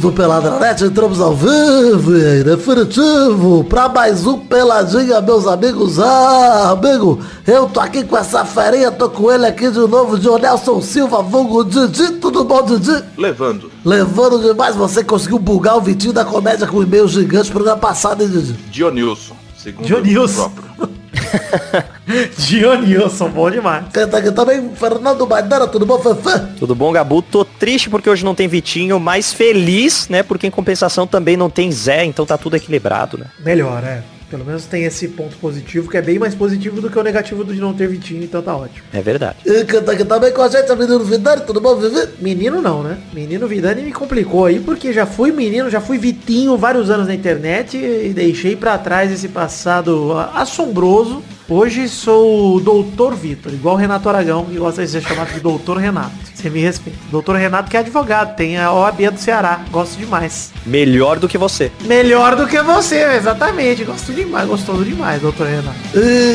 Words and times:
do 0.00 0.10
Peladranet, 0.12 0.82
entramos 0.82 1.20
ao 1.20 1.34
vivo 1.34 2.16
e 2.16 2.42
definitivo 2.42 3.64
pra 3.64 3.88
mais 3.88 4.26
um 4.26 4.38
Peladinha, 4.38 5.20
meus 5.20 5.46
amigos. 5.46 5.98
Ah, 5.98 6.70
amigo, 6.70 7.20
eu 7.46 7.66
tô 7.68 7.80
aqui 7.80 8.02
com 8.04 8.16
essa 8.16 8.44
ferinha, 8.44 8.90
tô 8.90 9.10
com 9.10 9.30
ele 9.30 9.46
aqui 9.46 9.70
de 9.70 9.78
novo, 9.78 10.18
Dionelson 10.18 10.80
Silva, 10.80 11.22
vulgo 11.22 11.64
Didi, 11.64 12.12
tudo 12.12 12.44
bom, 12.44 12.62
Didi? 12.64 13.04
Levando. 13.18 13.70
Levando 13.84 14.40
demais, 14.40 14.74
você 14.74 15.04
conseguiu 15.04 15.38
bugar 15.38 15.76
o 15.76 15.80
Vitinho 15.80 16.12
da 16.12 16.24
Comédia 16.24 16.66
com 16.66 16.82
e-mail 16.82 17.06
gigante 17.06 17.50
programa 17.50 17.78
passado, 17.78 18.22
hein, 18.22 18.28
Didi? 18.28 18.52
Dionilson, 18.70 19.34
segundo 19.56 19.86
Dionilson. 19.86 20.50
próprio. 20.50 20.89
Dionilson, 22.38 23.28
bom 23.28 23.50
demais. 23.50 23.84
Quem 23.92 24.06
tá 24.06 24.18
aqui 24.18 24.32
também, 24.32 24.70
Fernando 24.74 25.26
Maidana, 25.26 25.66
tudo 25.66 25.86
bom, 25.86 25.98
Fefe? 25.98 26.58
Tudo 26.58 26.74
bom, 26.74 26.92
Gabu? 26.92 27.22
Tô 27.22 27.44
triste 27.44 27.88
porque 27.88 28.10
hoje 28.10 28.24
não 28.24 28.34
tem 28.34 28.48
Vitinho, 28.48 28.98
mas 28.98 29.32
feliz, 29.32 30.08
né? 30.08 30.22
Porque 30.22 30.46
em 30.46 30.50
compensação 30.50 31.06
também 31.06 31.36
não 31.36 31.48
tem 31.50 31.70
Zé, 31.70 32.04
então 32.04 32.26
tá 32.26 32.36
tudo 32.36 32.56
equilibrado, 32.56 33.18
né? 33.18 33.26
Melhor, 33.40 33.82
é. 33.84 34.02
Pelo 34.30 34.44
menos 34.44 34.64
tem 34.64 34.84
esse 34.84 35.08
ponto 35.08 35.36
positivo, 35.36 35.90
que 35.90 35.96
é 35.96 36.02
bem 36.02 36.18
mais 36.18 36.34
positivo 36.34 36.80
do 36.80 36.88
que 36.88 36.98
o 36.98 37.02
negativo 37.02 37.44
de 37.44 37.60
não 37.60 37.74
ter 37.74 37.88
Vitinho, 37.88 38.22
então 38.22 38.40
tá 38.40 38.56
ótimo. 38.56 38.86
É 38.92 39.02
verdade. 39.02 39.38
E 39.44 39.64
tá 39.64 39.92
aqui 39.92 40.04
também 40.04 40.32
com 40.32 40.42
a 40.42 40.48
gente, 40.48 40.70
o 40.70 40.76
menino 40.76 41.00
Vidani, 41.00 41.42
tudo 41.44 41.60
bom, 41.60 41.74
Vivi? 41.74 42.08
Menino 42.20 42.62
não, 42.62 42.82
né? 42.82 42.98
Menino 43.12 43.48
Vidani 43.48 43.82
me 43.82 43.92
complicou 43.92 44.44
aí, 44.46 44.60
porque 44.60 44.92
já 44.92 45.04
fui 45.04 45.32
menino, 45.32 45.68
já 45.68 45.80
fui 45.80 45.98
Vitinho 45.98 46.56
vários 46.56 46.90
anos 46.90 47.08
na 47.08 47.14
internet 47.14 47.76
e 47.76 48.12
deixei 48.14 48.54
pra 48.54 48.78
trás 48.78 49.10
esse 49.10 49.28
passado 49.28 50.12
assombroso. 50.32 51.22
Hoje 51.50 51.88
sou 51.88 52.54
o 52.54 52.60
Doutor 52.60 53.12
Vitor, 53.16 53.52
igual 53.52 53.74
o 53.74 53.78
Renato 53.78 54.08
Aragão, 54.08 54.44
que 54.44 54.56
gosta 54.56 54.84
de 54.84 54.88
ser 54.88 55.02
chamado 55.02 55.34
de 55.34 55.40
Doutor 55.40 55.78
Renato. 55.78 56.12
Você 56.32 56.48
me 56.48 56.60
respeita. 56.60 56.96
Doutor 57.10 57.34
Renato 57.34 57.68
que 57.68 57.76
é 57.76 57.80
advogado, 57.80 58.36
tem 58.36 58.56
a 58.56 58.72
OAB 58.72 59.10
do 59.10 59.18
Ceará. 59.18 59.60
Gosto 59.68 59.98
demais. 59.98 60.52
Melhor 60.64 61.18
do 61.18 61.28
que 61.28 61.36
você. 61.36 61.72
Melhor 61.86 62.36
do 62.36 62.46
que 62.46 62.62
você, 62.62 63.02
exatamente. 63.16 63.82
Gosto 63.82 64.12
demais, 64.12 64.48
gostoso 64.48 64.84
demais, 64.84 65.20
doutor 65.20 65.48
Renato. 65.48 65.76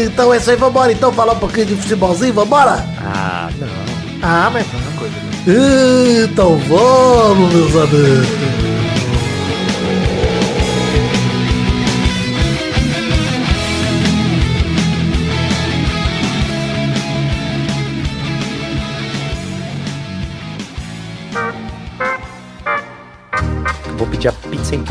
Então 0.04 0.34
é 0.34 0.38
isso 0.38 0.52
aí, 0.52 0.58
vambora 0.58 0.92
então 0.92 1.14
falar 1.14 1.32
um 1.32 1.40
pouquinho 1.40 1.68
de 1.68 1.76
futebolzinho, 1.78 2.34
vambora? 2.34 2.86
Ah, 3.00 3.50
não. 3.58 3.68
Ah, 4.22 4.50
mas 4.52 4.68
vamos. 4.68 4.86
Então 5.48 6.58
vamos, 6.68 7.54
meus 7.54 7.74
amigos. 7.74 8.75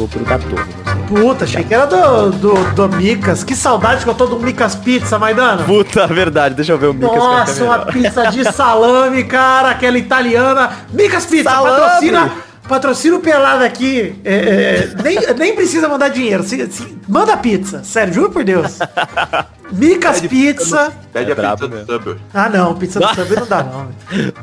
Da 0.06 0.36
Domino's. 0.36 0.68
hein? 0.68 1.04
Puta, 1.08 1.44
achei 1.44 1.62
que 1.64 1.74
era 1.74 1.86
do, 1.86 2.30
do, 2.32 2.54
do 2.74 2.88
Micas. 2.96 3.44
Que 3.44 3.54
saudade 3.54 4.04
que 4.04 4.10
eu 4.10 4.14
tô 4.14 4.26
do 4.26 4.38
Micas 4.40 4.74
Pizza, 4.74 5.18
Maidana. 5.18 5.62
Puta, 5.64 6.06
verdade. 6.06 6.54
Deixa 6.54 6.72
eu 6.72 6.78
ver 6.78 6.86
o 6.88 6.94
Micas. 6.94 7.14
Nossa, 7.16 7.64
uma 7.64 7.78
pizza 7.80 8.26
de 8.30 8.44
salame, 8.52 9.24
cara, 9.24 9.70
aquela 9.70 9.98
italiana. 9.98 10.70
Micas 10.92 11.26
Pizza, 11.26 11.50
Salame. 11.50 11.80
patrocina, 11.80 12.32
patrocina 12.68 13.16
o 13.16 13.20
pelado 13.20 13.64
aqui. 13.64 14.18
É, 14.24 14.34
é, 14.34 15.02
nem, 15.02 15.18
nem 15.36 15.54
precisa 15.54 15.88
mandar 15.88 16.08
dinheiro. 16.08 16.42
Se- 16.42 16.66
se- 16.70 16.98
manda 17.06 17.36
pizza, 17.36 17.82
sério, 17.84 18.12
juro 18.14 18.30
por 18.30 18.42
Deus. 18.44 18.78
Micas 19.72 20.20
Pizza. 20.20 20.92
Pede 21.12 21.30
É 21.30 21.32
a 21.32 21.36
brabo 21.36 21.68
pizza 21.68 21.84
do. 21.84 21.92
Subway. 21.92 22.16
Ah 22.32 22.48
não, 22.48 22.74
pizza 22.74 23.00
do 23.00 23.08
Subway 23.14 23.40
não 23.40 23.46
dá 23.46 23.62
não. 23.62 23.88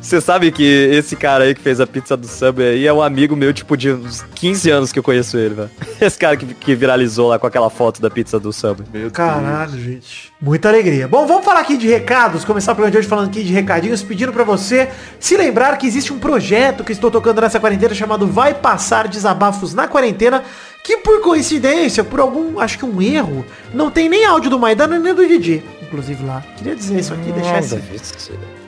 Você 0.02 0.22
sabe 0.22 0.52
que 0.52 0.64
esse 0.64 1.16
cara 1.16 1.44
aí 1.44 1.54
que 1.54 1.62
fez 1.62 1.80
a 1.80 1.88
pizza 1.88 2.16
do 2.18 2.28
Subway 2.28 2.70
aí 2.70 2.88
é 2.88 2.94
um 2.94 3.02
amigo 3.02 3.36
meu, 3.36 3.54
tipo, 3.54 3.76
de 3.76 3.92
uns 3.92 4.24
15 4.36 4.70
anos 4.70 4.92
que 4.92 5.00
eu 5.00 5.04
conheço 5.04 5.38
ele, 5.38 5.56
velho. 5.56 5.70
Esse 6.02 6.18
cara 6.18 6.36
que, 6.36 6.46
que 6.46 6.76
viralizou 6.76 7.28
lá 7.30 7.38
com 7.38 7.46
aquela 7.46 7.70
foto 7.70 8.02
da 8.02 8.10
pizza 8.10 8.40
do 8.40 8.52
Subway. 8.52 8.88
Meu 8.92 9.02
Deus. 9.04 9.14
Caralho, 9.14 9.80
gente. 9.80 10.32
Muita 10.42 10.70
alegria. 10.70 11.08
Bom, 11.08 11.28
vamos 11.28 11.46
falar 11.46 11.60
aqui 11.60 11.78
de 11.78 11.88
recados. 11.88 12.44
Começar 12.44 12.72
o 12.72 12.76
programa 12.76 12.92
de 12.92 12.98
hoje 12.98 13.08
falando 13.08 13.28
aqui 13.28 13.44
de 13.44 13.54
recadinhos, 13.54 14.02
pedindo 14.02 14.34
pra 14.34 14.44
você 14.44 14.90
se 15.20 15.38
lembrar 15.38 15.78
que 15.78 15.86
existe 15.86 16.12
um 16.12 16.20
projeto 16.20 16.84
que 16.84 16.92
estou 16.92 17.12
tocando 17.12 17.42
nessa 17.42 17.60
quarentena 17.60 17.94
chamado 17.94 18.26
Vai 18.26 18.54
Passar 18.54 19.08
Desabafos 19.08 19.74
na 19.74 19.88
Quarentena, 19.88 20.44
que 20.84 20.98
por 20.98 21.22
coincidência, 21.22 22.04
por 22.04 22.20
algum, 22.20 22.60
acho 22.60 22.78
que 22.78 22.86
um 22.86 23.02
erro, 23.02 23.46
não 23.74 23.92
tem 23.92 24.10
nem 24.10 24.26
áudio 24.26 24.50
do 24.50 24.60
Maidana 24.60 24.98
nem 24.98 25.14
do 25.14 25.28
Didi, 25.28 25.64
inclusive 25.82 26.26
lá. 26.26 26.44
Queria 26.58 26.76
dizer 26.76 27.00
isso 27.00 27.14
aqui, 27.14 27.32
deixar 27.32 27.60
esse... 27.60 27.80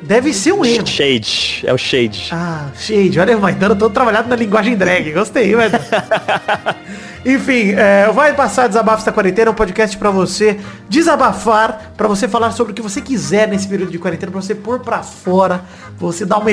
Deve 0.01 0.33
ser 0.33 0.51
um 0.51 0.65
erro. 0.65 0.85
Shade. 0.85 1.63
É 1.65 1.73
o 1.73 1.77
Shade. 1.77 2.27
Ah, 2.31 2.67
shade. 2.77 3.19
Olha 3.19 3.37
o 3.37 3.41
Maidana 3.41 3.73
todo 3.73 3.93
trabalhado 3.93 4.27
na 4.27 4.35
linguagem 4.35 4.75
drag. 4.75 5.11
Gostei, 5.13 5.55
velho. 5.55 5.71
Enfim, 7.25 7.71
é, 7.71 8.11
vai 8.11 8.33
passar 8.33 8.67
Desabafos 8.67 9.05
da 9.05 9.11
Quarentena, 9.13 9.51
um 9.51 9.53
podcast 9.53 9.97
pra 9.97 10.11
você 10.11 10.59
desabafar, 10.89 11.93
pra 11.95 12.05
você 12.05 12.27
falar 12.27 12.51
sobre 12.51 12.73
o 12.73 12.75
que 12.75 12.81
você 12.81 12.99
quiser 12.99 13.47
nesse 13.47 13.65
período 13.65 13.91
de 13.91 13.97
quarentena, 13.97 14.29
pra 14.29 14.41
você 14.41 14.53
pôr 14.53 14.81
pra 14.81 15.01
fora, 15.01 15.63
você 15.97 16.25
dar 16.25 16.39
uma... 16.39 16.51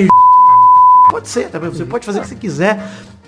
Pode 1.10 1.28
ser 1.28 1.48
também, 1.48 1.68
você 1.68 1.84
pode 1.84 2.06
fazer 2.06 2.20
o 2.20 2.22
que 2.22 2.28
você 2.28 2.36
quiser. 2.36 2.80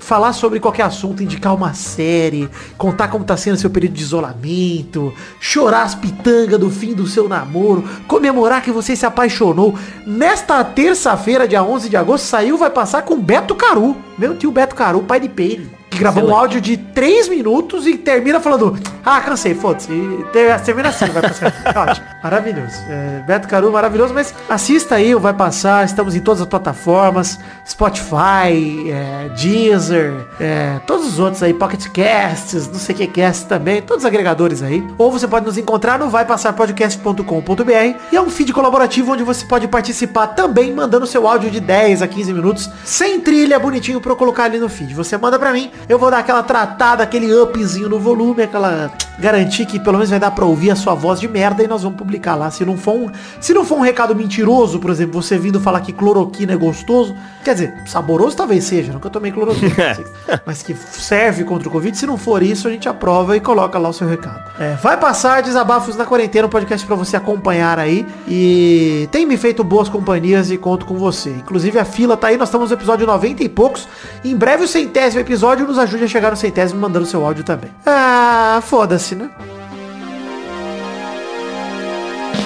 Falar 0.03 0.33
sobre 0.33 0.59
qualquer 0.59 0.83
assunto, 0.83 1.23
indicar 1.23 1.55
uma 1.55 1.75
série, 1.75 2.51
contar 2.77 3.07
como 3.07 3.25
tá 3.25 3.37
sendo 3.37 3.57
seu 3.57 3.71
período 3.71 3.95
de 3.95 4.03
isolamento, 4.03 5.15
chorar 5.39 5.85
as 5.85 5.95
pitangas 5.95 6.59
do 6.59 6.69
fim 6.69 6.93
do 6.93 7.07
seu 7.07 7.29
namoro, 7.29 7.89
comemorar 8.09 8.63
que 8.63 8.73
você 8.73 8.97
se 8.97 9.07
apaixonou. 9.07 9.79
Nesta 10.05 10.63
terça-feira, 10.65 11.47
dia 11.47 11.63
11 11.63 11.89
de 11.89 11.97
agosto, 11.97 12.25
saiu, 12.25 12.59
vai 12.59 12.69
passar 12.69 13.03
com 13.03 13.23
Beto 13.23 13.55
Caru, 13.55 13.97
meu 14.19 14.37
tio 14.37 14.51
Beto 14.51 14.75
Caru, 14.75 15.05
pai 15.05 15.21
de 15.21 15.29
Peire, 15.29 15.71
que 15.93 15.99
gravou 15.99 16.29
um 16.29 16.35
áudio 16.35 16.61
de 16.61 16.77
3 16.77 17.29
minutos 17.29 17.87
e 17.87 17.97
termina 17.99 18.41
falando, 18.41 18.79
ah, 19.05 19.21
cansei, 19.21 19.55
foda-se. 19.55 19.93
E 19.93 20.25
ter- 20.33 20.59
Termina 20.63 20.89
assim, 20.89 21.07
vai 21.07 21.23
passar. 21.23 21.53
Ótimo, 21.77 22.07
maravilhoso. 22.23 22.77
É, 22.89 23.23
Beto 23.27 23.47
Caru, 23.47 23.71
maravilhoso, 23.71 24.15
mas 24.15 24.35
assista 24.49 24.95
aí, 24.95 25.15
vai 25.15 25.35
passar, 25.35 25.85
estamos 25.85 26.15
em 26.15 26.21
todas 26.21 26.41
as 26.41 26.47
plataformas, 26.47 27.39
Spotify, 27.69 28.91
é, 28.91 29.29
Deezer, 29.37 30.15
é, 30.41 30.79
todos 30.87 31.07
os 31.07 31.19
outros 31.19 31.43
aí, 31.43 31.53
Pocket 31.53 31.87
Casts, 31.89 32.69
não 32.69 32.79
sei 32.79 32.95
o 32.95 32.99
que 32.99 33.07
cast 33.07 33.47
também, 33.47 33.83
todos 33.83 34.03
os 34.05 34.07
agregadores 34.07 34.63
aí. 34.63 34.83
Ou 34.97 35.11
você 35.13 35.29
pode 35.29 35.45
nos 35.45 35.59
encontrar 35.59 35.99
no 35.99 36.09
vaipassarpodcast.com.br 36.09 37.99
e 38.13 38.17
é 38.17 38.21
um 38.21 38.31
feed 38.31 38.53
colaborativo 38.53 39.13
onde 39.13 39.23
você 39.23 39.45
pode 39.45 39.69
participar 39.69 40.29
também 40.29 40.73
mandando 40.73 41.07
seu 41.07 41.27
áudio 41.29 41.51
de 41.51 41.61
10 41.61 42.03
a 42.03 42.09
15 42.09 42.33
minutos, 42.33 42.71
sem 42.85 43.21
trilha, 43.21 43.59
bonitinho 43.59 44.01
pra 44.01 44.13
eu 44.13 44.17
colocar 44.17 44.45
ali 44.45 44.59
no 44.59 44.69
feed. 44.69 44.95
Você 44.95 45.17
manda 45.19 45.39
pra 45.39 45.53
mim, 45.53 45.71
eu 45.89 45.99
vou 45.99 46.11
dar 46.11 46.19
aquela 46.19 46.43
tratada, 46.43 47.03
aquele 47.03 47.33
upzinho 47.33 47.89
no 47.89 47.99
volume, 47.99 48.43
aquela 48.43 48.93
garantir 49.19 49.67
que 49.67 49.79
pelo 49.79 49.99
menos 49.99 50.11
vai 50.11 50.19
dar 50.19 50.31
pra 50.31 50.45
ouvir 50.45 50.71
a 50.71 50.77
sua 50.77 50.95
voz 50.95 51.21
de 51.21 51.29
merda 51.29 51.63
e 51.63 51.69
nós 51.69 51.83
vamos 51.83 51.99
publicar 51.99 52.35
lá. 52.35 52.51
Se 52.51 52.65
não 52.65 52.77
for 52.77 52.95
um, 52.95 53.11
se 53.41 53.53
não 53.53 53.65
for 53.65 53.79
um 53.79 53.81
recado 53.81 54.15
mentiroso, 54.15 54.79
por 54.79 54.91
exemplo, 54.91 55.23
você 55.23 55.39
vindo 55.39 55.61
falar 55.61 55.81
que 55.81 55.93
cloroquina 55.93 56.53
é 56.53 56.57
gostoso, 56.57 57.15
quer 57.45 57.55
dizer, 57.55 57.75
saboroso 57.87 58.37
talvez 58.37 58.65
seja, 58.65 58.93
nunca 58.93 59.11
tomei 59.11 59.31
cloroquina, 59.31 59.73
mas 60.45 60.63
que 60.63 60.75
serve 60.75 61.45
contra 61.45 61.69
o 61.69 61.73
Covid, 61.73 61.97
se 61.97 62.07
não 62.07 62.17
for 62.17 62.43
isso, 62.43 62.67
a 62.67 62.71
gente 62.71 62.89
aprova 62.89 63.37
e 63.37 63.41
coloca 63.41 63.79
lá 63.79 63.89
o 63.89 63.93
seu 63.93 64.09
recado. 64.09 64.43
É, 64.59 64.75
vai 64.75 64.97
passar 64.97 65.43
desabafos 65.43 65.97
na 65.97 66.05
quarentena, 66.05 66.47
um 66.47 66.51
podcast 66.51 66.87
pra 66.87 66.97
você 66.97 67.17
acompanhar 67.17 67.79
aí 67.79 68.07
e 68.27 69.09
tem 69.13 69.27
me 69.27 69.37
feito 69.37 69.63
boas 69.63 69.89
companhias 69.89 70.51
e 70.51 70.59
conto 70.59 70.87
com 70.87 70.97
você. 70.97 71.31
Inclusive 71.31 71.79
a 71.79 71.85
fila 71.85 72.17
tá 72.17 72.29
aí, 72.29 72.37
nós 72.37 72.49
estamos 72.49 72.71
no 72.71 72.77
episódio 72.77 73.07
90 73.07 73.45
e 73.45 73.49
poucos. 73.49 73.89
Em 74.25 74.37
breve 74.37 74.65
o 74.65 74.69
centésimo 74.69 75.21
episódio 75.21 75.67
nos 75.73 75.79
ajude 75.79 76.05
a 76.05 76.09
chegar 76.09 76.31
no 76.31 76.37
centésimo 76.37 76.79
mandando 76.81 77.07
seu 77.07 77.25
áudio 77.25 77.43
também. 77.45 77.71
Ah, 77.87 78.61
foda-se, 78.63 79.15
né? 79.15 79.31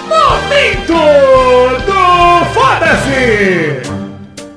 Momento 0.08 0.92
do 1.84 2.54
Foda-se! 2.54 3.96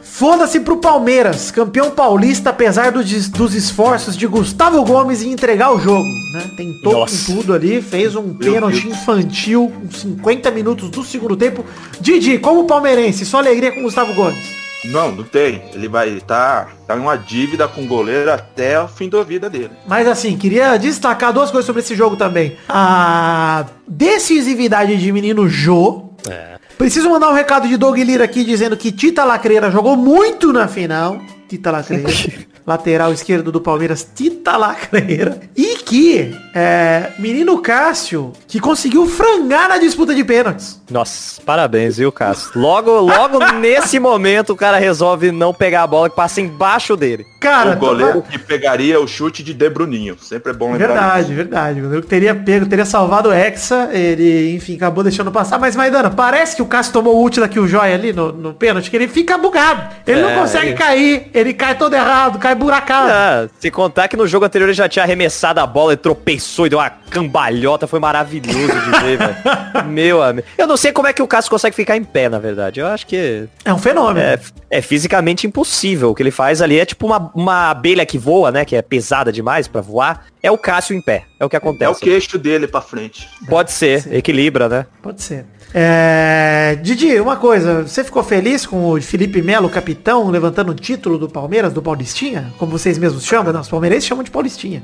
Foda-se 0.03 0.59
pro 0.59 0.77
Palmeiras, 0.77 1.49
campeão 1.49 1.91
paulista, 1.91 2.49
apesar 2.49 2.91
do 2.91 3.03
des- 3.03 3.29
dos 3.29 3.55
esforços 3.55 4.17
de 4.17 4.27
Gustavo 4.27 4.83
Gomes 4.83 5.23
em 5.23 5.31
entregar 5.31 5.71
o 5.73 5.79
jogo, 5.79 6.03
né? 6.33 6.43
Tentou 6.57 6.93
Nossa. 6.93 7.25
com 7.31 7.37
tudo 7.37 7.53
ali, 7.53 7.81
fez 7.81 8.15
um 8.17 8.33
pênalti 8.33 8.85
infantil 8.87 9.71
com 9.73 9.89
50 9.89 10.51
minutos 10.51 10.89
do 10.89 11.03
segundo 11.05 11.37
tempo. 11.37 11.65
Didi, 12.01 12.37
como 12.37 12.65
palmeirense, 12.65 13.25
sua 13.25 13.39
alegria 13.39 13.71
com 13.71 13.81
Gustavo 13.81 14.13
Gomes? 14.13 14.59
Não, 14.85 15.11
não 15.11 15.23
tem. 15.23 15.61
Ele 15.73 15.87
vai 15.87 16.09
estar 16.09 16.73
tá, 16.87 16.95
em 16.95 16.99
uma 16.99 17.17
dívida 17.17 17.67
com 17.67 17.83
o 17.83 17.87
goleiro 17.87 18.31
até 18.31 18.81
o 18.81 18.87
fim 18.87 19.09
da 19.09 19.23
vida 19.23 19.49
dele. 19.49 19.71
Mas 19.87 20.07
assim, 20.07 20.37
queria 20.37 20.77
destacar 20.77 21.33
duas 21.33 21.51
coisas 21.51 21.65
sobre 21.65 21.81
esse 21.81 21.95
jogo 21.95 22.15
também. 22.15 22.57
A 22.67 23.65
decisividade 23.87 24.97
de 24.97 25.11
menino 25.11 25.47
Jô. 25.49 26.09
É. 26.29 26.57
Preciso 26.77 27.09
mandar 27.09 27.29
um 27.29 27.33
recado 27.33 27.67
de 27.67 27.75
Doug 27.75 27.97
Lira 27.97 28.23
aqui 28.23 28.43
dizendo 28.43 28.77
que 28.77 28.91
Tita 28.91 29.25
Lacreira 29.25 29.69
jogou 29.69 29.97
muito 29.97 30.53
na 30.53 30.67
final. 30.67 31.19
Tita 31.47 31.71
Lacreira. 31.71 32.09
lateral 32.69 33.11
esquerdo 33.11 33.51
do 33.51 33.59
Palmeiras, 33.59 34.07
Tita 34.13 34.55
Lacreira. 34.55 35.39
E 35.57 35.77
que 35.77 36.31
é, 36.53 37.11
menino 37.19 37.61
Cássio, 37.61 38.33
que 38.47 38.59
conseguiu 38.59 39.05
frangar 39.07 39.69
na 39.69 39.77
disputa 39.77 40.13
de 40.15 40.23
pênaltis. 40.23 40.79
Nossa, 40.89 41.41
parabéns, 41.45 41.97
viu, 41.97 42.11
Cássio? 42.11 42.51
Logo, 42.55 42.91
logo 42.99 43.39
nesse 43.59 43.99
momento 43.99 44.53
o 44.53 44.55
cara 44.55 44.77
resolve 44.77 45.31
não 45.31 45.53
pegar 45.53 45.83
a 45.83 45.87
bola 45.87 46.09
que 46.09 46.15
passa 46.15 46.41
embaixo 46.41 46.95
dele. 46.97 47.25
Cara, 47.39 47.71
o 47.73 47.75
goleiro 47.77 48.21
que 48.23 48.39
pegaria 48.39 48.99
o 48.99 49.07
chute 49.07 49.43
de 49.43 49.53
De 49.53 49.69
Bruninho. 49.69 50.17
Sempre 50.19 50.51
é 50.51 50.55
bom 50.55 50.71
lembrar. 50.71 50.87
Verdade, 50.87 51.23
disso. 51.25 51.35
verdade. 51.35 51.79
O 51.79 51.83
goleiro 51.83 52.01
que 52.03 52.09
teria 52.09 52.33
pego, 52.35 52.65
teria 52.65 52.85
salvado 52.85 53.29
o 53.29 53.33
Hexa. 53.33 53.89
Ele, 53.93 54.55
enfim, 54.55 54.75
acabou 54.75 55.03
deixando 55.03 55.31
passar. 55.31 55.59
Mas, 55.59 55.75
Maidana, 55.75 56.09
parece 56.09 56.55
que 56.55 56.61
o 56.61 56.65
Cássio 56.65 56.93
tomou 56.93 57.15
o 57.15 57.21
ult 57.21 57.39
daqui 57.39 57.59
o 57.59 57.67
Joia 57.67 57.93
ali 57.93 58.11
no, 58.11 58.31
no 58.33 58.53
pênalti, 58.53 58.89
que 58.89 58.95
ele 58.97 59.07
fica 59.07 59.37
bugado. 59.37 59.95
Ele 60.07 60.21
não 60.21 60.29
É, 60.31 60.35
consegue 60.35 60.67
ele- 60.69 60.77
cair. 60.77 61.29
Ele 61.33 61.53
cai 61.53 61.77
todo 61.77 61.93
errado, 61.93 62.39
cai 62.39 62.55
buracado. 62.55 63.09
Ah, 63.11 63.47
se 63.59 63.69
contar 63.69 64.07
que 64.07 64.17
no 64.17 64.25
jogo 64.27 64.45
anterior 64.45 64.67
ele 64.67 64.73
já 64.73 64.89
tinha 64.89 65.03
arremessado 65.03 65.59
a 65.59 65.67
bola 65.67 65.93
e 65.93 65.97
tropeçou 65.97 66.38
e 66.65 66.69
deu 66.69 66.79
uma 66.79 66.89
cambalhota, 66.89 67.87
foi 67.87 67.99
maravilhoso 67.99 68.67
de 68.81 68.99
ver, 68.99 69.17
velho. 69.17 69.35
Meu 69.87 70.21
amigo. 70.23 70.47
Eu 70.57 70.67
não 70.67 70.77
sei 70.77 70.91
como 70.91 71.07
é 71.07 71.13
que 71.13 71.21
o 71.21 71.27
Cássio 71.27 71.51
consegue 71.51 71.75
ficar 71.75 71.95
em 71.97 72.03
pé, 72.03 72.29
na 72.29 72.39
verdade. 72.39 72.79
Eu 72.79 72.87
acho 72.87 73.05
que 73.05 73.47
É 73.65 73.73
um 73.73 73.77
fenômeno. 73.77 74.19
é, 74.19 74.39
é 74.69 74.81
fisicamente 74.81 75.45
impossível. 75.45 76.09
O 76.11 76.15
que 76.15 76.23
ele 76.23 76.31
faz 76.31 76.61
ali 76.61 76.79
é 76.79 76.85
tipo 76.85 77.05
uma, 77.05 77.31
uma 77.35 77.69
abelha 77.69 78.05
que 78.05 78.17
voa, 78.17 78.51
né? 78.51 78.65
Que 78.65 78.75
é 78.75 78.81
pesada 78.81 79.31
demais 79.31 79.67
pra 79.67 79.81
voar. 79.81 80.25
É 80.41 80.49
o 80.49 80.57
Cássio 80.57 80.95
em 80.95 81.01
pé. 81.01 81.23
É 81.39 81.45
o 81.45 81.49
que 81.49 81.55
acontece. 81.55 81.85
É 81.85 81.89
o 81.89 81.95
queixo 81.95 82.37
dele 82.37 82.67
pra 82.67 82.81
frente. 82.81 83.27
Pode 83.47 83.71
ser, 83.71 84.13
equilibra, 84.13 84.69
né? 84.69 84.85
Pode 85.01 85.21
ser. 85.21 85.45
É... 85.73 86.77
Didi, 86.81 87.19
uma 87.19 87.35
coisa. 87.35 87.83
Você 87.83 88.03
ficou 88.03 88.23
feliz 88.23 88.65
com 88.65 88.91
o 88.91 89.01
Felipe 89.01 89.41
Melo, 89.41 89.69
capitão, 89.69 90.29
levantando 90.29 90.71
o 90.71 90.75
título 90.75 91.17
do 91.17 91.29
Palmeiras, 91.29 91.73
do 91.73 91.81
Paulistinha? 91.81 92.53
Como 92.57 92.71
vocês 92.71 92.97
mesmos 92.97 93.25
chamam? 93.25 93.53
Não, 93.53 93.61
os 93.61 93.69
palmeirenses 93.69 94.07
chamam 94.07 94.23
de 94.23 94.31
Paulistinha. 94.31 94.83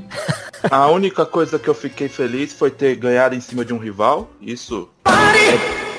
A 0.70 0.88
única 0.88 1.24
coisa 1.24 1.58
que 1.58 1.68
eu 1.68 1.74
fiquei 1.74 2.08
feliz 2.08 2.52
foi 2.52 2.70
ter 2.70 2.96
ganhado 2.96 3.34
em 3.34 3.40
cima 3.40 3.64
de 3.64 3.72
um 3.72 3.78
rival. 3.78 4.30
Isso. 4.40 4.88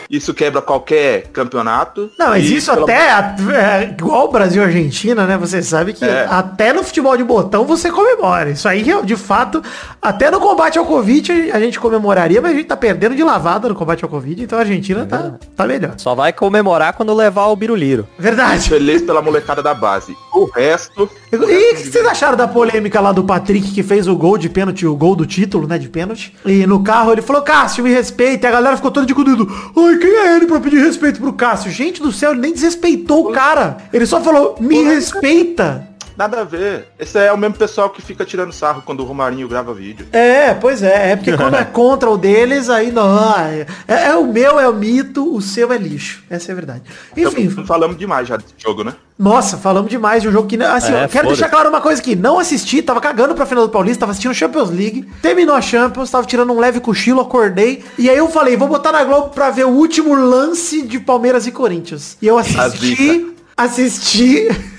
Isso 0.09 0.33
quebra 0.33 0.62
qualquer 0.62 1.24
campeonato. 1.33 2.09
Não, 2.18 2.30
mas 2.30 2.45
isso 2.50 2.71
pelo- 2.71 2.83
até, 2.86 3.09
é, 3.54 3.95
igual 3.98 4.25
o 4.25 4.31
Brasil 4.31 4.62
e 4.62 4.65
Argentina, 4.65 5.25
né? 5.25 5.38
Você 5.38 5.62
sabe 5.62 5.94
que 5.94 6.06
É. 6.06 6.27
até 6.30 6.71
no 6.74 6.83
futebol 6.83 7.15
de 7.18 7.24
botão 7.24 7.65
você 7.65 7.92
comemora. 7.92 8.50
Isso 8.51 8.68
aí, 8.68 8.86
de 9.04 9.15
fato, 9.15 9.62
até 10.01 10.31
no 10.31 10.39
combate 10.39 10.77
ao 10.80 10.86
Covid 10.86 11.51
a 11.51 11.59
gente 11.59 11.80
comemoraria, 11.80 12.42
mas 12.42 12.51
a 12.51 12.56
gente 12.56 12.68
tá 12.68 12.77
perdendo 12.77 13.15
de 13.15 13.24
lavada 13.24 13.68
no 13.68 13.75
combate 13.75 14.04
ao 14.04 14.09
Covid, 14.09 14.42
então 14.44 14.57
a 14.57 14.62
Argentina 14.62 15.06
tá, 15.06 15.33
tá 15.56 15.65
melhor. 15.68 15.94
Só 15.98 16.15
vai 16.15 16.31
comemorar 16.31 16.94
quando 16.94 17.13
levar 17.13 17.48
o 17.48 17.56
biruliro. 17.56 18.07
Verdade. 18.18 18.69
Feliz 18.69 19.01
pela 19.01 19.21
molecada 19.21 19.62
da 19.62 19.74
base. 19.74 20.15
O 20.33 20.45
resto. 20.45 21.10
E 21.31 21.36
o 21.36 21.39
que 21.75 21.75
vocês 21.88 22.06
acharam 22.06 22.38
da 22.38 22.48
polêmica 22.48 23.01
lá 23.01 23.12
do 23.12 23.24
Patrick 23.24 23.71
que 23.71 23.83
fez 23.83 24.07
o 24.07 24.15
gol 24.15 24.38
de 24.38 24.48
pênalti, 24.50 24.86
o 24.86 24.95
gol 24.95 25.15
do 25.15 25.25
título, 25.25 25.68
né, 25.68 25.77
de 25.77 25.89
pênalti? 25.89 26.33
E 26.45 26.65
no 26.65 26.81
carro 26.83 27.12
ele 27.12 27.21
falou, 27.21 27.42
Cássio, 27.42 27.83
me 27.83 27.92
respeita. 27.92 28.48
E 28.48 28.50
a 28.50 28.51
galera 28.51 28.75
ficou 28.75 28.92
toda 28.92 29.06
de 29.06 29.13
cuidado. 29.13 29.48
Ai, 29.75 29.96
quem 29.97 30.09
é 30.09 30.35
ele 30.35 30.45
pra 30.45 30.59
pedir 30.59 30.79
respeito 30.79 31.19
pro 31.19 31.33
Cássio? 31.33 31.71
Gente 31.71 32.01
do 32.01 32.11
céu, 32.11 32.31
ele 32.31 32.41
nem 32.41 32.53
desrespeitou 32.53 33.29
o 33.29 33.31
cara. 33.31 33.77
Ele 33.91 34.05
só 34.05 34.21
falou, 34.21 34.55
me 34.59 34.83
respeita. 34.83 35.88
Nada 36.17 36.41
a 36.41 36.43
ver. 36.43 36.87
Esse 36.97 37.19
é 37.19 37.31
o 37.31 37.37
mesmo 37.37 37.55
pessoal 37.55 37.91
que 37.91 38.01
fica 38.01 38.25
tirando 38.25 38.51
sarro 38.51 38.81
quando 38.83 39.01
o 39.01 39.03
Romarinho 39.03 39.47
grava 39.47 39.71
vídeo. 39.73 40.07
É, 40.11 40.53
pois 40.55 40.81
é. 40.81 41.11
É 41.11 41.15
porque 41.15 41.37
quando 41.37 41.55
é 41.55 41.63
contra 41.65 42.09
o 42.09 42.17
deles, 42.17 42.69
aí 42.69 42.91
não. 42.91 43.07
É, 43.37 43.67
é 43.87 44.15
o 44.15 44.25
meu 44.25 44.59
é 44.59 44.67
o 44.67 44.73
mito, 44.73 45.35
o 45.35 45.39
seu 45.41 45.71
é 45.71 45.77
lixo. 45.77 46.23
Essa 46.27 46.51
é 46.51 46.53
a 46.53 46.55
verdade. 46.55 46.81
Enfim, 47.15 47.43
Então, 47.43 47.65
falamos 47.65 47.97
demais 47.97 48.27
já 48.27 48.35
desse 48.35 48.53
jogo, 48.57 48.83
né? 48.83 48.95
Nossa, 49.17 49.57
falamos 49.57 49.89
demais 49.89 50.21
de 50.23 50.27
um 50.27 50.31
jogo 50.31 50.47
que. 50.47 50.61
Assim, 50.63 50.93
É, 50.93 51.07
quero 51.07 51.27
deixar 51.27 51.49
claro 51.49 51.69
uma 51.69 51.81
coisa 51.81 52.01
aqui. 52.01 52.15
Não 52.15 52.39
assisti, 52.39 52.81
tava 52.81 52.99
cagando 52.99 53.35
pra 53.35 53.45
final 53.45 53.65
do 53.67 53.71
Paulista, 53.71 53.99
tava 54.01 54.11
assistindo 54.11 54.33
Champions 54.33 54.71
League. 54.71 55.07
Terminou 55.21 55.55
a 55.55 55.61
Champions, 55.61 56.09
tava 56.09 56.25
tirando 56.25 56.51
um 56.51 56.59
leve 56.59 56.79
cochilo, 56.79 57.21
acordei. 57.21 57.83
E 57.97 58.09
aí 58.09 58.17
eu 58.17 58.27
falei, 58.29 58.57
vou 58.57 58.67
botar 58.67 58.91
na 58.91 59.03
Globo 59.03 59.29
pra 59.29 59.51
ver 59.51 59.65
o 59.65 59.69
último 59.69 60.15
lance 60.15 60.81
de 60.81 60.99
Palmeiras 60.99 61.45
e 61.45 61.51
Corinthians. 61.51 62.17
E 62.21 62.27
eu 62.27 62.37
assisti. 62.39 63.33
Assisti. 63.55 64.76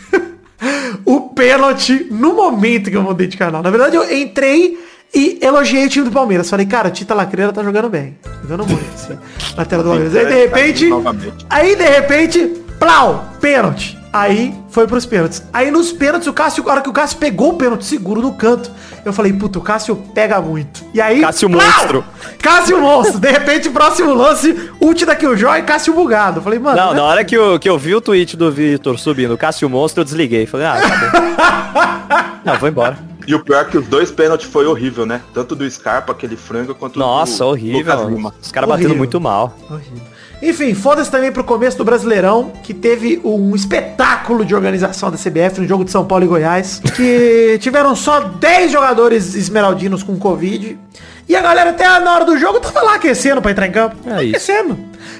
o 1.05 1.21
pênalti 1.31 2.07
no 2.11 2.35
momento 2.35 2.91
que 2.91 2.97
eu 2.97 3.03
mudei 3.03 3.27
de 3.27 3.37
canal. 3.37 3.63
Na 3.63 3.71
verdade, 3.71 3.97
eu 3.97 4.13
entrei 4.13 4.79
e 5.15 5.39
elogiei 5.41 5.87
o 5.87 5.89
time 5.89 6.05
do 6.05 6.11
Palmeiras. 6.11 6.51
Falei, 6.51 6.67
cara, 6.67 6.89
o 6.89 6.91
Tita 6.91 7.15
Lacreira 7.15 7.53
tá 7.53 7.63
jogando 7.63 7.89
bem. 7.89 8.17
Jogando 8.43 8.67
muito, 8.67 8.95
assim, 8.95 9.19
na 9.57 9.65
tela 9.65 9.83
do 9.83 9.91
Palmeiras. 9.91 10.15
Aí, 10.17 10.27
de 10.27 10.35
repente, 10.35 10.89
aí, 11.49 11.77
de 11.77 11.85
repente, 11.85 12.63
plau, 12.79 13.33
pênalti. 13.41 13.98
Aí, 14.13 14.55
foi 14.71 14.87
pros 14.87 15.05
pênaltis. 15.05 15.43
Aí, 15.53 15.71
nos 15.71 15.93
pênaltis, 15.93 16.27
o 16.27 16.33
Cássio, 16.33 16.67
a 16.69 16.73
hora 16.73 16.81
que 16.81 16.89
o 16.89 16.93
Cássio 16.93 17.19
pegou 17.19 17.51
o 17.51 17.55
pênalti 17.55 17.85
seguro 17.85 18.23
no 18.23 18.33
canto, 18.33 18.71
eu 19.05 19.13
falei, 19.13 19.33
puta, 19.33 19.59
o 19.59 19.63
Cássio 19.63 19.97
pega 20.15 20.41
muito. 20.41 20.83
E 20.95 21.01
aí, 21.01 21.21
Cássio 21.21 21.51
plau, 21.51 21.67
monstro. 21.67 22.05
Cássio 22.43 22.81
monstro. 22.81 23.19
De 23.21 23.31
repente, 23.31 23.69
próximo 23.69 24.15
lance, 24.15 24.71
ult 24.81 25.05
daqui 25.05 25.27
o 25.27 25.37
Jó 25.37 25.55
e 25.57 25.63
Cássio 25.63 25.93
bugado. 25.95 26.39
Eu 26.39 26.43
falei, 26.43 26.59
mano, 26.59 26.77
Não, 26.77 26.91
né? 26.91 26.97
na 26.97 27.05
hora 27.05 27.25
que 27.25 27.37
eu, 27.37 27.59
que 27.59 27.69
eu 27.69 27.79
vi 27.79 27.95
o 27.95 28.01
tweet 28.01 28.37
do 28.37 28.51
Vitor 28.51 28.99
subindo, 28.99 29.37
Cássio 29.37 29.69
Monstro, 29.69 30.01
eu 30.01 30.05
desliguei. 30.05 30.47
Falei, 30.47 30.67
ah, 30.67 30.79
tá 30.81 31.11
bom. 31.21 32.39
Não, 32.51 32.59
vou 32.59 32.69
embora. 32.69 32.99
E 33.27 33.35
o 33.35 33.45
pior 33.45 33.61
é 33.61 33.65
que 33.67 33.77
os 33.77 33.87
dois 33.87 34.11
pênaltis 34.11 34.49
foi 34.49 34.67
horrível, 34.67 35.05
né? 35.05 35.21
Tanto 35.35 35.55
do 35.55 35.71
Scarpa, 35.71 36.13
aquele 36.13 36.35
frango, 36.35 36.75
quanto 36.75 36.99
Nossa, 36.99 37.45
do 37.45 37.51
horrível. 37.51 37.79
Lucas 37.81 38.09
Lima. 38.09 38.35
Os 38.41 38.51
caras 38.51 38.67
batendo 38.67 38.87
Horrível. 38.87 38.99
muito 38.99 39.21
mal. 39.21 39.55
Horrível. 39.71 40.01
Enfim, 40.41 40.73
foda-se 40.73 41.11
também 41.11 41.33
pro 41.33 41.43
começo 41.43 41.77
do 41.77 41.85
Brasileirão, 41.85 42.53
que 42.63 42.73
teve 42.73 43.21
um 43.25 43.57
espetáculo 43.57 44.45
de 44.45 44.55
organização 44.55 45.11
da 45.11 45.17
CBF 45.17 45.61
no 45.61 45.67
jogo 45.67 45.85
de 45.85 45.91
São 45.91 46.05
Paulo 46.05 46.25
e 46.25 46.29
Goiás, 46.29 46.81
que 46.95 47.59
tiveram 47.61 47.97
só 47.97 48.21
10 48.21 48.71
jogadores 48.71 49.35
esmeraldinos 49.35 50.03
com 50.03 50.17
Covid. 50.17 50.79
E 51.29 51.37
a 51.37 51.43
galera 51.43 51.71
até 51.71 51.85
na 51.99 52.15
hora 52.15 52.25
do 52.25 52.39
jogo 52.39 52.61
tava 52.61 52.81
lá 52.83 52.95
aquecendo 52.95 53.43
pra 53.43 53.51
entrar 53.51 53.67
em 53.67 53.73
campo. 53.73 53.97
É 54.07 54.29
aquecendo. 54.29 54.79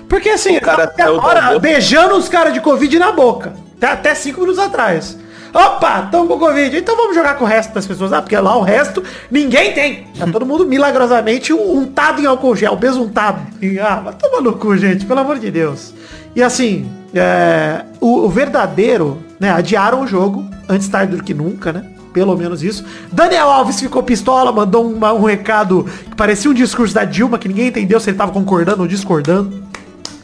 Porque 0.09 0.31
assim, 0.31 0.57
O 0.57 0.61
cara 0.61 0.85
até 0.85 1.05
do 1.05 1.17
agora 1.17 1.59
beijando 1.59 2.15
os 2.17 2.29
caras 2.29 2.55
de 2.55 2.61
Covid 2.61 2.99
na 2.99 3.13
boca. 3.13 3.55
Até, 3.77 3.87
até 3.89 4.15
cinco 4.15 4.41
minutos 4.41 4.59
atrás. 4.63 5.19
Opa, 5.53 6.03
tamo 6.03 6.29
com 6.29 6.39
Covid. 6.39 6.77
Então 6.77 6.97
vamos 6.97 7.15
jogar 7.15 7.37
com 7.37 7.45
o 7.45 7.47
resto 7.47 7.73
das 7.73 7.87
pessoas. 7.87 8.13
Ah, 8.13 8.21
porque 8.21 8.37
lá 8.37 8.57
o 8.57 8.63
resto 8.63 9.03
ninguém 9.31 9.73
tem. 9.73 10.07
Tá 10.19 10.27
todo 10.27 10.45
mundo 10.45 10.67
milagrosamente 10.67 11.53
untado 11.53 12.21
em 12.21 12.27
álcool 12.27 12.57
gel, 12.57 12.77
besuntado. 12.77 13.41
Ah, 13.83 14.01
vai 14.01 14.15
tomar 14.15 14.41
no 14.41 14.55
cu, 14.55 14.77
gente, 14.77 15.07
pelo 15.07 15.21
amor 15.21 15.39
de 15.39 15.51
Deus. 15.51 15.95
E 16.35 16.43
assim, 16.43 16.91
é, 17.15 17.85
o, 18.01 18.27
o 18.27 18.29
verdadeiro, 18.29 19.19
né, 19.41 19.51
adiaram 19.51 20.03
o 20.03 20.07
jogo, 20.07 20.49
antes 20.69 20.89
tarde 20.89 21.17
do 21.17 21.23
que 21.23 21.35
nunca, 21.35 21.73
né? 21.73 21.85
Pelo 22.13 22.37
menos 22.37 22.63
isso. 22.63 22.85
Daniel 23.13 23.51
Alves 23.51 23.81
ficou 23.81 24.03
pistola, 24.03 24.51
mandou 24.51 24.85
um 24.85 25.25
recado 25.25 25.85
que 26.09 26.17
parecia 26.17 26.51
um 26.51 26.55
discurso 26.55 26.95
da 26.95 27.05
Dilma, 27.05 27.39
que 27.39 27.49
ninguém 27.49 27.69
entendeu 27.69 28.01
se 28.01 28.11
ele 28.11 28.17
tava 28.17 28.33
concordando 28.33 28.83
ou 28.83 28.89
discordando. 28.89 29.63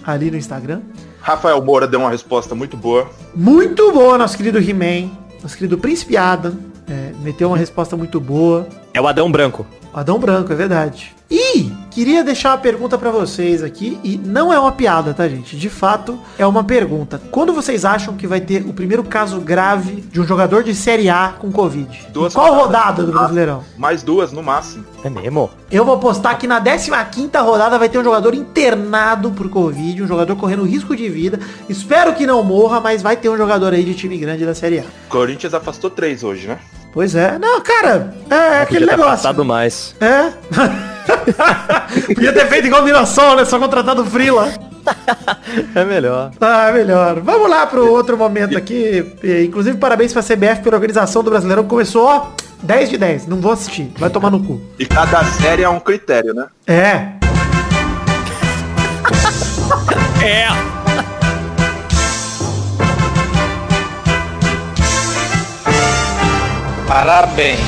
Ali 0.05 0.31
no 0.31 0.37
Instagram. 0.37 0.81
Rafael 1.25 1.65
Moura 1.65 1.87
deu 1.87 2.01
uma 2.01 2.11
resposta 2.11 2.55
muito 2.55 2.77
boa. 2.77 3.09
Muito 3.35 3.91
boa, 3.93 4.19
nosso 4.19 4.37
querido 4.37 4.59
He-Man. 4.59 5.11
Nosso 5.43 5.57
querido 5.57 5.79
Príncipe 5.79 6.19
Adam. 6.19 6.55
é, 6.87 7.13
meteu 7.23 7.49
uma 7.49 7.57
resposta 7.57 7.97
muito 7.97 8.21
boa. 8.21 8.69
É 8.95 9.01
o 9.01 9.09
Adão 9.09 9.29
Branco. 9.29 9.67
Adão 9.93 10.21
Branco, 10.21 10.53
é 10.53 10.57
verdade. 10.57 11.13
E 11.29 11.69
queria 11.91 12.23
deixar 12.23 12.51
uma 12.51 12.59
pergunta 12.59 12.97
pra 12.97 13.11
vocês 13.11 13.61
aqui, 13.61 13.99
e 14.05 14.17
não 14.17 14.53
é 14.53 14.59
uma 14.59 14.71
piada, 14.71 15.13
tá, 15.13 15.29
gente? 15.29 15.57
De 15.57 15.69
fato, 15.69 16.17
é 16.39 16.47
uma 16.47 16.63
pergunta. 16.63 17.21
Quando 17.33 17.53
vocês 17.53 17.85
acham 17.85 18.17
que 18.17 18.25
vai 18.25 18.41
ter 18.41 18.65
o 18.65 18.73
primeiro 18.73 19.03
caso 19.03 19.41
grave 19.41 20.01
de 20.01 20.21
um 20.21 20.25
jogador 20.25 20.63
de 20.63 20.73
Série 20.77 21.11
A 21.11 21.35
com 21.37 21.51
Covid? 21.51 22.07
Duas 22.13 22.35
qual 22.35 22.55
rodadas. 22.55 22.67
rodada 22.67 23.03
do 23.03 23.13
Brasileirão? 23.13 23.65
Mais 23.77 24.05
duas 24.05 24.31
no 24.31 24.45
máximo. 24.45 24.85
É 25.03 25.11
mesmo? 25.11 25.51
Eu 25.73 25.85
vou 25.85 25.99
postar 25.99 26.37
que 26.37 26.47
na 26.47 26.63
15ª 26.63 27.43
rodada 27.43 27.77
vai 27.81 27.89
ter 27.89 27.99
um 27.99 28.05
jogador 28.05 28.33
internado 28.33 29.33
por 29.33 29.49
Covid, 29.51 30.05
um 30.05 30.07
jogador 30.07 30.37
correndo 30.37 30.63
risco 30.63 30.95
de 30.95 31.09
vida. 31.09 31.41
Espero 31.69 32.15
que 32.15 32.27
não 32.27 32.45
morra, 32.45 32.81
mas 32.81 33.03
vai 33.03 33.17
ter 33.17 33.29
um 33.29 33.37
jogador 33.37 33.73
aí 33.73 33.83
de 33.83 33.95
time 33.95 34.17
grande 34.19 34.47
da 34.47 34.55
Série 34.55 34.79
A. 34.79 34.85
Corinthians 35.09 35.53
afastou 35.53 35.91
três 35.91 36.23
hoje, 36.23 36.47
né? 36.47 36.61
Pois 36.95 37.15
é. 37.17 37.39
Não, 37.41 37.61
cara, 37.61 38.15
é 38.31 38.63
aquele 38.63 38.87
Podia 38.87 38.87
ter 38.87 38.97
negócio. 38.97 39.11
passado 39.11 39.45
mais. 39.45 39.95
É. 40.01 40.31
Podia 42.15 42.33
ter 42.33 42.47
feito 42.47 42.67
igual 42.69 42.83
o 42.83 42.85
Mirassol, 42.85 43.35
né? 43.37 43.45
Só 43.45 43.59
contratado 43.59 44.03
o 44.03 44.07
Frila. 44.07 44.49
É 45.75 45.85
melhor. 45.85 46.31
Ah, 46.41 46.71
melhor. 46.73 47.19
Vamos 47.21 47.51
lá 47.51 47.67
pro 47.67 47.91
outro 47.91 48.17
momento 48.17 48.57
aqui. 48.57 49.05
Inclusive, 49.45 49.77
parabéns 49.77 50.13
pra 50.13 50.23
CBF 50.23 50.63
pela 50.63 50.77
organização 50.77 51.25
do 51.25 51.31
Brasileirão. 51.31 51.65
Começou, 51.65 52.07
ó, 52.07 52.27
10 52.63 52.91
de 52.91 52.99
10. 52.99 53.27
Não 53.27 53.39
vou 53.39 53.51
assistir. 53.53 53.91
Vai 53.99 54.09
tomar 54.11 54.31
no 54.31 54.41
cu. 54.43 54.61
E 54.79 54.87
cada 54.87 55.25
série 55.25 55.65
é 55.65 55.69
um 55.69 55.81
critério, 55.81 56.33
né? 56.33 56.47
É. 56.67 57.09
É. 60.25 60.49
Parabéns. 66.95 67.59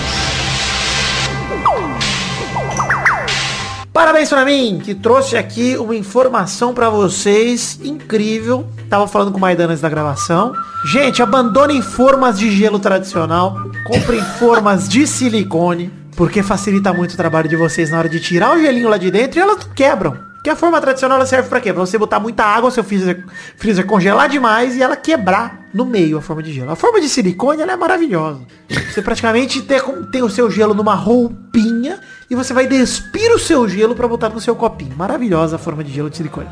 Parabéns 3.92 4.28
pra 4.28 4.44
mim, 4.44 4.80
que 4.80 4.94
trouxe 4.94 5.36
aqui 5.36 5.76
uma 5.76 5.96
informação 5.96 6.72
pra 6.72 6.88
vocês 6.88 7.80
incrível. 7.82 8.68
Tava 8.88 9.08
falando 9.08 9.32
com 9.32 9.38
o 9.38 9.40
Maidana 9.40 9.72
antes 9.72 9.82
da 9.82 9.88
gravação. 9.88 10.52
Gente, 10.84 11.22
abandonem 11.22 11.82
formas 11.82 12.38
de 12.38 12.52
gelo 12.52 12.78
tradicional. 12.78 13.56
Comprem 13.84 14.22
formas 14.38 14.88
de 14.88 15.08
silicone. 15.08 15.90
porque 16.14 16.40
facilita 16.42 16.94
muito 16.94 17.12
o 17.14 17.16
trabalho 17.16 17.48
de 17.48 17.56
vocês 17.56 17.90
na 17.90 17.98
hora 17.98 18.08
de 18.08 18.20
tirar 18.20 18.56
o 18.56 18.60
gelinho 18.60 18.88
lá 18.88 18.96
de 18.96 19.10
dentro 19.10 19.40
e 19.40 19.42
elas 19.42 19.68
quebram. 19.74 20.16
Que 20.46 20.50
a 20.50 20.54
forma 20.54 20.80
tradicional 20.80 21.16
ela 21.18 21.26
serve 21.26 21.48
pra 21.48 21.60
quê? 21.60 21.72
Pra 21.72 21.84
você 21.84 21.98
botar 21.98 22.20
muita 22.20 22.44
água, 22.44 22.70
seu 22.70 22.84
freezer, 22.84 23.24
freezer 23.56 23.84
congelar 23.84 24.28
demais 24.28 24.76
e 24.76 24.80
ela 24.80 24.94
quebrar 24.94 25.66
no 25.74 25.84
meio 25.84 26.18
a 26.18 26.22
forma 26.22 26.40
de 26.40 26.52
gelo. 26.52 26.70
A 26.70 26.76
forma 26.76 27.00
de 27.00 27.08
silicone 27.08 27.62
ela 27.62 27.72
é 27.72 27.76
maravilhosa. 27.76 28.42
Você 28.68 29.02
praticamente 29.02 29.60
tem, 29.62 29.80
tem 30.12 30.22
o 30.22 30.30
seu 30.30 30.48
gelo 30.48 30.72
numa 30.72 30.94
roupinha 30.94 31.98
e 32.30 32.36
você 32.36 32.54
vai 32.54 32.68
despir 32.68 33.28
o 33.32 33.40
seu 33.40 33.68
gelo 33.68 33.96
para 33.96 34.06
botar 34.06 34.28
no 34.28 34.40
seu 34.40 34.54
copinho. 34.54 34.94
Maravilhosa 34.96 35.56
a 35.56 35.58
forma 35.58 35.82
de 35.82 35.92
gelo 35.92 36.08
de 36.08 36.16
silicone. 36.18 36.46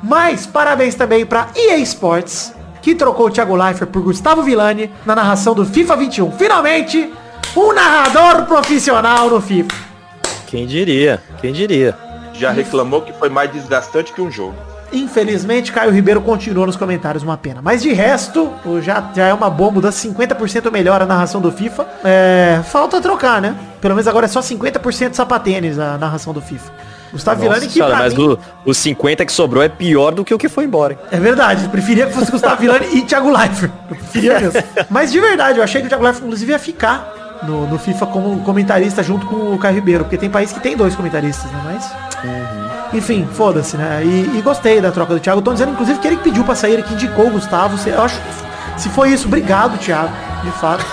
Mas 0.00 0.46
parabéns 0.46 0.94
também 0.94 1.26
para 1.26 1.48
EA 1.56 1.78
Sports, 1.78 2.54
que 2.80 2.94
trocou 2.94 3.26
o 3.26 3.30
Thiago 3.32 3.56
Leifert 3.56 3.90
por 3.90 4.00
Gustavo 4.00 4.44
Villani 4.44 4.92
na 5.04 5.16
narração 5.16 5.56
do 5.56 5.66
FIFA 5.66 5.96
21. 5.96 6.30
Finalmente, 6.38 7.12
um 7.56 7.72
narrador 7.72 8.46
profissional 8.46 9.28
no 9.28 9.40
FIFA. 9.40 9.74
Quem 10.46 10.68
diria? 10.68 11.20
Quem 11.40 11.52
diria? 11.52 12.09
Já 12.40 12.50
reclamou 12.50 13.02
que 13.02 13.12
foi 13.12 13.28
mais 13.28 13.52
desgastante 13.52 14.14
que 14.14 14.22
um 14.22 14.30
jogo. 14.30 14.54
Infelizmente, 14.90 15.70
Caio 15.70 15.92
Ribeiro 15.92 16.22
continua 16.22 16.64
nos 16.64 16.74
comentários, 16.74 17.22
uma 17.22 17.36
pena. 17.36 17.60
Mas 17.62 17.82
de 17.82 17.92
resto, 17.92 18.50
já, 18.80 19.10
já 19.14 19.26
é 19.26 19.34
uma 19.34 19.50
boa 19.50 19.70
mudança, 19.70 20.08
50% 20.08 20.70
melhor 20.72 21.02
a 21.02 21.06
narração 21.06 21.38
do 21.38 21.52
FIFA. 21.52 21.86
É, 22.02 22.62
falta 22.64 22.98
trocar, 22.98 23.42
né? 23.42 23.54
Pelo 23.78 23.94
menos 23.94 24.08
agora 24.08 24.24
é 24.24 24.28
só 24.28 24.40
50% 24.40 25.12
sapatênis 25.12 25.78
a 25.78 25.98
narração 25.98 26.32
do 26.32 26.40
FIFA. 26.40 26.72
Gustavo 27.12 27.40
Nossa 27.40 27.54
Villani 27.54 27.66
que 27.66 27.74
senhora, 27.74 27.96
mas 27.96 28.14
mim... 28.14 28.38
o, 28.64 28.72
50 28.72 29.26
que 29.26 29.32
sobrou 29.32 29.62
é 29.62 29.68
pior 29.68 30.12
do 30.12 30.24
que 30.24 30.32
o 30.32 30.38
que 30.38 30.48
foi 30.48 30.64
embora. 30.64 30.94
Hein? 30.94 30.98
É 31.10 31.20
verdade, 31.20 31.68
preferia 31.68 32.06
que 32.06 32.14
fosse 32.14 32.30
Gustavo 32.30 32.56
Villani 32.56 32.86
e 32.96 33.02
Thiago 33.02 33.30
Leifert. 33.30 33.70
Eu 33.90 33.96
preferia 33.96 34.40
mesmo. 34.40 34.62
mas 34.88 35.12
de 35.12 35.20
verdade, 35.20 35.58
eu 35.58 35.64
achei 35.64 35.82
que 35.82 35.88
o 35.88 35.90
Thiago 35.90 36.04
Leifert 36.04 36.24
inclusive 36.24 36.52
ia 36.52 36.58
ficar 36.58 37.19
no, 37.42 37.66
no 37.66 37.78
FIFA 37.78 38.06
como 38.06 38.40
comentarista 38.40 39.02
junto 39.02 39.26
com 39.26 39.54
o 39.54 39.58
Caio 39.58 39.74
Ribeiro, 39.76 40.04
porque 40.04 40.16
tem 40.16 40.30
país 40.30 40.52
que 40.52 40.60
tem 40.60 40.76
dois 40.76 40.94
comentaristas, 40.94 41.50
né? 41.50 41.60
Mas. 41.64 41.92
Uhum. 42.24 42.98
Enfim, 42.98 43.28
foda-se, 43.32 43.76
né? 43.76 44.02
E, 44.04 44.38
e, 44.38 44.42
gostei 44.42 44.80
da 44.80 44.90
troca 44.90 45.14
do 45.14 45.20
Thiago. 45.20 45.38
Estão 45.38 45.54
dizendo, 45.54 45.72
inclusive, 45.72 45.98
que 46.00 46.06
ele 46.08 46.16
pediu 46.16 46.44
pra 46.44 46.54
sair, 46.54 46.74
ele 46.74 46.82
que 46.82 46.92
indicou 46.92 47.28
o 47.28 47.30
Gustavo. 47.30 47.76
Eu 47.88 48.02
acho. 48.02 48.20
Se 48.76 48.88
foi 48.88 49.10
isso, 49.10 49.26
obrigado, 49.26 49.78
Thiago, 49.78 50.12
de 50.42 50.50
fato. 50.52 50.84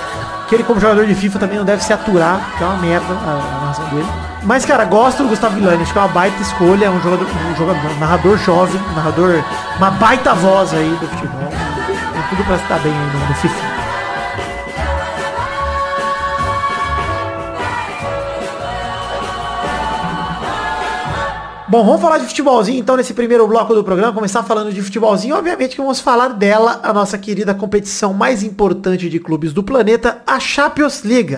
Que 0.48 0.56
ele, 0.56 0.63
como 0.63 0.80
jogador 0.80 1.06
de 1.06 1.16
FIFA, 1.16 1.39
também 1.39 1.58
não 1.58 1.66
deve 1.66 1.84
se 1.84 1.92
aturar, 1.92 2.39
que 2.58 2.63
é 2.63 2.68
uma 2.68 2.77
merda 2.77 3.13
a, 3.13 3.32
a 3.32 3.60
narração 3.62 3.86
dele. 3.89 4.08
Mas, 4.44 4.66
cara, 4.66 4.86
gosto 4.86 5.24
do 5.24 5.30
Gustavo 5.30 5.56
Villani, 5.56 5.84
acho 5.84 5.92
que 5.92 6.00
é 6.00 6.01
uma 6.01 6.08
baita 6.08 6.42
escolha, 6.42 6.86
é 6.86 6.89
um 6.89 7.01
jogador, 7.01 7.25
um 7.25 7.56
jogador, 7.56 7.92
um 7.92 8.00
narrador 8.00 8.38
jovem, 8.38 8.82
um 8.92 8.96
narrador, 8.96 9.44
uma 9.77 9.92
baita 9.92 10.34
voz 10.36 10.74
aí 10.74 10.89
do 11.01 11.08
futebol. 11.08 11.50
Tem 11.50 12.22
tudo 12.30 12.46
pra 12.46 12.56
estar 12.56 12.80
bem 12.80 12.94
aí 12.94 13.13
no, 13.13 13.27
no 13.27 13.36
FIFA. 13.36 13.87
Bom, 21.70 21.84
vamos 21.84 22.02
falar 22.02 22.18
de 22.18 22.26
futebolzinho 22.26 22.80
então 22.80 22.96
nesse 22.96 23.14
primeiro 23.14 23.46
bloco 23.46 23.76
do 23.76 23.84
programa, 23.84 24.14
começar 24.14 24.42
falando 24.42 24.72
de 24.72 24.82
futebolzinho, 24.82 25.36
obviamente 25.36 25.76
que 25.76 25.82
vamos 25.82 26.00
falar 26.00 26.30
dela, 26.30 26.80
a 26.82 26.94
nossa 26.94 27.18
querida 27.18 27.54
competição 27.54 28.14
mais 28.14 28.42
importante 28.42 29.10
de 29.10 29.20
clubes 29.20 29.52
do 29.52 29.62
planeta, 29.62 30.22
a 30.26 30.40
Champions 30.40 31.04
League. 31.04 31.38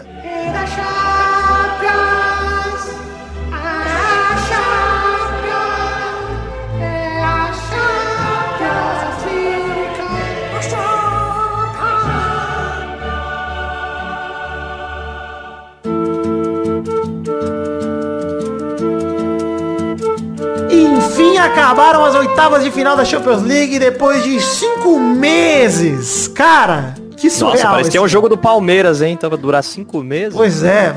Acabaram 21.60 22.06
as 22.06 22.16
oitavas 22.16 22.64
de 22.64 22.72
final 22.72 22.96
da 22.96 23.04
Champions 23.04 23.44
League 23.44 23.78
depois 23.78 24.24
de 24.24 24.40
cinco 24.40 24.98
meses. 24.98 26.30
Cara, 26.30 26.96
que 27.18 27.30
surreal. 27.30 27.56
Nossa, 27.56 27.68
parece 27.72 27.92
que 27.92 27.98
é 27.98 28.02
um 28.02 28.08
jogo 28.08 28.30
do 28.30 28.38
Palmeiras, 28.38 29.02
hein? 29.02 29.14
Então 29.14 29.30
vai 29.30 29.38
durar 29.38 29.62
cinco 29.62 30.02
meses. 30.02 30.34
Pois 30.34 30.64
é. 30.64 30.96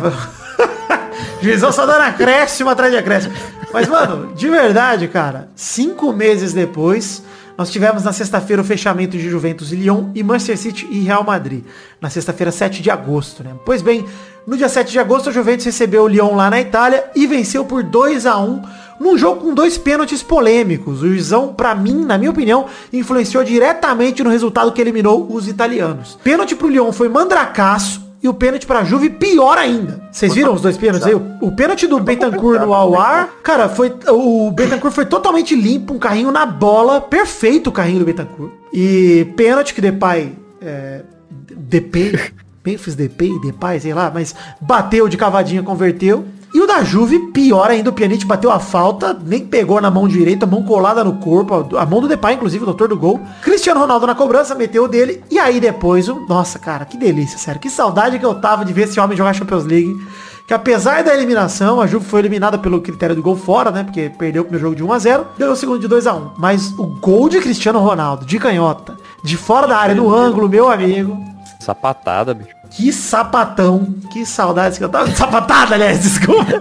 Juizão 1.42 1.72
só 1.72 1.84
dando 1.84 2.02
acréscimo 2.02 2.70
atrás 2.70 2.92
de 2.92 2.98
acréscimo. 2.98 3.34
Mas, 3.72 3.88
mano, 3.88 4.32
de 4.34 4.48
verdade, 4.48 5.08
cara, 5.08 5.48
cinco 5.56 6.12
meses 6.12 6.52
depois, 6.52 7.22
nós 7.58 7.68
tivemos 7.70 8.04
na 8.04 8.12
sexta-feira 8.12 8.62
o 8.62 8.64
fechamento 8.64 9.16
de 9.16 9.28
Juventus 9.28 9.72
e 9.72 9.76
Lyon 9.76 10.10
e 10.14 10.22
Manchester 10.22 10.58
City 10.58 10.88
e 10.90 11.00
Real 11.00 11.24
Madrid. 11.24 11.64
Na 12.00 12.08
sexta-feira, 12.08 12.52
7 12.52 12.80
de 12.82 12.90
agosto, 12.90 13.42
né? 13.42 13.50
Pois 13.64 13.82
bem, 13.82 14.06
no 14.46 14.56
dia 14.56 14.68
7 14.68 14.92
de 14.92 14.98
agosto, 14.98 15.28
a 15.28 15.32
Juventus 15.32 15.66
recebeu 15.66 16.04
o 16.04 16.08
Lyon 16.08 16.36
lá 16.36 16.48
na 16.48 16.60
Itália 16.60 17.04
e 17.16 17.26
venceu 17.26 17.64
por 17.64 17.82
2 17.82 18.26
a 18.26 18.38
1 18.38 18.62
num 19.02 19.18
jogo 19.18 19.40
com 19.40 19.52
dois 19.52 19.76
pênaltis 19.76 20.22
polêmicos. 20.22 21.02
O 21.02 21.08
Juizão, 21.08 21.52
para 21.52 21.74
mim, 21.74 22.04
na 22.04 22.16
minha 22.16 22.30
opinião, 22.30 22.66
influenciou 22.92 23.42
diretamente 23.42 24.22
no 24.22 24.30
resultado 24.30 24.72
que 24.72 24.80
eliminou 24.80 25.26
os 25.28 25.48
italianos. 25.48 26.18
Pênalti 26.22 26.54
pro 26.54 26.68
Lyon 26.68 26.92
foi 26.92 27.08
mandracaço 27.08 28.00
e 28.22 28.28
o 28.28 28.34
pênalti 28.34 28.64
pra 28.64 28.84
Juve 28.84 29.10
pior 29.10 29.58
ainda. 29.58 30.00
Vocês 30.12 30.32
viram 30.32 30.54
os 30.54 30.62
dois 30.62 30.76
pênaltis 30.76 31.08
aí? 31.08 31.14
O, 31.14 31.38
o 31.40 31.56
pênalti 31.56 31.88
do 31.88 31.98
Bentancur 31.98 32.60
no 32.60 32.72
Awar, 32.72 33.28
cara, 33.42 33.68
foi 33.68 33.92
o 34.08 34.50
Bentancur 34.52 34.92
foi 34.92 35.04
totalmente 35.04 35.56
limpo, 35.56 35.92
um 35.94 35.98
carrinho 35.98 36.30
na 36.30 36.46
bola, 36.46 37.00
perfeito 37.00 37.70
o 37.70 37.72
carrinho 37.72 37.98
do 37.98 38.04
Bentancur. 38.04 38.50
E 38.72 39.26
pênalti 39.36 39.74
que 39.74 39.80
Depay 39.80 40.36
é, 40.60 41.02
DP, 41.50 42.32
Memphis 42.64 42.94
DP, 42.94 43.40
Depay, 43.40 43.80
sei 43.80 43.92
lá, 43.92 44.10
mas 44.14 44.34
bateu 44.60 45.08
de 45.08 45.16
cavadinha, 45.16 45.62
converteu. 45.64 46.24
E 46.54 46.60
o 46.60 46.66
da 46.66 46.84
Juve, 46.84 47.18
pior 47.32 47.70
ainda, 47.70 47.88
o 47.88 47.92
Pjanic 47.92 48.26
bateu 48.26 48.50
a 48.50 48.60
falta, 48.60 49.18
nem 49.24 49.46
pegou 49.46 49.80
na 49.80 49.90
mão 49.90 50.06
direita, 50.06 50.44
mão 50.44 50.62
colada 50.62 51.02
no 51.02 51.14
corpo, 51.14 51.76
a 51.76 51.86
mão 51.86 52.00
do 52.00 52.08
Depay, 52.08 52.34
inclusive, 52.34 52.62
o 52.62 52.66
doutor 52.66 52.88
do 52.88 52.96
gol. 52.96 53.20
Cristiano 53.40 53.80
Ronaldo 53.80 54.06
na 54.06 54.14
cobrança, 54.14 54.54
meteu 54.54 54.84
o 54.84 54.88
dele, 54.88 55.24
e 55.30 55.38
aí 55.38 55.58
depois, 55.58 56.08
o... 56.08 56.26
nossa, 56.28 56.58
cara, 56.58 56.84
que 56.84 56.98
delícia, 56.98 57.38
sério, 57.38 57.60
que 57.60 57.70
saudade 57.70 58.18
que 58.18 58.26
eu 58.26 58.34
tava 58.34 58.66
de 58.66 58.72
ver 58.72 58.82
esse 58.82 59.00
homem 59.00 59.16
jogar 59.16 59.32
Champions 59.32 59.64
League. 59.64 59.98
Que 60.46 60.52
apesar 60.52 61.02
da 61.02 61.14
eliminação, 61.14 61.80
a 61.80 61.86
Juve 61.86 62.04
foi 62.04 62.20
eliminada 62.20 62.58
pelo 62.58 62.80
critério 62.82 63.14
do 63.14 63.22
gol 63.22 63.36
fora, 63.36 63.70
né? 63.70 63.84
Porque 63.84 64.10
perdeu 64.10 64.42
o 64.42 64.44
primeiro 64.44 64.66
jogo 64.66 64.76
de 64.76 64.82
1 64.82 64.92
a 64.92 64.98
0 64.98 65.26
ganhou 65.38 65.54
o 65.54 65.56
segundo 65.56 65.78
de 65.78 65.86
2 65.86 66.06
a 66.06 66.14
1 66.14 66.30
Mas 66.36 66.74
o 66.78 66.84
gol 66.84 67.28
de 67.28 67.40
Cristiano 67.40 67.78
Ronaldo, 67.78 68.26
de 68.26 68.38
canhota, 68.38 68.96
de 69.22 69.36
fora 69.36 69.66
da 69.66 69.78
área, 69.78 69.94
no 69.94 70.12
ângulo, 70.12 70.48
meu 70.48 70.70
amigo. 70.70 71.31
Sapatada, 71.62 72.34
bicho. 72.34 72.50
Que 72.70 72.92
sapatão. 72.92 73.94
Que 74.10 74.26
saudades 74.26 74.78
que 74.78 74.84
eu 74.84 74.88
tava. 74.88 75.10
Sapatada, 75.14 75.74
aliás, 75.74 76.00
desculpa. 76.02 76.60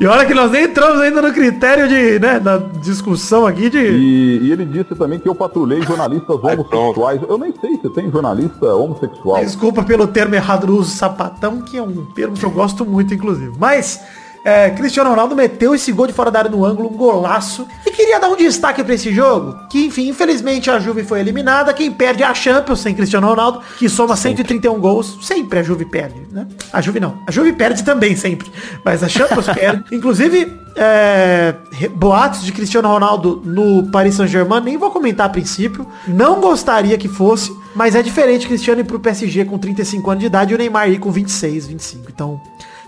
e 0.00 0.06
olha 0.06 0.24
que 0.24 0.32
nós 0.32 0.50
nem 0.50 0.64
entramos 0.64 1.00
ainda 1.00 1.20
no 1.20 1.32
critério 1.32 1.86
de, 1.86 2.18
né, 2.18 2.40
da 2.40 2.56
discussão 2.56 3.46
aqui 3.46 3.68
de. 3.68 3.78
E, 3.78 4.38
e 4.44 4.52
ele 4.52 4.64
disse 4.64 4.94
também 4.94 5.18
que 5.18 5.28
eu 5.28 5.34
patrulhei 5.34 5.82
jornalistas 5.82 6.36
homossexuais. 6.42 7.20
Eu 7.28 7.36
nem 7.36 7.52
sei 7.60 7.76
se 7.76 7.90
tem 7.90 8.10
jornalista 8.10 8.74
homossexual. 8.74 9.44
Desculpa 9.44 9.82
pelo 9.82 10.06
termo 10.06 10.34
errado 10.34 10.66
do 10.66 10.76
uso 10.76 10.90
sapatão, 10.96 11.60
que 11.60 11.76
é 11.76 11.82
um 11.82 12.06
termo 12.06 12.34
que 12.34 12.44
eu 12.44 12.50
gosto 12.50 12.86
muito, 12.86 13.12
inclusive. 13.12 13.52
Mas. 13.58 14.00
É, 14.44 14.70
Cristiano 14.70 15.10
Ronaldo 15.10 15.36
meteu 15.36 15.74
esse 15.74 15.92
gol 15.92 16.06
de 16.06 16.12
fora 16.12 16.30
da 16.30 16.40
área 16.40 16.50
no 16.50 16.64
ângulo, 16.64 16.92
um 16.92 16.96
golaço. 16.96 17.66
E 17.86 17.90
queria 17.90 18.18
dar 18.18 18.28
um 18.28 18.36
destaque 18.36 18.82
para 18.82 18.94
esse 18.94 19.12
jogo, 19.12 19.56
que 19.68 19.86
enfim, 19.86 20.08
infelizmente 20.08 20.70
a 20.70 20.80
Juve 20.80 21.04
foi 21.04 21.20
eliminada. 21.20 21.72
Quem 21.72 21.92
perde 21.92 22.22
é 22.22 22.26
a 22.26 22.34
Champions 22.34 22.80
sem 22.80 22.94
Cristiano 22.94 23.28
Ronaldo, 23.28 23.60
que 23.78 23.88
soma 23.88 24.16
sempre. 24.16 24.38
131 24.38 24.80
gols. 24.80 25.18
Sempre 25.22 25.60
a 25.60 25.62
Juve 25.62 25.84
perde, 25.84 26.26
né? 26.30 26.46
A 26.72 26.80
Juve 26.80 26.98
não. 26.98 27.18
A 27.26 27.30
Juve 27.30 27.52
perde 27.52 27.84
também 27.84 28.16
sempre. 28.16 28.50
Mas 28.84 29.02
a 29.02 29.08
Champions 29.08 29.46
perde. 29.54 29.84
Inclusive, 29.92 30.52
é, 30.74 31.54
boatos 31.94 32.42
de 32.42 32.52
Cristiano 32.52 32.88
Ronaldo 32.88 33.42
no 33.44 33.90
Paris 33.90 34.14
Saint-Germain, 34.14 34.60
nem 34.62 34.76
vou 34.76 34.90
comentar 34.90 35.26
a 35.26 35.28
princípio. 35.28 35.86
Não 36.08 36.40
gostaria 36.40 36.96
que 36.98 37.08
fosse, 37.08 37.54
mas 37.74 37.94
é 37.94 38.02
diferente 38.02 38.46
Cristiano 38.46 38.80
ir 38.80 38.84
pro 38.84 38.98
PSG 38.98 39.44
com 39.44 39.58
35 39.58 40.10
anos 40.10 40.20
de 40.20 40.26
idade 40.26 40.52
e 40.52 40.54
o 40.54 40.58
Neymar 40.58 40.90
ir 40.90 40.98
com 40.98 41.10
26, 41.10 41.66
25. 41.66 42.06
Então, 42.12 42.40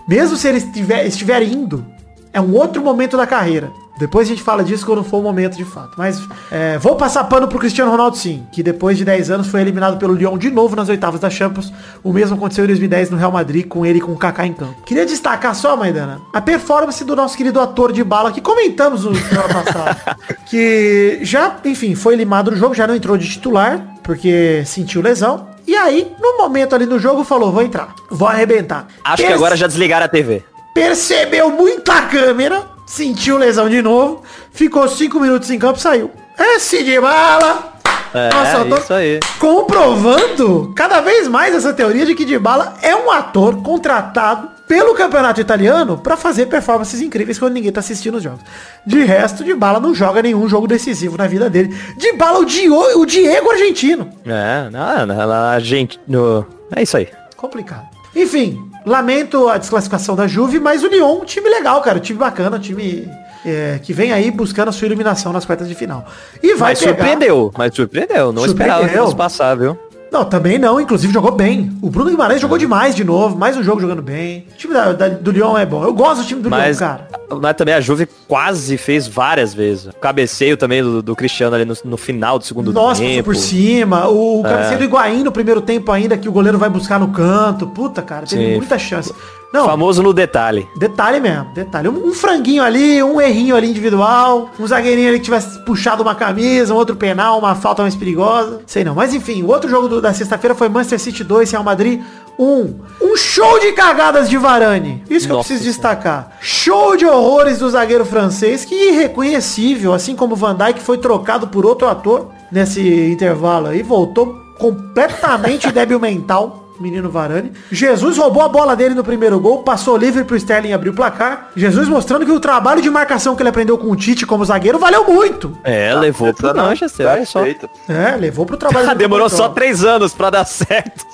mesmo 0.07 0.35
se 0.37 0.47
ele 0.47 0.57
estiver, 0.57 1.05
estiver 1.05 1.43
indo, 1.43 1.85
é 2.31 2.41
um 2.41 2.53
outro 2.53 2.83
momento 2.83 3.15
da 3.15 3.25
carreira. 3.25 3.71
Depois 3.97 4.27
a 4.27 4.29
gente 4.29 4.43
fala 4.43 4.61
disso 4.61 4.85
quando 4.85 5.03
for 5.03 5.19
o 5.19 5.21
momento 5.21 5.55
de 5.55 5.63
fato. 5.63 5.93
Mas 5.97 6.21
é, 6.51 6.77
vou 6.77 6.97
passar 6.97 7.23
pano 7.25 7.47
pro 7.47 7.57
Cristiano 7.57 7.89
Ronaldo 7.89 8.17
sim, 8.17 8.45
que 8.51 8.61
depois 8.61 8.97
de 8.97 9.05
10 9.05 9.31
anos 9.31 9.47
foi 9.47 9.61
eliminado 9.61 9.97
pelo 9.97 10.13
Lyon 10.13 10.37
de 10.37 10.51
novo 10.51 10.75
nas 10.75 10.89
oitavas 10.89 11.21
da 11.21 11.29
Champions. 11.29 11.71
O 12.03 12.11
mesmo 12.11 12.35
aconteceu 12.35 12.65
em 12.65 12.67
2010 12.67 13.11
no 13.11 13.17
Real 13.17 13.31
Madrid 13.31 13.65
com 13.65 13.85
ele 13.85 13.99
e 13.99 14.01
com 14.01 14.11
o 14.11 14.17
Kaká 14.17 14.45
em 14.45 14.53
campo. 14.53 14.75
Queria 14.85 15.05
destacar 15.05 15.55
só, 15.55 15.77
Maidana, 15.77 16.19
a 16.33 16.41
performance 16.41 17.03
do 17.05 17.15
nosso 17.15 17.37
querido 17.37 17.59
ator 17.61 17.93
de 17.93 18.03
bala 18.03 18.33
que 18.33 18.41
comentamos 18.41 19.05
no 19.05 19.15
semana 19.15 19.47
passado. 19.47 20.17
que 20.45 21.19
já, 21.21 21.57
enfim, 21.63 21.95
foi 21.95 22.15
eliminado 22.15 22.51
no 22.51 22.57
jogo, 22.57 22.73
já 22.73 22.85
não 22.85 22.95
entrou 22.95 23.17
de 23.17 23.29
titular, 23.29 23.95
porque 24.03 24.63
sentiu 24.65 25.01
lesão. 25.01 25.54
E 25.67 25.75
aí, 25.75 26.15
no 26.21 26.37
momento 26.37 26.75
ali 26.75 26.85
no 26.85 26.99
jogo, 26.99 27.23
falou, 27.23 27.51
vou 27.51 27.61
entrar, 27.63 27.93
vou 28.09 28.27
arrebentar. 28.27 28.87
Acho 29.03 29.17
Perce... 29.17 29.27
que 29.27 29.33
agora 29.33 29.55
já 29.55 29.67
desligaram 29.67 30.05
a 30.05 30.09
TV. 30.09 30.43
Percebeu 30.73 31.49
muita 31.51 32.01
câmera, 32.03 32.65
sentiu 32.85 33.37
lesão 33.37 33.69
de 33.69 33.81
novo, 33.81 34.23
ficou 34.51 34.87
cinco 34.87 35.19
minutos 35.19 35.49
em 35.49 35.57
campo 35.57 35.79
e 35.79 35.81
saiu. 35.81 36.11
Esse 36.37 36.83
de 36.83 36.99
bala, 36.99 37.73
É, 38.13 38.29
Nossa, 38.29 38.79
isso 38.79 38.93
aí. 38.93 39.19
comprovando 39.39 40.71
cada 40.75 41.01
vez 41.01 41.27
mais 41.27 41.53
essa 41.55 41.73
teoria 41.73 42.05
de 42.05 42.13
que 42.15 42.23
Dybala 42.25 42.75
é 42.81 42.95
um 42.95 43.09
ator 43.11 43.61
contratado 43.61 44.49
pelo 44.67 44.95
campeonato 44.95 45.39
italiano 45.39 45.97
pra 45.97 46.17
fazer 46.17 46.47
performances 46.47 47.01
incríveis 47.01 47.37
quando 47.37 47.53
ninguém 47.53 47.71
tá 47.71 47.79
assistindo 47.79 48.15
os 48.15 48.23
jogos. 48.23 48.41
De 48.85 49.03
resto, 49.03 49.43
Dybala 49.43 49.79
não 49.79 49.93
joga 49.93 50.21
nenhum 50.21 50.47
jogo 50.49 50.67
decisivo 50.67 51.17
na 51.17 51.27
vida 51.27 51.49
dele. 51.49 51.75
Dybala, 51.97 52.39
o, 52.39 52.45
Dio, 52.45 52.75
o 52.99 53.05
Diego 53.05 53.51
argentino. 53.51 54.09
É, 54.25 54.69
não, 54.69 55.05
não, 55.05 55.31
a 55.31 55.59
gente. 55.59 55.99
No... 56.07 56.45
É 56.75 56.81
isso 56.81 56.97
aí. 56.97 57.09
Complicado. 57.37 57.85
Enfim, 58.15 58.71
lamento 58.85 59.49
a 59.49 59.57
desclassificação 59.57 60.15
da 60.15 60.25
Juve, 60.25 60.59
mas 60.59 60.83
o 60.83 60.87
Lyon, 60.87 61.21
um 61.21 61.25
time 61.25 61.49
legal, 61.49 61.81
cara. 61.81 61.97
Um 61.97 62.01
time 62.01 62.17
bacana, 62.17 62.57
um 62.57 62.59
time 62.59 63.07
é, 63.45 63.79
que 63.83 63.93
vem 63.93 64.11
aí 64.11 64.31
buscando 64.31 64.69
a 64.69 64.71
sua 64.71 64.87
iluminação 64.87 65.31
nas 65.31 65.45
quartas 65.45 65.67
de 65.67 65.75
final. 65.75 66.05
E 66.41 66.55
vai 66.55 66.71
mas 66.71 66.79
pegar... 66.79 66.91
surpreendeu, 66.93 67.51
mas 67.55 67.75
surpreendeu. 67.75 68.31
Não 68.31 68.45
esperava 68.45 68.79
que 68.79 68.85
Surpreendeu. 68.85 69.03
fosse 69.03 69.15
passar, 69.15 69.55
viu? 69.55 69.77
Não, 70.15 70.23
também 70.23 70.57
não. 70.57 70.79
Inclusive 70.79 71.11
jogou 71.11 71.31
bem. 71.31 71.77
O 71.81 71.89
Bruno 71.89 72.09
Guimarães 72.09 72.39
jogou 72.39 72.57
demais 72.57 72.95
de 72.95 73.03
novo. 73.03 73.37
Mais 73.37 73.57
um 73.57 73.61
jogo 73.63 73.81
jogando 73.81 74.01
bem. 74.01 74.47
O 74.53 74.57
time 74.57 74.73
da- 74.73 74.93
da- 74.93 75.09
do 75.09 75.29
Lyon 75.29 75.57
é 75.57 75.65
bom. 75.65 75.83
Eu 75.83 75.93
gosto 75.93 76.21
do 76.21 76.27
time 76.27 76.41
do 76.41 76.49
Mas, 76.49 76.79
Lyon, 76.79 76.89
cara. 76.89 77.07
mas 77.41 77.55
também 77.57 77.73
a 77.73 77.81
Juve 77.81 78.07
quase 78.25 78.77
fez 78.77 79.07
várias 79.09 79.53
vezes. 79.53 79.87
O 79.87 79.93
cabeceio 79.99 80.55
também 80.55 80.81
do, 80.81 81.01
do 81.01 81.15
Cristiano 81.17 81.53
ali 81.53 81.65
no, 81.65 81.75
no 81.83 81.97
final 81.97 82.39
do 82.39 82.45
segundo 82.45 82.71
Nossa, 82.71 83.01
tempo. 83.01 83.25
por 83.25 83.35
cima. 83.35 84.07
O, 84.07 84.41
o 84.41 84.47
É. 84.47 84.49
cabeceio 84.49 84.77
do 84.77 84.83
Higuaín 84.85 85.23
no 85.23 85.33
primeiro 85.33 85.59
tempo 85.59 85.91
ainda, 85.91 86.17
que 86.17 86.29
o 86.29 86.31
goleiro 86.31 86.57
vai 86.57 86.69
buscar 86.69 86.97
no 86.97 87.09
canto. 87.09 87.67
Puta, 87.67 88.01
cara, 88.01 88.25
teve 88.25 88.41
Sim. 88.51 88.55
muita 88.55 88.79
chance. 88.79 89.13
Não, 89.55 89.65
Famoso 89.65 90.03
no 90.03 90.13
detalhe. 90.13 90.67
detalhe 90.77 91.19
mesmo, 91.19 91.45
detalhe. 91.53 91.87
Um, 91.89 92.09
um 92.09 92.13
franguinho 92.13 92.61
ali, 92.63 93.01
um 93.01 93.19
errinho 93.21 93.55
ali 93.55 93.69
individual, 93.69 94.49
um 94.59 94.67
zagueirinho 94.67 95.07
ali 95.09 95.19
que 95.19 95.25
tivesse 95.25 95.59
puxado 95.65 96.03
uma 96.03 96.13
camisa, 96.15 96.73
um 96.73 96.77
outro 96.77 96.95
penal, 96.95 97.39
uma 97.39 97.55
falta 97.55 97.81
mais 97.81 97.95
perigosa. 97.95 98.61
Sei 98.67 98.83
não. 98.83 98.95
Mas 98.95 99.13
enfim, 99.13 99.43
o 99.43 99.47
outro 99.47 99.69
jogo 99.69 99.87
do- 99.87 100.01
da 100.01 100.13
sexta-feira 100.13 100.53
foi 100.53 100.67
Manchester 100.69 100.99
City 100.99 101.23
2, 101.23 101.49
Real 101.51 101.63
Madrid 101.63 102.01
1. 102.37 102.75
Um 103.01 103.15
show 103.15 103.57
de 103.59 103.71
cagadas 103.71 104.29
de 104.29 104.37
Varane. 104.37 105.01
Isso 105.09 105.25
que 105.25 105.31
eu 105.31 105.37
Nossa 105.37 105.47
preciso 105.47 105.69
destacar. 105.69 106.35
Show 106.41 106.97
de 106.97 107.05
horrores 107.05 107.59
do 107.59 107.69
zagueiro 107.69 108.03
francês, 108.05 108.65
que 108.65 108.75
irreconhecível, 108.75 109.93
assim 109.93 110.15
como 110.15 110.33
o 110.33 110.35
Van 110.37 110.53
Dijk 110.55 110.81
foi 110.81 110.97
trocado 110.97 111.47
por 111.47 111.65
outro 111.65 111.87
ator 111.87 112.29
nesse 112.51 112.81
intervalo 113.11 113.67
aí, 113.67 113.81
voltou 113.81 114.35
completamente 114.59 115.71
débil 115.73 115.99
mental. 115.99 116.64
Menino 116.79 117.09
Varane. 117.09 117.51
Jesus 117.71 118.17
roubou 118.17 118.43
a 118.43 118.49
bola 118.49 118.75
dele 118.75 118.95
no 118.95 119.03
primeiro 119.03 119.39
gol, 119.39 119.63
passou 119.63 119.97
livre 119.97 120.23
pro 120.23 120.35
Sterling 120.35 120.73
abrir 120.73 120.89
o 120.89 120.93
placar. 120.93 121.49
Jesus 121.55 121.87
mostrando 121.87 122.25
que 122.25 122.31
o 122.31 122.39
trabalho 122.39 122.81
de 122.81 122.89
marcação 122.89 123.35
que 123.35 123.41
ele 123.41 123.49
aprendeu 123.49 123.77
com 123.77 123.89
o 123.89 123.95
Tite 123.95 124.25
como 124.25 124.43
zagueiro 124.45 124.77
valeu 124.77 125.05
muito. 125.05 125.57
É, 125.63 125.93
levou 125.93 126.33
pro 126.33 126.53
não, 126.53 126.65
Manchester, 126.65 127.05
tá 127.05 127.13
olha 127.13 127.25
só. 127.25 127.45
É, 127.45 128.15
levou 128.19 128.45
pro 128.45 128.57
trabalho. 128.57 128.89
do 128.89 128.95
Demorou 128.95 129.29
só 129.29 129.49
três 129.49 129.83
anos 129.83 130.13
pra 130.13 130.29
dar 130.29 130.45
certo. 130.45 131.05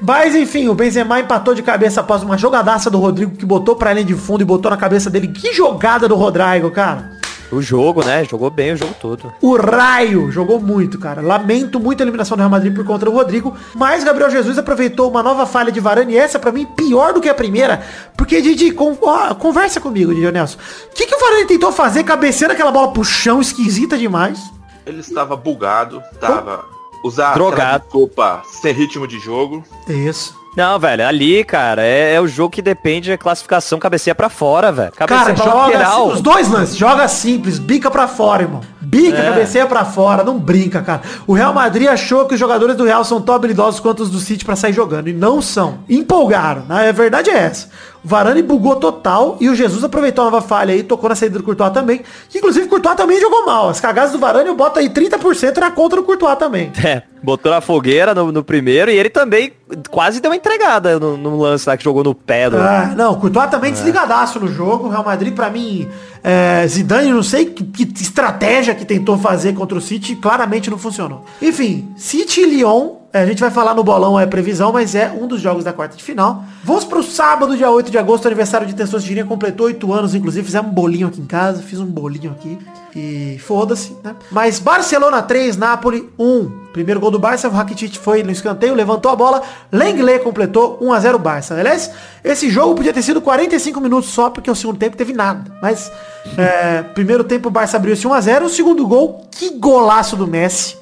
Mas 0.00 0.34
enfim, 0.34 0.68
o 0.68 0.74
Benzema 0.74 1.20
empatou 1.20 1.54
de 1.54 1.62
cabeça 1.62 2.00
após 2.00 2.22
uma 2.22 2.38
jogadaça 2.38 2.90
do 2.90 2.98
Rodrigo 2.98 3.36
que 3.36 3.44
botou 3.44 3.76
pra 3.76 3.92
linha 3.92 4.04
de 4.04 4.14
fundo 4.14 4.42
e 4.42 4.44
botou 4.44 4.70
na 4.70 4.76
cabeça 4.76 5.10
dele. 5.10 5.28
Que 5.28 5.52
jogada 5.52 6.08
do 6.08 6.14
Rodrigo, 6.14 6.70
cara. 6.70 7.19
O 7.52 7.60
jogo, 7.60 8.04
né? 8.04 8.24
Jogou 8.24 8.48
bem 8.48 8.72
o 8.72 8.76
jogo 8.76 8.94
todo. 9.00 9.32
O 9.42 9.56
Raio 9.56 10.30
jogou 10.30 10.60
muito, 10.60 10.98
cara. 10.98 11.20
Lamento 11.20 11.80
muito 11.80 12.00
a 12.00 12.04
eliminação 12.04 12.36
do 12.36 12.40
Real 12.40 12.50
Madrid 12.50 12.72
por 12.74 12.84
conta 12.84 13.04
do 13.06 13.10
Rodrigo. 13.10 13.56
Mas 13.74 14.04
Gabriel 14.04 14.30
Jesus 14.30 14.56
aproveitou 14.56 15.10
uma 15.10 15.22
nova 15.22 15.44
falha 15.46 15.72
de 15.72 15.80
Varane. 15.80 16.12
E 16.12 16.16
essa, 16.16 16.38
pra 16.38 16.52
mim, 16.52 16.64
pior 16.76 17.12
do 17.12 17.20
que 17.20 17.28
a 17.28 17.34
primeira. 17.34 17.82
Porque, 18.16 18.40
Didi, 18.40 18.70
con- 18.70 18.96
ó, 19.02 19.34
conversa 19.34 19.80
comigo, 19.80 20.14
Didi 20.14 20.30
Nelson. 20.30 20.58
O 20.90 20.94
que, 20.94 21.06
que 21.06 21.14
o 21.14 21.18
Varane 21.18 21.46
tentou 21.46 21.72
fazer 21.72 22.04
cabeceando 22.04 22.54
aquela 22.54 22.70
bola 22.70 22.92
pro 22.92 23.02
chão 23.04 23.40
esquisita 23.40 23.98
demais? 23.98 24.40
Ele 24.86 25.00
estava 25.00 25.34
bugado, 25.36 26.00
tava 26.20 26.64
usar 27.04 27.34
Drogado. 27.34 27.62
aquela 27.62 27.78
desculpa 27.78 28.42
sem 28.62 28.72
ritmo 28.72 29.06
de 29.06 29.18
jogo. 29.18 29.64
Isso. 29.88 30.38
Não, 30.56 30.78
velho, 30.80 31.06
ali, 31.06 31.44
cara, 31.44 31.82
é, 31.82 32.14
é 32.14 32.20
o 32.20 32.26
jogo 32.26 32.50
que 32.50 32.60
depende 32.60 33.08
da 33.08 33.16
classificação 33.16 33.78
cabeceia 33.78 34.14
pra 34.14 34.28
fora, 34.28 34.72
velho. 34.72 34.92
Cabeceia 34.92 35.24
Cara, 35.26 35.34
pra 35.34 35.44
joga 35.44 35.56
lateral. 35.66 36.04
assim, 36.06 36.12
os 36.14 36.20
dois 36.20 36.48
lances, 36.48 36.76
joga 36.76 37.06
simples, 37.08 37.58
bica 37.58 37.88
pra 37.90 38.08
fora, 38.08 38.42
irmão. 38.42 38.60
Bica, 38.80 39.16
É. 39.18 39.28
cabeceia 39.30 39.66
pra 39.66 39.84
fora, 39.84 40.24
não 40.24 40.38
brinca, 40.38 40.82
cara. 40.82 41.02
O 41.26 41.32
Real 41.34 41.54
Madrid 41.54 41.86
achou 41.86 42.24
que 42.26 42.34
os 42.34 42.40
jogadores 42.40 42.74
do 42.76 42.84
Real 42.84 43.04
são 43.04 43.20
tão 43.20 43.34
habilidosos 43.36 43.78
quanto 43.78 44.02
os 44.02 44.10
do 44.10 44.18
City 44.18 44.44
pra 44.44 44.56
sair 44.56 44.72
jogando. 44.72 45.08
E 45.08 45.12
não 45.12 45.40
são. 45.40 45.78
Empolgaram. 45.88 46.62
né? 46.68 46.88
A 46.88 46.92
verdade 46.92 47.30
é 47.30 47.38
essa. 47.38 47.68
Varane 48.02 48.42
bugou 48.42 48.76
total 48.76 49.36
e 49.40 49.48
o 49.48 49.54
Jesus 49.54 49.84
aproveitou 49.84 50.26
a 50.26 50.30
nova 50.30 50.46
falha 50.46 50.72
aí, 50.72 50.82
tocou 50.82 51.08
na 51.08 51.14
saída 51.14 51.38
do 51.38 51.44
Courtois 51.44 51.72
também. 51.72 52.02
Que 52.28 52.38
inclusive 52.38 52.66
o 52.66 52.68
Courtois 52.68 52.96
também 52.96 53.20
jogou 53.20 53.44
mal. 53.44 53.68
As 53.68 53.80
cagadas 53.80 54.12
do 54.12 54.18
Varane 54.18 54.48
eu 54.48 54.54
boto 54.54 54.78
aí 54.78 54.88
30% 54.88 55.58
na 55.58 55.70
conta 55.70 55.96
do 55.96 56.02
Courtois 56.02 56.36
também. 56.38 56.72
É, 56.90 57.02
botou 57.22 57.52
na 57.52 57.60
fogueira 57.60 58.12
no, 58.14 58.32
no 58.32 58.42
primeiro 58.42 58.90
e 58.90 58.98
ele 58.98 59.10
também 59.10 59.52
quase 59.90 60.18
deu 60.18 60.30
uma 60.30 60.36
entregada 60.36 60.98
no, 60.98 61.16
no 61.16 61.38
lance 61.38 61.68
lá 61.68 61.76
que 61.76 61.84
jogou 61.84 62.02
no 62.02 62.14
pé 62.14 62.50
do. 62.50 62.56
Ah, 62.56 62.94
não, 62.96 63.12
o 63.12 63.16
Courtois 63.16 63.48
também 63.48 63.70
desligadaço 63.70 64.40
no 64.40 64.48
jogo. 64.48 64.86
O 64.86 64.90
Real 64.90 65.04
Madrid, 65.04 65.32
pra 65.32 65.50
mim, 65.50 65.86
é, 66.24 66.66
Zidane, 66.66 67.10
não 67.10 67.22
sei 67.22 67.44
que, 67.46 67.64
que 67.64 68.02
estratégia 68.02 68.74
que 68.74 68.84
tentou 68.84 69.16
fazer 69.18 69.52
contra 69.52 69.78
o 69.78 69.80
City, 69.80 70.16
claramente 70.16 70.70
não 70.70 70.78
funcionou. 70.78 71.24
Enfim, 71.40 71.92
City 71.96 72.40
e 72.40 72.46
Lyon, 72.46 72.99
é, 73.12 73.22
a 73.22 73.26
gente 73.26 73.40
vai 73.40 73.50
falar 73.50 73.74
no 73.74 73.82
bolão, 73.82 74.18
é 74.18 74.24
previsão, 74.24 74.72
mas 74.72 74.94
é 74.94 75.10
um 75.10 75.26
dos 75.26 75.40
jogos 75.40 75.64
da 75.64 75.72
quarta 75.72 75.96
de 75.96 76.02
final. 76.02 76.44
Vamos 76.62 76.84
pro 76.84 77.02
sábado, 77.02 77.56
dia 77.56 77.68
8 77.68 77.90
de 77.90 77.98
agosto, 77.98 78.26
aniversário 78.26 78.66
de 78.66 78.74
Testosterinha, 78.74 79.24
completou 79.24 79.66
8 79.66 79.92
anos, 79.92 80.14
inclusive, 80.14 80.44
fizemos 80.44 80.70
um 80.70 80.74
bolinho 80.74 81.08
aqui 81.08 81.20
em 81.20 81.26
casa, 81.26 81.60
fiz 81.60 81.80
um 81.80 81.86
bolinho 81.86 82.30
aqui. 82.30 82.56
E 82.94 83.36
foda-se, 83.40 83.96
né? 84.02 84.14
Mas 84.30 84.60
Barcelona 84.60 85.22
3, 85.22 85.56
Napoli 85.56 86.08
1. 86.18 86.60
Primeiro 86.72 87.00
gol 87.00 87.10
do 87.10 87.18
Barça, 87.18 87.48
o 87.48 87.50
Rakitic 87.50 87.96
foi 87.96 88.22
no 88.22 88.30
escanteio, 88.30 88.74
levantou 88.74 89.10
a 89.10 89.16
bola, 89.16 89.42
Lenglet 89.72 90.22
completou 90.22 90.78
1 90.80 90.92
a 90.92 91.00
0 91.00 91.18
Barça. 91.18 91.54
Aliás, 91.54 91.90
esse 92.22 92.48
jogo 92.48 92.76
podia 92.76 92.92
ter 92.92 93.02
sido 93.02 93.20
45 93.20 93.80
minutos 93.80 94.10
só, 94.10 94.30
porque 94.30 94.48
o 94.48 94.54
segundo 94.54 94.78
tempo 94.78 94.96
teve 94.96 95.12
nada. 95.12 95.50
Mas, 95.60 95.90
é, 96.38 96.82
primeiro 96.82 97.24
tempo 97.24 97.48
o 97.48 97.50
Barça 97.50 97.76
abriu 97.76 97.94
esse 97.94 98.06
1 98.06 98.12
a 98.14 98.20
0 98.20 98.46
o 98.46 98.48
segundo 98.48 98.86
gol, 98.86 99.26
que 99.32 99.58
golaço 99.58 100.14
do 100.14 100.28
Messi. 100.28 100.78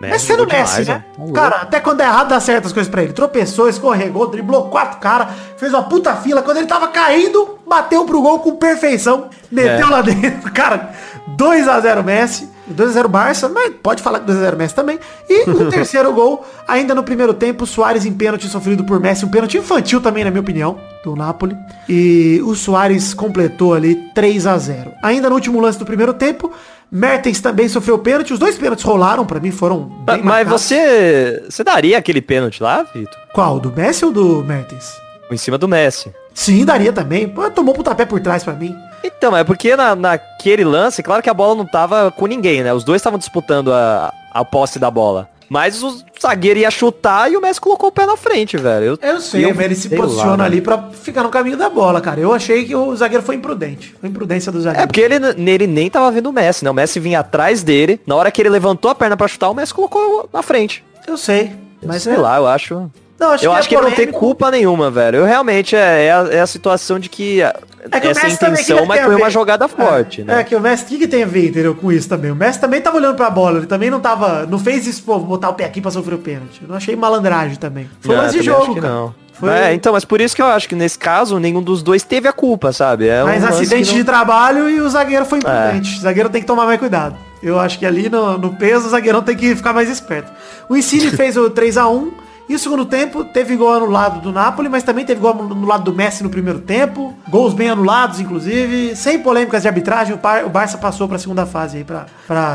É 0.00 0.18
sendo 0.18 0.40
jogou 0.44 0.54
Messi, 0.58 0.84
demais, 0.84 0.88
né? 0.88 1.04
ó. 1.18 1.32
Cara, 1.32 1.56
até 1.56 1.80
quando 1.80 2.00
é 2.00 2.04
errado 2.04 2.28
dá 2.28 2.38
certo 2.38 2.66
as 2.66 2.72
coisas 2.72 2.90
pra 2.90 3.02
ele. 3.02 3.12
Tropeçou, 3.12 3.68
escorregou, 3.68 4.28
driblou 4.28 4.68
quatro 4.68 4.98
caras, 5.00 5.28
fez 5.56 5.72
uma 5.72 5.82
puta 5.82 6.14
fila. 6.14 6.40
Quando 6.42 6.58
ele 6.58 6.66
tava 6.66 6.86
caindo, 6.88 7.58
bateu 7.66 8.04
pro 8.04 8.22
gol 8.22 8.38
com 8.38 8.54
perfeição, 8.56 9.28
meteu 9.50 9.88
É. 9.88 9.90
lá 9.90 10.00
dentro. 10.02 10.50
Cara, 10.54 10.92
2 11.26 11.66
a 11.66 11.80
0 11.80 12.04
Messi, 12.04 12.48
2 12.68 12.90
a 12.90 12.92
0 12.92 13.08
Barça, 13.08 13.48
mas 13.48 13.72
pode 13.82 14.00
falar 14.02 14.20
que 14.20 14.26
2 14.26 14.38
a 14.38 14.42
0 14.42 14.56
Messi 14.56 14.74
também. 14.74 15.00
E 15.28 15.50
o 15.50 15.66
terceiro 15.70 16.12
gol, 16.12 16.44
ainda 16.68 16.94
no 16.94 17.02
primeiro 17.02 17.34
tempo, 17.34 17.66
Soares 17.66 18.06
em 18.06 18.12
pênalti 18.12 18.46
sofrido 18.48 18.84
por 18.84 19.00
Messi, 19.00 19.24
um 19.24 19.28
pênalti 19.28 19.58
infantil 19.58 20.00
também, 20.00 20.22
na 20.22 20.30
minha 20.30 20.40
opinião, 20.42 20.78
do 21.04 21.16
Napoli. 21.16 21.56
E 21.88 22.40
o 22.44 22.54
Soares 22.54 23.14
completou 23.14 23.74
ali 23.74 23.96
3 24.14 24.46
a 24.46 24.56
0 24.58 24.92
Ainda 25.02 25.28
no 25.28 25.34
último 25.34 25.60
lance 25.60 25.78
do 25.78 25.84
primeiro 25.84 26.14
tempo, 26.14 26.52
Mertens 26.90 27.40
também 27.40 27.68
sofreu 27.68 27.98
pênalti. 27.98 28.32
Os 28.32 28.38
dois 28.38 28.56
pênaltis 28.56 28.84
rolaram, 28.84 29.26
pra 29.26 29.38
mim 29.40 29.50
foram 29.50 29.90
Mas 30.06 30.22
marcados. 30.22 30.62
você. 30.62 31.44
Você 31.48 31.62
daria 31.62 31.98
aquele 31.98 32.22
pênalti 32.22 32.62
lá, 32.62 32.82
Vitor? 32.94 33.14
Qual? 33.32 33.60
Do 33.60 33.70
Messi 33.70 34.04
ou 34.04 34.12
do 34.12 34.42
Mertens? 34.44 34.90
Em 35.30 35.36
cima 35.36 35.58
do 35.58 35.68
Messi. 35.68 36.12
Sim, 36.32 36.64
daria 36.64 36.92
também. 36.92 37.28
Pô, 37.28 37.50
tomou 37.50 37.74
pro 37.74 37.82
tapé 37.82 38.06
por 38.06 38.20
trás 38.20 38.42
pra 38.42 38.54
mim. 38.54 38.74
Então, 39.04 39.36
é 39.36 39.44
porque 39.44 39.76
na, 39.76 39.94
naquele 39.94 40.64
lance, 40.64 41.02
claro 41.02 41.22
que 41.22 41.28
a 41.30 41.34
bola 41.34 41.54
não 41.54 41.66
tava 41.66 42.10
com 42.10 42.26
ninguém, 42.26 42.62
né? 42.62 42.72
Os 42.72 42.84
dois 42.84 43.00
estavam 43.00 43.18
disputando 43.18 43.72
a, 43.72 44.12
a 44.32 44.44
posse 44.44 44.78
da 44.78 44.90
bola. 44.90 45.28
Mas 45.48 45.82
o 45.82 46.02
zagueiro 46.20 46.60
ia 46.60 46.70
chutar 46.70 47.30
e 47.32 47.36
o 47.36 47.40
Messi 47.40 47.60
colocou 47.60 47.88
o 47.88 47.92
pé 47.92 48.04
na 48.06 48.16
frente, 48.16 48.56
velho. 48.56 48.98
Eu 49.00 49.20
sei, 49.20 49.44
eu- 49.44 49.60
ele 49.60 49.74
se 49.74 49.88
posiciona 49.88 50.36
lá, 50.36 50.44
ali 50.44 50.60
pra 50.60 50.90
ficar 50.92 51.22
no 51.22 51.30
caminho 51.30 51.56
da 51.56 51.68
bola, 51.70 52.00
cara. 52.00 52.20
Eu 52.20 52.32
achei 52.34 52.64
que 52.64 52.74
o 52.74 52.94
zagueiro 52.94 53.22
foi 53.24 53.36
imprudente. 53.36 53.94
Foi 54.00 54.08
imprudência 54.10 54.52
do 54.52 54.58
É 54.58 54.62
zagueiro. 54.62 54.86
porque 54.88 55.00
ele, 55.00 55.18
nele 55.34 55.66
nem 55.66 55.88
tava 55.88 56.10
vendo 56.10 56.28
o 56.28 56.32
Messi, 56.32 56.64
né? 56.64 56.70
O 56.70 56.74
Messi 56.74 57.00
vinha 57.00 57.20
atrás 57.20 57.62
dele. 57.62 58.00
Na 58.06 58.14
hora 58.14 58.30
que 58.30 58.42
ele 58.42 58.48
levantou 58.50 58.90
a 58.90 58.94
perna 58.94 59.16
pra 59.16 59.26
chutar, 59.28 59.48
o 59.48 59.54
Messi 59.54 59.72
colocou 59.72 60.28
na 60.32 60.42
frente. 60.42 60.84
Eu 61.06 61.16
sei. 61.16 61.52
Mas 61.82 62.02
Sei 62.02 62.12
é- 62.14 62.18
lá, 62.18 62.36
eu 62.36 62.46
acho. 62.46 62.90
Não, 63.18 63.30
acho 63.32 63.44
eu 63.44 63.50
que 63.50 63.56
é 63.56 63.58
acho 63.58 63.68
que 63.68 63.74
ele 63.74 63.82
não 63.84 63.90
tem 63.90 64.06
culpa 64.08 64.50
nenhuma, 64.50 64.90
velho. 64.90 65.16
Eu 65.18 65.24
realmente 65.24 65.74
é, 65.74 66.04
é, 66.06 66.12
a, 66.12 66.28
é 66.30 66.40
a 66.40 66.46
situação 66.46 66.98
de 66.98 67.08
que, 67.08 67.42
a- 67.42 67.54
É 67.90 67.98
que 67.98 68.06
o 68.06 68.10
essa 68.10 68.22
Messi 68.22 68.38
também, 68.38 68.54
intenção, 68.62 68.78
que 68.82 68.86
mas 68.86 69.00
a 69.00 69.04
foi 69.06 69.14
uma 69.16 69.30
jogada 69.30 69.66
forte, 69.66 70.20
é, 70.20 70.24
né? 70.24 70.40
É, 70.40 70.44
que 70.44 70.54
o 70.54 70.60
Messi, 70.60 70.84
o 70.84 70.86
que, 70.86 70.98
que 70.98 71.08
tem 71.08 71.24
a 71.24 71.26
ver, 71.26 71.48
entendeu, 71.48 71.74
com 71.74 71.90
isso 71.90 72.08
também? 72.08 72.30
O 72.30 72.36
Messi 72.36 72.60
também 72.60 72.80
tava 72.80 72.96
olhando 72.96 73.16
pra 73.16 73.28
bola, 73.28 73.58
ele 73.58 73.66
também 73.66 73.90
não 73.90 73.98
tava, 73.98 74.46
não 74.46 74.58
fez 74.58 74.86
isso, 74.86 75.02
pô, 75.02 75.18
botar 75.18 75.48
o 75.48 75.54
pé 75.54 75.64
aqui 75.64 75.80
pra 75.80 75.90
sofrer 75.90 76.14
o 76.14 76.18
pênalti. 76.18 76.60
Eu 76.62 76.68
não 76.68 76.76
achei 76.76 76.94
malandragem 76.94 77.56
também. 77.56 77.90
Foi 78.00 78.14
Não, 78.14 78.22
lance 78.22 78.38
de 78.38 78.44
também 78.48 78.60
jogo, 78.66 78.80
cara. 78.80 78.94
não. 78.94 79.14
Foi... 79.32 79.50
É, 79.50 79.72
então, 79.72 79.92
mas 79.92 80.04
por 80.04 80.20
isso 80.20 80.34
que 80.34 80.42
eu 80.42 80.46
acho 80.46 80.68
que 80.68 80.74
nesse 80.74 80.98
caso 80.98 81.38
nenhum 81.38 81.62
dos 81.62 81.80
dois 81.82 82.02
teve 82.02 82.26
a 82.26 82.32
culpa, 82.32 82.72
sabe? 82.72 83.06
É 83.08 83.22
Mas 83.22 83.42
um 83.44 83.46
acidente 83.48 83.84
que 83.88 83.92
de 83.92 83.98
não- 83.98 84.04
trabalho 84.04 84.68
e 84.68 84.80
o 84.80 84.88
zagueiro 84.88 85.24
foi 85.24 85.38
É. 85.38 85.40
imprudente. 85.40 85.98
O 85.98 86.00
zagueiro 86.02 86.28
tem 86.28 86.40
que 86.40 86.46
tomar 86.46 86.66
mais 86.66 86.78
cuidado. 86.80 87.16
Eu 87.40 87.58
acho 87.60 87.78
que 87.78 87.86
ali 87.86 88.08
no, 88.08 88.36
no 88.36 88.54
peso 88.56 88.88
o 88.88 88.90
zagueirão 88.90 89.22
tem 89.22 89.36
que 89.36 89.54
ficar 89.54 89.72
mais 89.72 89.88
esperto. 89.88 90.30
O 90.68 90.76
Insigne 90.76 91.10
fez 91.16 91.36
o 91.36 91.48
3x1 91.50 92.10
E 92.48 92.54
o 92.54 92.58
segundo 92.58 92.86
tempo 92.86 93.24
teve 93.24 93.54
gol 93.56 93.74
anulado 93.74 94.22
do 94.22 94.32
Napoli, 94.32 94.70
mas 94.70 94.82
também 94.82 95.04
teve 95.04 95.20
gol 95.20 95.32
anulado 95.32 95.84
do 95.84 95.94
Messi 95.94 96.22
no 96.22 96.30
primeiro 96.30 96.60
tempo. 96.60 97.14
Gols 97.28 97.52
bem 97.52 97.68
anulados, 97.68 98.20
inclusive. 98.20 98.96
Sem 98.96 99.18
polêmicas 99.18 99.62
de 99.62 99.68
arbitragem, 99.68 100.14
o, 100.14 100.18
Par 100.18 100.46
o 100.46 100.48
Barça 100.48 100.78
passou 100.78 101.06
para 101.06 101.16
a 101.16 101.20
segunda 101.20 101.44
fase 101.44 101.76
aí, 101.76 101.84
para 101.84 102.06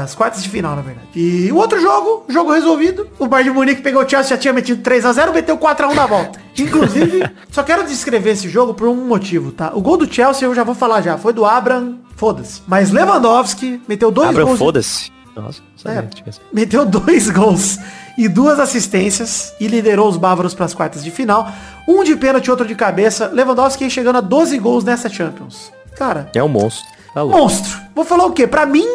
as 0.01 0.15
quartas 0.15 0.41
de 0.41 0.49
final, 0.49 0.75
na 0.75 0.81
verdade. 0.81 1.07
E 1.15 1.51
o 1.51 1.57
outro 1.57 1.79
jogo, 1.79 2.25
jogo 2.27 2.51
resolvido. 2.51 3.07
O 3.19 3.27
Bayern 3.27 3.51
de 3.51 3.55
Munique 3.55 3.81
pegou 3.83 4.03
o 4.03 4.09
Chelsea, 4.09 4.35
já 4.35 4.37
tinha 4.37 4.53
metido 4.53 4.81
3 4.81 5.05
a 5.05 5.13
0 5.13 5.31
meteu 5.31 5.57
4 5.59 5.85
a 5.85 5.89
1 5.89 5.93
na 5.93 6.05
volta. 6.07 6.39
Inclusive, 6.57 7.23
só 7.51 7.61
quero 7.61 7.85
descrever 7.85 8.31
esse 8.31 8.49
jogo 8.49 8.73
por 8.73 8.87
um 8.87 8.95
motivo, 8.95 9.51
tá? 9.51 9.71
O 9.75 9.81
gol 9.81 9.97
do 9.97 10.11
Chelsea 10.11 10.47
eu 10.47 10.55
já 10.55 10.63
vou 10.63 10.73
falar 10.73 11.01
já, 11.01 11.19
foi 11.19 11.33
do 11.33 11.45
Abram, 11.45 11.99
foda-se. 12.15 12.61
Mas 12.67 12.89
Lewandowski 12.89 13.79
meteu 13.87 14.09
dois 14.09 14.29
Abram, 14.29 14.47
gols. 14.47 14.59
foda-se. 14.59 15.11
Nossa, 15.35 15.61
é, 15.85 16.07
meteu 16.51 16.85
dois 16.85 17.29
gols 17.29 17.79
e 18.17 18.27
duas 18.27 18.59
assistências 18.59 19.53
e 19.59 19.67
liderou 19.67 20.07
os 20.09 20.17
bávaros 20.17 20.53
para 20.53 20.65
as 20.65 20.73
quartas 20.73 21.03
de 21.03 21.11
final. 21.11 21.51
Um 21.87 22.03
de 22.03 22.15
pênalti, 22.15 22.49
outro 22.49 22.65
de 22.65 22.75
cabeça. 22.75 23.27
Lewandowski 23.27 23.89
chegando 23.89 24.17
a 24.17 24.21
12 24.21 24.57
gols 24.59 24.83
nessa 24.83 25.09
Champions. 25.09 25.71
Cara, 25.95 26.29
é 26.33 26.43
um 26.43 26.49
monstro. 26.49 26.85
Tá 27.13 27.23
monstro. 27.23 27.79
Vou 27.93 28.03
falar 28.03 28.25
o 28.25 28.31
quê? 28.31 28.47
Para 28.47 28.65
mim, 28.65 28.87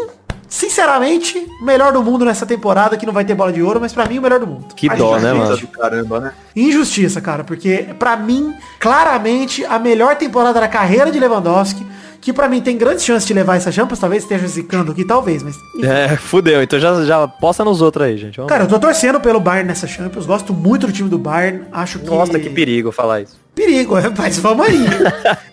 sinceramente, 0.49 1.39
o 1.61 1.65
melhor 1.65 1.93
do 1.93 2.03
mundo 2.03 2.25
nessa 2.25 2.47
temporada, 2.47 2.97
que 2.97 3.07
não 3.07 3.13
vai 3.13 3.25
ter 3.25 3.35
bola 3.35 3.53
de 3.53 3.63
ouro, 3.63 3.81
mas 3.81 3.93
para 3.93 4.07
mim 4.07 4.19
o 4.19 4.23
melhor 4.23 4.41
do 4.41 4.47
mundo. 4.47 4.75
Que 4.75 4.89
dó, 4.89 5.19
né, 5.19 5.33
mano? 5.33 5.69
Caramba, 5.69 6.21
né? 6.21 6.33
Injustiça, 6.57 7.21
cara, 7.21 7.45
porque 7.45 7.89
para 7.99 8.17
mim, 8.17 8.55
claramente, 8.81 9.65
a 9.65 9.79
melhor 9.79 10.17
temporada 10.17 10.61
da 10.61 10.69
carreira 10.69 11.11
de 11.11 11.21
Lewandowski 11.21 11.87
que 12.21 12.33
para 12.33 12.49
mim 12.49 12.61
tem 12.61 12.77
grandes 12.77 13.05
chances 13.05 13.27
de 13.27 13.33
levar 13.33 13.57
essa 13.57 13.71
Champions, 13.71 13.99
talvez 13.99 14.23
esteja 14.23 14.47
zicando 14.47 14.93
aqui, 14.93 15.05
talvez, 15.05 15.43
mas... 15.43 15.57
É, 15.83 16.17
fudeu, 16.17 16.63
então 16.63 16.79
já, 16.79 17.05
já 17.05 17.29
posta 17.29 17.65
nos 17.65 17.81
outros 17.81 18.07
aí, 18.07 18.17
gente. 18.17 18.37
Vamos 18.37 18.51
Cara, 18.51 18.65
eu 18.65 18.69
tô 18.69 18.79
torcendo 18.79 19.21
pelo 19.21 19.41
Bayern 19.41 19.69
nessa 19.69 19.87
Champions, 19.87 20.27
gosto 20.27 20.53
muito 20.53 20.87
do 20.87 20.93
time 20.93 21.09
do 21.09 21.19
Bayern, 21.19 21.63
acho 21.73 22.01
que... 22.01 22.07
Nossa, 22.07 22.39
que 22.39 22.51
perigo 22.51 22.91
falar 22.91 23.21
isso. 23.23 23.37
Perigo, 23.55 23.97
é, 23.97 24.11
mas 24.17 24.39
vamos 24.39 24.67
aí. 24.67 24.85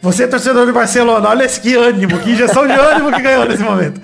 Você 0.02 0.24
é 0.24 0.28
torcedor 0.28 0.66
do 0.66 0.74
Barcelona, 0.74 1.30
olha 1.30 1.46
esse 1.46 1.62
que 1.62 1.76
ânimo, 1.76 2.20
que 2.20 2.32
injeção 2.32 2.68
de 2.68 2.74
ânimo 2.74 3.12
que 3.12 3.22
ganhou 3.22 3.46
nesse 3.46 3.64
momento. 3.64 4.02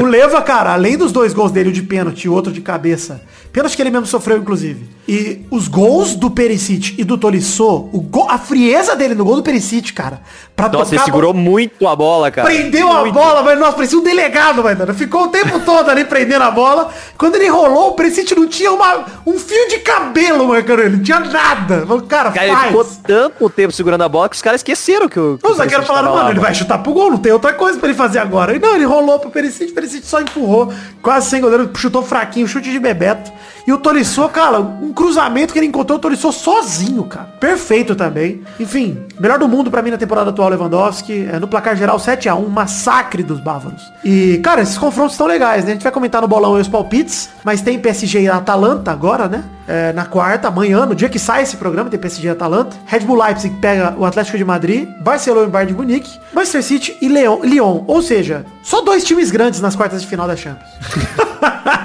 O 0.00 0.04
Leva, 0.04 0.40
cara, 0.40 0.72
além 0.72 0.96
dos 0.96 1.12
dois 1.12 1.34
gols 1.34 1.52
dele, 1.52 1.68
o 1.68 1.72
de 1.72 1.82
pênalti 1.82 2.24
e 2.24 2.28
outro 2.28 2.50
de 2.52 2.60
cabeça, 2.60 3.22
pênalti 3.52 3.76
que 3.76 3.82
ele 3.82 3.90
mesmo 3.90 4.06
sofreu, 4.06 4.38
inclusive. 4.38 4.86
E 5.06 5.42
os 5.50 5.68
gols 5.68 6.14
do 6.14 6.30
Perisic 6.30 6.94
e 6.98 7.04
do 7.04 7.18
Tolisso, 7.18 7.88
o 7.92 8.00
gol, 8.00 8.28
a 8.30 8.38
frieza 8.38 8.96
dele 8.96 9.14
no 9.14 9.24
gol 9.24 9.36
do 9.36 9.42
Perisic, 9.42 9.92
cara. 9.92 10.22
Pra 10.56 10.70
nossa, 10.70 10.94
ele 10.94 11.04
segurou 11.04 11.34
muito 11.34 11.86
a 11.86 11.94
bola, 11.94 12.30
cara. 12.30 12.48
Prendeu 12.48 12.88
muito. 12.88 13.10
a 13.10 13.12
bola, 13.12 13.42
mas 13.42 13.58
nossa, 13.58 13.74
parecia 13.74 13.98
um 13.98 14.02
delegado, 14.02 14.64
mano. 14.64 14.94
Ficou 14.94 15.24
o 15.24 15.28
tempo 15.28 15.60
todo 15.60 15.90
ali 15.90 16.02
prendendo 16.06 16.44
a 16.44 16.50
bola. 16.50 16.90
Quando 17.18 17.34
ele 17.34 17.46
rolou, 17.46 17.90
o 17.90 17.92
Perisic 17.92 18.34
não 18.34 18.46
tinha 18.46 18.72
uma, 18.72 19.04
um 19.26 19.38
fio 19.38 19.68
de 19.68 19.80
cabelo 19.80 20.48
marcando 20.48 20.80
ele. 20.80 20.96
Não 20.96 21.02
tinha 21.02 21.20
nada. 21.20 21.86
Cara, 22.08 22.30
cara 22.30 22.32
faz. 22.32 22.50
Ele 22.50 22.66
ficou 22.68 22.84
tanto 23.06 23.50
tempo 23.50 23.70
segurando 23.70 24.02
a 24.02 24.08
bola 24.08 24.30
que 24.30 24.36
os 24.36 24.40
caras 24.40 24.60
esqueceram 24.60 25.10
que 25.10 25.20
o... 25.20 25.38
Os 25.42 25.56
zagueiros 25.58 25.86
falaram, 25.86 26.12
mano, 26.12 26.24
lá, 26.24 26.30
ele 26.30 26.40
vai 26.40 26.54
chutar 26.54 26.78
pro 26.78 26.94
gol, 26.94 27.10
não 27.10 27.18
tem 27.18 27.32
outra 27.32 27.52
coisa 27.52 27.78
pra 27.78 27.90
ele 27.90 27.98
fazer 27.98 28.18
agora. 28.18 28.56
E 28.56 28.58
não, 28.58 28.74
ele 28.74 28.86
rolou 28.86 29.18
pro 29.18 29.30
Perisic, 29.30 29.72
o 29.72 29.74
Perisic 29.74 30.06
só 30.06 30.22
empurrou. 30.22 30.72
Quase 31.02 31.28
sem 31.28 31.40
goleiro, 31.42 31.70
chutou 31.76 32.02
fraquinho, 32.02 32.48
chute 32.48 32.72
de 32.72 32.78
Bebeto. 32.78 33.30
E 33.66 33.72
o 33.72 33.78
Tolisso, 33.78 34.28
cara, 34.28 34.60
um 34.60 34.92
cruzamento 34.92 35.52
que 35.52 35.58
ele 35.58 35.66
encontrou 35.66 35.98
o 35.98 36.00
Tolisso 36.00 36.30
sozinho, 36.30 37.02
cara. 37.02 37.26
Perfeito 37.40 37.96
também. 37.96 38.42
Enfim, 38.60 39.04
melhor 39.18 39.40
do 39.40 39.48
mundo 39.48 39.70
para 39.72 39.82
mim 39.82 39.90
na 39.90 39.98
temporada 39.98 40.30
atual, 40.30 40.50
Lewandowski. 40.50 41.26
É, 41.30 41.40
no 41.40 41.48
placar 41.48 41.74
geral, 41.74 41.98
7 41.98 42.28
a 42.28 42.36
1 42.36 42.48
massacre 42.48 43.24
dos 43.24 43.40
bávaros. 43.40 43.82
E, 44.04 44.38
cara, 44.38 44.62
esses 44.62 44.78
confrontos 44.78 45.14
estão 45.14 45.26
legais, 45.26 45.64
né? 45.64 45.70
A 45.70 45.74
gente 45.74 45.82
vai 45.82 45.90
comentar 45.90 46.22
no 46.22 46.28
bolão 46.28 46.52
os 46.52 46.68
palpites, 46.68 47.28
mas 47.44 47.60
tem 47.60 47.76
PSG 47.76 48.20
e 48.20 48.28
Atalanta 48.28 48.92
agora, 48.92 49.26
né? 49.28 49.42
É, 49.68 49.92
na 49.92 50.04
quarta, 50.04 50.48
amanhã, 50.48 50.86
no 50.86 50.94
dia 50.94 51.08
que 51.08 51.18
sai 51.18 51.42
esse 51.42 51.56
programa, 51.56 51.90
tem 51.90 51.98
PSG 51.98 52.28
e 52.28 52.30
Atalanta. 52.30 52.76
Red 52.86 53.00
Bull 53.00 53.20
Leipzig 53.20 53.54
pega 53.60 53.94
o 53.98 54.04
Atlético 54.04 54.38
de 54.38 54.44
Madrid, 54.44 54.88
Barcelona 55.00 55.48
e 55.48 55.50
Bayern 55.50 55.72
de 55.72 55.78
Munique, 55.78 56.20
Manchester 56.32 56.62
City 56.62 56.96
e 57.00 57.08
Leon, 57.08 57.40
Lyon. 57.42 57.84
Ou 57.86 58.00
seja, 58.00 58.46
só 58.62 58.80
dois 58.80 59.02
times 59.02 59.30
grandes 59.30 59.60
nas 59.60 59.74
quartas 59.74 60.02
de 60.02 60.06
final 60.06 60.28
da 60.28 60.36
Champions. 60.36 60.70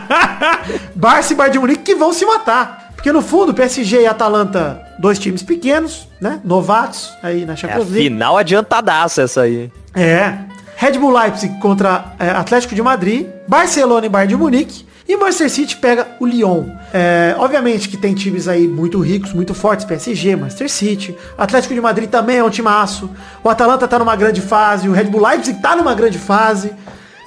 Barça 0.96 1.34
e 1.34 1.36
Bayern 1.36 1.54
de 1.54 1.60
Munique 1.60 1.84
que 1.84 1.96
vão 1.96 2.14
se 2.14 2.26
matar. 2.26 2.92
Porque 2.96 3.12
no 3.12 3.24
fundo, 3.24 3.52
PSG 3.52 4.02
e 4.02 4.06
Atalanta, 4.06 4.80
dois 5.00 5.18
times 5.18 5.42
pequenos, 5.42 6.08
né? 6.22 6.40
Novatos 6.44 7.12
aí 7.24 7.48
na 7.48 7.56
Champions 7.56 7.88
é 7.88 7.92
League. 7.92 8.10
Final 8.10 8.38
adiantadaça 8.38 9.24
essa 9.24 9.42
aí. 9.42 9.72
É. 9.96 10.38
Red 10.76 11.00
Bull 11.00 11.12
Leipzig 11.12 11.60
contra 11.60 12.14
é, 12.20 12.30
Atlético 12.30 12.76
de 12.76 12.82
Madrid, 12.82 13.26
Barcelona 13.48 14.06
e 14.06 14.10
Bayern 14.10 14.34
de 14.34 14.40
Munique. 14.40 14.86
E 15.12 15.18
Manchester 15.18 15.50
City 15.50 15.76
pega 15.76 16.08
o 16.22 16.26
Lyon. 16.26 16.68
É, 16.94 17.36
obviamente 17.38 17.90
que 17.90 17.98
tem 17.98 18.14
times 18.14 18.48
aí 18.48 18.66
muito 18.66 18.98
ricos, 19.02 19.34
muito 19.34 19.54
fortes, 19.54 19.84
PSG, 19.84 20.38
Manchester 20.38 20.72
City. 20.72 21.18
Atlético 21.38 21.74
de 21.74 21.82
Madrid 21.82 22.10
também 22.10 22.38
é 22.38 22.44
um 22.44 22.50
timaço. 22.50 23.10
O 23.44 23.50
Atalanta 23.50 23.86
tá 23.90 24.00
numa 24.00 24.16
grande 24.16 24.40
fase, 24.40 24.88
o 24.88 24.94
Red 24.94 25.04
Bull 25.04 25.22
Leipzig 25.22 25.62
tá 25.62 25.76
numa 25.76 25.94
grande 25.94 26.18
fase. 26.18 26.72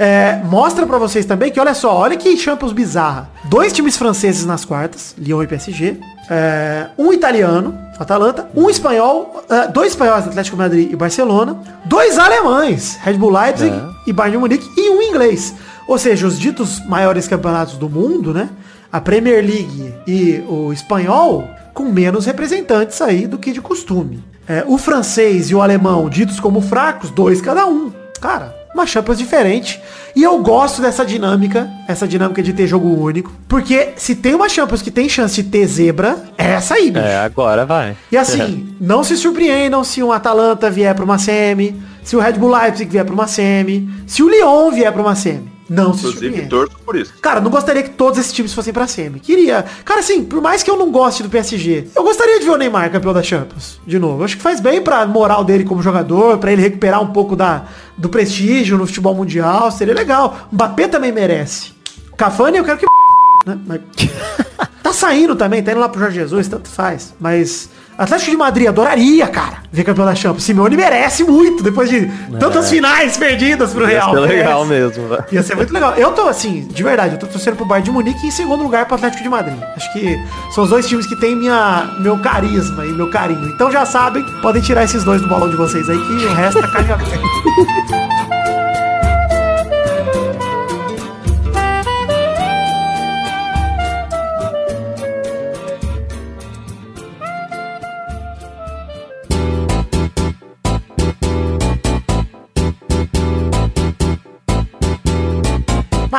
É, 0.01 0.41
mostra 0.47 0.87
para 0.87 0.97
vocês 0.97 1.27
também 1.27 1.53
que, 1.53 1.61
olha 1.61 1.75
só, 1.75 1.95
olha 1.95 2.17
que 2.17 2.35
Champions 2.39 2.73
bizarra. 2.73 3.29
Dois 3.45 3.71
times 3.71 3.99
franceses 3.99 4.47
nas 4.47 4.65
quartas, 4.65 5.15
Lyon 5.19 5.43
e 5.43 5.47
PSG. 5.47 6.01
É, 6.31 6.87
um 6.97 7.13
italiano, 7.13 7.79
Atalanta. 7.99 8.49
Um 8.55 8.71
espanhol, 8.71 9.45
uh, 9.45 9.71
dois 9.71 9.89
espanhóis, 9.89 10.27
Atlético 10.27 10.57
Madrid 10.57 10.91
e 10.91 10.97
Barcelona. 10.97 11.59
Dois 11.85 12.19
alemães, 12.19 12.99
Red 13.03 13.15
Bull 13.15 13.31
Leipzig 13.31 13.77
é. 13.77 14.09
e 14.09 14.13
Bayern 14.13 14.39
de 14.39 14.41
Munique. 14.41 14.71
E 14.75 14.89
um 14.89 15.03
inglês. 15.03 15.55
Ou 15.87 15.99
seja, 15.99 16.27
os 16.27 16.39
ditos 16.39 16.85
maiores 16.87 17.29
campeonatos 17.29 17.77
do 17.77 17.89
mundo, 17.89 18.33
né? 18.33 18.49
A 18.91 19.01
Premier 19.01 19.45
League 19.45 19.95
e 20.07 20.43
o 20.49 20.73
espanhol 20.73 21.49
com 21.73 21.85
menos 21.85 22.25
representantes 22.27 23.01
aí 23.03 23.27
do 23.27 23.37
que 23.37 23.53
de 23.53 23.61
costume. 23.61 24.23
É, 24.47 24.65
o 24.67 24.79
francês 24.79 25.51
e 25.51 25.55
o 25.55 25.61
alemão, 25.61 26.09
ditos 26.09 26.39
como 26.39 26.61
fracos, 26.61 27.11
dois 27.11 27.41
cada 27.41 27.67
um. 27.67 27.93
Cara, 28.21 28.55
uma 28.75 28.87
Champions 28.87 29.19
diferente. 29.19 29.81
E 30.15 30.23
eu 30.23 30.39
gosto 30.43 30.83
dessa 30.83 31.05
dinâmica, 31.05 31.71
essa 31.89 32.07
dinâmica 32.07 32.43
de 32.43 32.53
ter 32.53 32.67
jogo 32.67 32.89
único. 32.89 33.33
Porque 33.49 33.91
se 33.97 34.15
tem 34.15 34.35
uma 34.35 34.49
Champions 34.49 34.83
que 34.83 34.91
tem 34.91 35.09
chance 35.09 35.43
de 35.43 35.49
ter 35.49 35.67
zebra, 35.67 36.25
é 36.37 36.53
essa 36.53 36.75
aí, 36.75 36.91
bicho. 36.91 37.05
É, 37.05 37.19
agora 37.19 37.65
vai. 37.65 37.97
E 38.11 38.17
assim, 38.17 38.75
não 38.81 39.05
se 39.05 39.17
surpreendam 39.17 39.83
se 39.85 40.03
um 40.03 40.13
Atalanta 40.13 40.71
vier 40.71 40.95
para 40.95 41.05
uma 41.05 41.19
semi, 41.19 41.81
se 42.03 42.17
o 42.17 42.21
Red 42.21 42.33
Bull 42.33 42.51
Leipzig 42.51 42.91
vier 42.91 43.05
para 43.05 43.15
uma 43.15 43.27
semi, 43.27 43.89
se 44.07 44.23
o 44.23 44.29
Lyon 44.29 44.71
vier 44.71 44.93
para 44.93 45.03
uma 45.03 45.15
semi. 45.15 45.54
Não 45.69 45.93
Inclusive, 45.93 46.43
se 46.43 46.47
torço 46.47 46.77
por 46.85 46.95
isso. 46.95 47.15
Cara, 47.23 47.41
não 47.41 47.51
gostaria 47.51 47.83
que 47.83 47.91
todos 47.91 48.19
esses 48.19 48.33
times 48.33 48.53
fossem 48.53 48.73
pra 48.73 48.87
semi. 48.87 49.19
Queria. 49.19 49.65
Cara, 49.85 50.01
assim, 50.01 50.23
por 50.23 50.43
mais 50.43 50.63
que 50.63 50.71
eu 50.71 50.77
não 50.77 50.91
goste 50.91 51.23
do 51.23 51.31
PSG, 51.31 51.89
eu 51.97 52.03
gostaria 52.03 52.39
de 52.39 52.45
ver 52.45 52.51
o 52.51 52.57
Neymar 52.59 52.91
campeão 52.91 53.15
da 53.15 53.23
Champions. 53.23 53.81
De 53.87 53.99
novo. 53.99 54.21
Eu 54.21 54.25
acho 54.25 54.37
que 54.37 54.43
faz 54.43 54.61
bem 54.61 54.83
pra 54.83 55.07
moral 55.07 55.43
dele 55.43 55.65
como 55.65 55.83
jogador, 55.83 56.39
pra 56.39 56.53
ele 56.53 56.61
recuperar 56.61 57.03
um 57.03 57.13
pouco 57.13 57.35
da, 57.35 57.65
do 57.97 58.09
prestígio 58.09 58.77
no 58.77 58.87
futebol 58.87 59.15
mundial. 59.15 59.71
Seria 59.71 59.95
legal. 59.95 60.49
O 60.53 60.55
Mbappé 60.55 60.87
também 60.87 61.13
merece. 61.13 61.73
O 62.13 62.17
Cafani 62.17 62.59
eu 62.59 62.65
quero 62.65 62.79
que... 62.79 62.87
Né? 63.47 63.59
Mas... 63.67 63.81
tá 64.83 64.91
saindo 64.93 65.37
também, 65.37 65.63
tá 65.63 65.73
indo 65.73 65.81
lá 65.81 65.89
pro 65.89 66.01
Jorge 66.01 66.19
Jesus, 66.19 66.49
tanto 66.49 66.69
faz. 66.69 67.15
Mas 67.21 67.69
Atlético 67.97 68.31
de 68.33 68.37
Madrid, 68.37 68.69
adoraria, 68.69 69.27
cara, 69.29 69.59
ver 69.71 69.85
campeão 69.85 70.05
da 70.05 70.15
Champions. 70.15 70.43
Simeone 70.43 70.77
merece 70.77 71.23
muito, 71.23 71.63
depois 71.63 71.89
de 71.89 71.99
é. 71.99 72.39
tantas 72.39 72.69
finais 72.69 73.17
perdidas 73.17 73.73
pro 73.73 73.85
Real. 73.85 74.15
Ia 74.15 74.21
ser 74.21 74.35
legal 74.35 74.67
mesmo, 74.67 75.09
velho. 75.09 75.25
Ia 75.31 75.43
ser 75.43 75.55
muito 75.55 75.73
legal. 75.73 75.95
Eu 75.95 76.13
tô, 76.13 76.29
assim, 76.29 76.67
de 76.67 76.83
verdade, 76.83 77.15
eu 77.15 77.19
tô 77.19 77.27
torcendo 77.27 77.57
pro 77.57 77.65
Bayern 77.65 77.85
de 77.85 77.91
Munique 77.93 78.25
e 78.25 78.29
em 78.29 78.33
segundo 78.33 78.65
lugar 78.65 78.87
pro 78.87 78.97
Atlético 78.97 79.23
de 79.23 79.29
Madrid. 79.29 79.59
Acho 79.77 79.93
que 79.93 80.17
são 80.55 80.65
os 80.65 80.71
dois 80.71 80.89
times 80.89 81.07
que 81.07 81.15
têm 81.17 81.37
minha, 81.37 81.91
meu 82.01 82.19
carisma 82.19 82.85
e 82.85 82.93
meu 82.93 83.11
carinho. 83.11 83.49
Então 83.55 83.71
já 83.71 83.87
sabem, 83.87 84.25
podem 84.43 84.61
tirar 84.61 84.85
esses 84.85 85.05
dois 85.05 85.21
do 85.21 85.29
bolão 85.29 85.49
de 85.49 85.57
vocês 85.57 85.89
aí, 85.89 85.97
que 85.97 86.27
o 86.27 86.35
resto 86.35 86.59
é 86.59 86.63
carga 86.69 86.99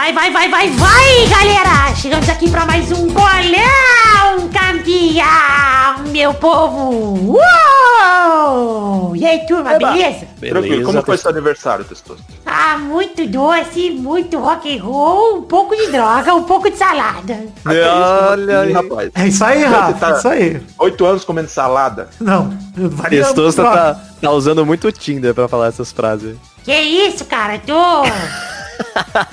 Vai, 0.05 0.13
vai, 0.13 0.31
vai, 0.31 0.49
vai, 0.49 0.69
vai, 0.69 1.27
galera! 1.27 1.95
Chegamos 1.95 2.29
aqui 2.29 2.47
para 2.47 2.63
mais 2.63 2.91
um 2.91 3.07
bolão 3.07 4.47
campeão, 4.53 6.05
meu 6.11 6.31
povo! 6.31 7.39
Uou! 7.39 9.15
E 9.15 9.25
aí, 9.25 9.47
turma, 9.47 9.73
Eba. 9.73 9.93
beleza? 9.93 10.27
Tranquilo, 10.39 10.83
como 10.85 11.01
foi 11.01 11.17
seu 11.17 11.31
aniversário, 11.31 11.83
Testoso? 11.85 12.23
Ah, 12.45 12.77
muito 12.77 13.25
doce, 13.25 13.89
muito 13.89 14.37
rock 14.37 14.77
and 14.77 14.83
roll, 14.83 15.39
um 15.39 15.41
pouco 15.41 15.75
de 15.75 15.87
droga, 15.87 16.35
um 16.35 16.43
pouco 16.43 16.69
de 16.69 16.77
salada. 16.77 17.47
Olha 17.65 18.59
aí, 18.59 18.73
rapaz. 18.73 19.09
É 19.15 19.27
isso 19.27 19.43
aí, 19.43 19.63
Rafa, 19.63 19.93
tá 19.93 20.09
é 20.09 20.17
isso 20.19 20.27
aí. 20.27 20.61
Oito 20.77 21.03
anos 21.03 21.25
comendo 21.25 21.49
salada? 21.49 22.09
Não, 22.21 22.55
Testoso 23.09 23.57
tá, 23.57 23.99
tá 24.21 24.31
usando 24.31 24.63
muito 24.67 24.91
Tinder 24.91 25.33
pra 25.33 25.47
falar 25.47 25.65
essas 25.65 25.91
frases. 25.91 26.37
Que 26.63 26.79
isso, 26.79 27.25
cara, 27.25 27.57
tô... 27.57 28.03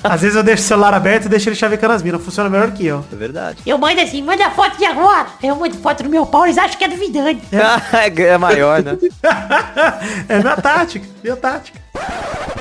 Às 0.03 0.21
vezes 0.21 0.35
eu 0.35 0.43
deixo 0.43 0.63
o 0.63 0.65
celular 0.65 0.93
aberto 0.93 1.25
e 1.25 1.29
deixo 1.29 1.49
ele 1.49 1.55
chavecando 1.55 1.93
as 1.93 2.03
minas. 2.03 2.23
Funciona 2.23 2.49
melhor 2.49 2.71
que 2.71 2.85
eu. 2.85 3.03
É 3.11 3.15
verdade. 3.15 3.57
Eu 3.65 3.77
mando 3.77 4.01
assim, 4.01 4.21
manda 4.21 4.49
foto 4.51 4.77
de 4.77 4.85
agora. 4.85 5.27
Eu 5.41 5.55
mando 5.55 5.75
foto 5.75 6.03
do 6.03 6.09
meu 6.09 6.25
pau, 6.25 6.45
eles 6.45 6.57
acham 6.57 6.77
que 6.77 6.83
é 6.83 6.87
do 6.87 6.97
Vidani. 6.97 7.41
é, 7.51 8.21
é 8.33 8.37
maior, 8.37 8.81
né? 8.81 8.97
é 10.27 10.39
minha 10.39 10.57
tática, 10.57 11.05
minha 11.23 11.35
tática. 11.35 11.79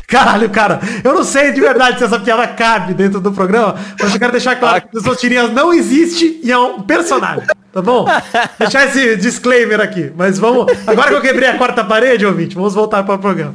Caralho, 0.07 0.51
cara, 0.51 0.79
eu 1.03 1.15
não 1.15 1.25
sei 1.25 1.53
de 1.53 1.61
verdade 1.61 1.97
se 1.97 2.05
essa 2.05 2.21
piada 2.21 2.47
cabe 2.47 2.93
dentro 2.93 3.19
do 3.19 3.33
programa, 3.33 3.77
mas 3.99 4.13
eu 4.13 4.19
quero 4.19 4.33
deixar 4.33 4.57
claro 4.57 4.83
que 4.83 4.99
o 4.99 5.17
Tirinhas 5.17 5.51
não 5.51 5.73
existe 5.73 6.39
e 6.45 6.53
é 6.53 6.59
um 6.59 6.83
personagem, 6.83 7.47
tá 7.73 7.81
bom? 7.81 8.07
Deixar 8.59 8.85
esse 8.85 9.17
disclaimer 9.17 9.81
aqui, 9.81 10.13
mas 10.15 10.39
vamos... 10.39 10.67
Agora 10.87 11.09
que 11.09 11.15
eu 11.15 11.23
quebrei 11.23 11.49
a 11.49 11.57
quarta 11.57 11.83
parede, 11.83 12.27
ouvinte, 12.27 12.55
vamos 12.55 12.75
voltar 12.75 13.03
para 13.05 13.15
o 13.15 13.19
programa. 13.19 13.55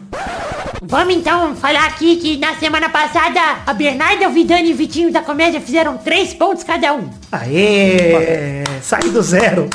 Vamos 0.81 1.15
então 1.15 1.55
falar 1.55 1.87
aqui 1.87 2.17
que 2.17 2.37
na 2.37 2.55
semana 2.55 2.87
passada 2.87 3.39
a 3.65 3.73
Bernarda, 3.73 4.27
o 4.27 4.31
Vidani 4.31 4.69
e 4.69 4.73
o 4.73 4.75
Vitinho 4.75 5.11
da 5.11 5.21
comédia 5.21 5.59
fizeram 5.59 5.97
três 5.97 6.33
pontos 6.35 6.63
cada 6.63 6.93
um. 6.93 7.09
Aê! 7.31 8.63
Sai 8.81 9.01
do 9.09 9.21
zero. 9.21 9.69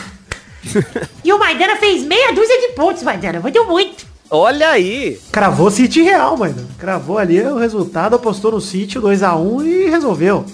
E 1.24 1.32
o 1.32 1.38
Maidana 1.40 1.74
fez 1.74 2.04
meia 2.04 2.32
dúzia 2.32 2.60
de 2.60 2.68
pontos, 2.74 3.02
Maidana. 3.02 3.40
Mandou 3.40 3.66
muito. 3.66 4.06
Olha 4.30 4.70
aí. 4.70 5.18
Cravou 5.32 5.72
City 5.72 6.02
real, 6.02 6.36
mano. 6.36 6.68
Cravou 6.78 7.18
ali 7.18 7.42
o 7.42 7.58
resultado, 7.58 8.14
apostou 8.14 8.52
no 8.52 8.60
City 8.60 8.96
2x1 8.98 9.66
e 9.66 9.90
resolveu. 9.90 10.44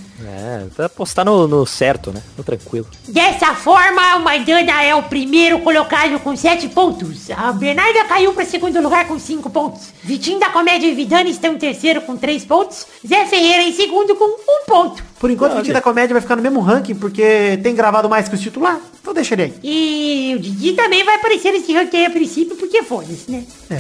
É, 0.59 0.67
pra 0.75 0.87
apostar 0.87 1.25
no, 1.25 1.47
no 1.47 1.65
certo, 1.65 2.11
né? 2.11 2.21
No 2.37 2.43
tranquilo. 2.43 2.87
Dessa 3.07 3.55
forma, 3.55 4.17
o 4.17 4.21
Maidana 4.21 4.83
é 4.83 4.95
o 4.95 5.03
primeiro 5.05 5.61
colocado 5.61 6.19
com 6.21 6.37
7 6.37 6.69
pontos. 6.69 7.31
A 7.31 7.53
Bernarda 7.53 8.05
caiu 8.05 8.33
para 8.33 8.45
segundo 8.45 8.81
lugar 8.81 9.07
com 9.07 9.19
5 9.19 9.49
pontos. 9.51 9.93
Vitinho 10.03 10.41
da 10.41 10.51
Comédia 10.51 10.89
e 10.89 10.95
Vidani 10.95 11.31
estão 11.31 11.53
em 11.53 11.59
terceiro 11.59 12.01
com 12.03 12.17
3 12.17 12.45
pontos. 12.45 12.87
Zé 13.07 13.25
Ferreira 13.27 13.63
em 13.63 13.73
segundo 13.73 14.17
com 14.17 14.25
1 14.25 14.67
ponto. 14.67 15.05
Por 15.21 15.31
enquanto, 15.31 15.53
o 15.53 15.57
Vitinho 15.57 15.75
da 15.75 15.81
Comédia 15.81 16.15
vai 16.15 16.21
ficar 16.21 16.37
no 16.37 16.43
mesmo 16.43 16.61
ranking, 16.61 16.95
porque 16.95 17.59
tem 17.63 17.75
gravado 17.75 18.09
mais 18.09 18.29
que 18.29 18.35
os 18.35 18.41
titular. 18.41 18.81
Então 19.09 19.15
deixa 19.15 19.35
ele 19.35 19.43
aí. 19.43 19.55
E 19.63 20.35
o 20.37 20.39
Didi 20.39 20.75
também 20.75 21.03
vai 21.03 21.15
aparecer 21.15 21.51
nesse 21.51 21.73
ranking 21.73 21.97
aí 21.97 22.05
a 22.05 22.11
princípio, 22.11 22.55
porque 22.57 22.83
foda-se, 22.83 23.31
né? 23.31 23.43
É. 23.71 23.79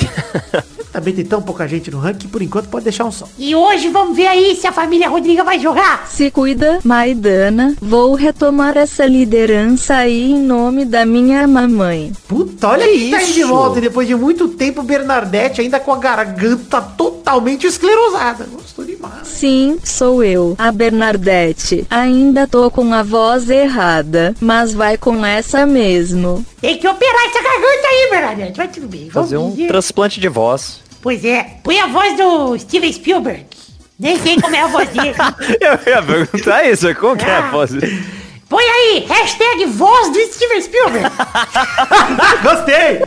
também 0.90 1.14
tem 1.14 1.24
tão 1.24 1.42
pouca 1.42 1.68
gente 1.68 1.90
no 1.90 1.98
ranking, 1.98 2.28
por 2.28 2.40
enquanto 2.40 2.68
pode 2.68 2.84
deixar 2.84 3.04
um 3.04 3.12
só. 3.12 3.28
E 3.38 3.54
hoje 3.54 3.88
vamos 3.88 4.16
ver 4.16 4.26
aí 4.26 4.56
se 4.56 4.66
a 4.66 4.72
família 4.72 5.08
Rodriga 5.08 5.44
vai 5.44 5.58
jogar. 5.58 6.08
Se 6.08 6.30
cuida, 6.30 6.78
Maidana. 6.82 7.76
Vou 7.80 8.14
retomar 8.14 8.76
essa 8.76 9.04
liderança 9.04 9.96
aí 9.96 10.32
em 10.32 10.40
nome 10.40 10.84
da 10.84 11.04
minha 11.04 11.46
mamãe. 11.46 12.12
Puta, 12.26 12.68
olha 12.68 12.86
aí, 12.86 13.10
tá 13.10 13.18
aí 13.18 13.32
de 13.32 13.44
volta. 13.44 13.78
E 13.78 13.82
depois 13.82 14.08
de 14.08 14.14
muito 14.14 14.48
tempo, 14.48 14.82
Bernadette 14.82 15.60
ainda 15.60 15.78
com 15.78 15.92
a 15.92 15.98
garganta 15.98 16.80
totalmente 16.80 17.66
esclerosada. 17.66 18.46
Gostou 18.50 18.84
demais. 18.84 19.28
Sim, 19.28 19.78
sou 19.84 20.24
eu, 20.24 20.56
a 20.58 20.72
Bernadette. 20.72 21.86
Ainda 21.90 22.46
tô 22.46 22.70
com 22.70 22.92
a 22.94 23.02
voz 23.02 23.50
errada, 23.50 24.34
mas 24.40 24.72
vai 24.72 24.96
com 24.96 25.17
essa 25.24 25.66
mesmo. 25.66 26.44
Tem 26.60 26.78
que 26.78 26.86
operar 26.88 27.26
essa 27.26 27.42
garganta 27.42 27.88
aí, 27.88 28.10
Bernadette. 28.10 28.56
Vai 28.56 28.68
tudo 28.68 28.88
bem. 28.88 29.10
Fazer 29.10 29.36
um 29.36 29.50
dizer. 29.50 29.68
transplante 29.68 30.20
de 30.20 30.28
voz. 30.28 30.80
Pois 31.00 31.24
é. 31.24 31.58
Põe 31.62 31.80
a 31.80 31.86
voz 31.86 32.16
do 32.16 32.58
Steven 32.58 32.92
Spielberg. 32.92 33.46
Nem 33.98 34.18
sei 34.20 34.40
como 34.40 34.54
é 34.54 34.60
a 34.60 34.66
voz 34.66 34.88
dele. 34.90 35.14
eu 35.60 35.92
ia 35.92 36.02
perguntar 36.02 36.64
isso, 36.64 36.94
como 36.94 37.14
ah. 37.14 37.16
que 37.16 37.24
é 37.24 37.34
a 37.34 37.38
ah. 37.38 37.50
voz 37.50 37.70
dele? 37.70 38.18
Põe 38.48 38.64
aí, 38.64 39.06
hashtag 39.06 39.66
voz 39.66 40.10
do 40.10 40.20
Steven 40.32 40.62
Spielberg. 40.62 41.10
Gostei. 42.42 43.00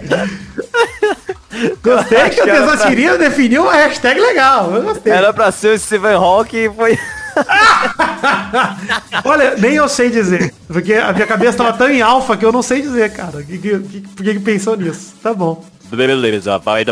Gostei 1.82 2.30
que 2.30 2.42
a 2.42 2.46
pessoa 2.46 2.78
pra... 2.78 3.18
definir 3.18 3.60
uma 3.60 3.74
hashtag 3.74 4.20
legal. 4.20 4.72
Eu 4.72 4.84
gostei. 4.84 5.12
Era 5.12 5.34
pra 5.34 5.52
ser 5.52 5.74
o 5.74 5.80
Steven 5.80 6.14
Hawking 6.14 6.58
e 6.58 6.70
foi... 6.70 7.00
Olha, 9.24 9.56
nem 9.56 9.76
eu 9.76 9.88
sei 9.88 10.10
dizer. 10.10 10.54
Porque 10.68 10.94
a 10.94 11.14
minha 11.14 11.28
cabeça 11.28 11.58
tava 11.58 11.74
tão 11.74 11.90
em 11.90 12.02
alfa 12.02 12.38
que 12.38 12.46
eu 12.46 12.52
não 12.52 12.62
sei 12.62 12.82
dizer, 12.82 13.12
cara. 13.14 13.32
Por 13.32 13.46
que, 13.46 13.58
que, 13.58 14.02
que, 14.02 14.24
que 14.34 14.40
pensou 14.40 14.76
nisso? 14.76 15.16
Tá 15.22 15.34
bom. 15.34 15.64
Beleza, 15.92 16.58
vai 16.60 16.86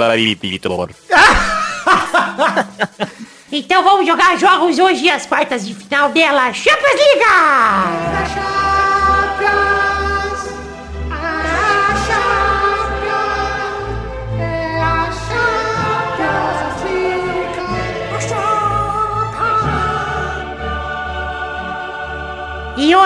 Então 3.52 3.84
vamos 3.84 4.06
jogar 4.06 4.38
jogos 4.38 4.78
hoje 4.78 5.10
as 5.10 5.26
quartas 5.26 5.66
de 5.66 5.74
final 5.74 6.10
dela. 6.10 6.54
Champions 6.54 7.00
Liga! 7.14 8.69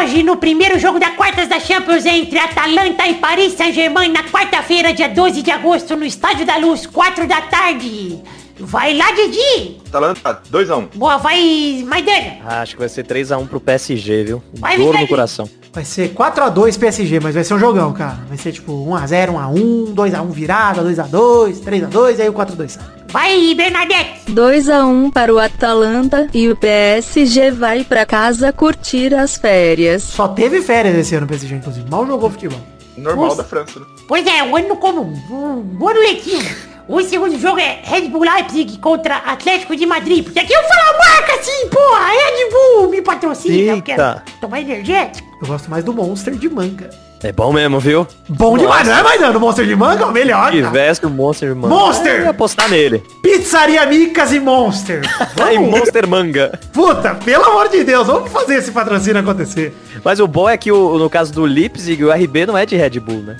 Hoje, 0.04 0.22
no 0.22 0.36
primeiro 0.36 0.78
jogo 0.78 1.00
da 1.00 1.12
quartas 1.12 1.48
da 1.48 1.60
Champions 1.60 2.06
entre 2.06 2.38
Atalanta 2.38 3.08
e 3.08 3.16
Paris 3.16 3.54
Saint-Germain, 3.54 4.12
na 4.12 4.24
quarta-feira, 4.24 4.94
dia 4.94 5.08
12 5.08 5.42
de 5.42 5.50
agosto, 5.50 5.96
no 5.96 6.04
Estádio 6.04 6.46
da 6.46 6.58
Luz, 6.58 6.86
4 6.86 7.26
da 7.26 7.40
tarde. 7.42 8.22
Vai 8.60 8.96
lá, 8.96 9.12
Didi! 9.12 9.78
Atalanta, 9.88 10.42
2x1. 10.52 10.78
Um. 10.78 10.88
Boa, 10.98 11.18
vai, 11.18 11.84
Maidana. 11.88 12.38
Ah, 12.46 12.62
acho 12.62 12.74
que 12.74 12.80
vai 12.80 12.90
ser 12.90 13.06
3x1 13.06 13.48
pro 13.48 13.62
PSG, 13.62 14.24
viu? 14.26 14.44
Vai, 14.56 14.78
Dor 14.78 15.00
no 15.00 15.08
coração. 15.08 15.50
Vai 15.72 15.86
ser 15.86 16.14
4x2 16.14 16.78
PSG, 16.78 17.20
mas 17.20 17.34
vai 17.34 17.44
ser 17.44 17.54
um 17.54 17.60
jogão, 17.60 17.94
cara. 17.94 18.20
Vai 18.28 18.38
ser 18.38 18.52
tipo 18.52 18.72
1x0, 18.74 19.32
1x1, 19.32 19.96
2x1 19.96 20.30
virada, 20.32 20.84
2x2, 20.84 21.64
3x2, 21.64 22.20
aí 22.20 22.30
o 22.30 22.34
4x2 22.34 22.68
sai. 22.70 22.84
Vai, 23.14 23.54
Bernadette! 23.54 24.32
2 24.32 24.70
a 24.70 24.88
1 24.88 25.12
para 25.12 25.32
o 25.32 25.38
Atalanta 25.38 26.28
e 26.34 26.50
o 26.50 26.56
PSG 26.56 27.52
vai 27.52 27.84
para 27.84 28.08
casa 28.08 28.52
curtir 28.52 29.14
as 29.14 29.38
férias. 29.38 30.02
Só 30.02 30.30
teve 30.30 30.64
férias 30.64 30.96
esse 30.96 31.14
ano 31.14 31.28
o 31.28 31.30
PSG, 31.30 31.54
inclusive. 31.54 31.88
Mal 31.88 32.08
jogou 32.08 32.32
futebol. 32.32 32.60
Normal 32.98 33.36
da 33.36 33.44
França, 33.44 33.80
né? 33.80 33.86
Pois 34.08 34.26
é, 34.26 34.42
um 34.42 34.56
ano 34.58 34.76
comum. 34.78 35.14
Um 35.30 35.88
ano 35.88 36.00
letivo. 36.00 36.56
O 36.88 37.04
segundo 37.04 37.40
jogo 37.40 37.60
é 37.60 37.82
Red 37.84 38.08
Bull 38.08 38.24
Leipzig 38.24 38.80
contra 38.80 39.18
Atlético 39.18 39.76
de 39.76 39.86
Madrid. 39.86 40.24
Porque 40.24 40.40
aqui 40.40 40.52
eu 40.52 40.64
falo 40.64 40.96
a 40.96 40.98
marca 40.98 41.34
assim, 41.36 41.70
porra. 41.70 42.08
Red 42.08 42.50
Bull 42.50 42.90
me 42.90 43.02
patrocina. 43.04 43.56
Eita. 43.56 43.74
Eu 43.76 43.82
quero 43.84 44.22
tomar 44.42 44.60
energético. 44.60 45.38
Eu 45.40 45.48
gosto 45.48 45.70
mais 45.70 45.84
do 45.84 45.94
Monster 45.94 46.34
de 46.34 46.50
manga. 46.50 46.90
É 47.24 47.32
bom 47.32 47.54
mesmo, 47.54 47.80
viu? 47.80 48.06
Bom 48.28 48.52
Nossa. 48.52 48.60
demais, 48.60 48.88
não 48.88 48.98
é 48.98 49.04
mais 49.04 49.22
dando 49.22 49.40
Monster 49.40 49.66
de 49.66 49.76
manga? 49.78 50.04
É 50.04 50.06
o 50.06 50.12
melhor. 50.12 50.52
Que 50.52 50.62
veste 50.62 51.06
o 51.06 51.10
Monster 51.10 51.50
de 51.50 51.56
manga. 51.56 51.74
Monster! 51.74 52.16
Eu 52.16 52.24
ia 52.24 52.30
apostar 52.32 52.70
nele. 52.70 53.02
Pizzaria 53.22 53.86
Micas 53.86 54.34
e 54.34 54.42
Monster. 54.42 55.02
e 55.54 55.58
Monster 55.58 56.06
Manga. 56.06 56.60
Puta, 56.74 57.16
pelo 57.16 57.46
amor 57.46 57.70
de 57.70 57.86
Deus, 57.86 58.08
vamos 58.08 58.30
fazer 58.30 58.56
esse 58.56 58.72
patrocínio 58.72 59.22
acontecer. 59.22 59.74
Mas 60.04 60.20
o 60.20 60.28
bom 60.28 60.50
é 60.50 60.58
que 60.58 60.70
o, 60.70 60.98
no 60.98 61.10
caso 61.10 61.32
do 61.32 61.46
Leipzig, 61.46 62.04
o 62.04 62.12
RB 62.12 62.46
não 62.46 62.58
é 62.58 62.66
de 62.66 62.76
Red 62.76 63.00
Bull, 63.00 63.22
né? 63.22 63.38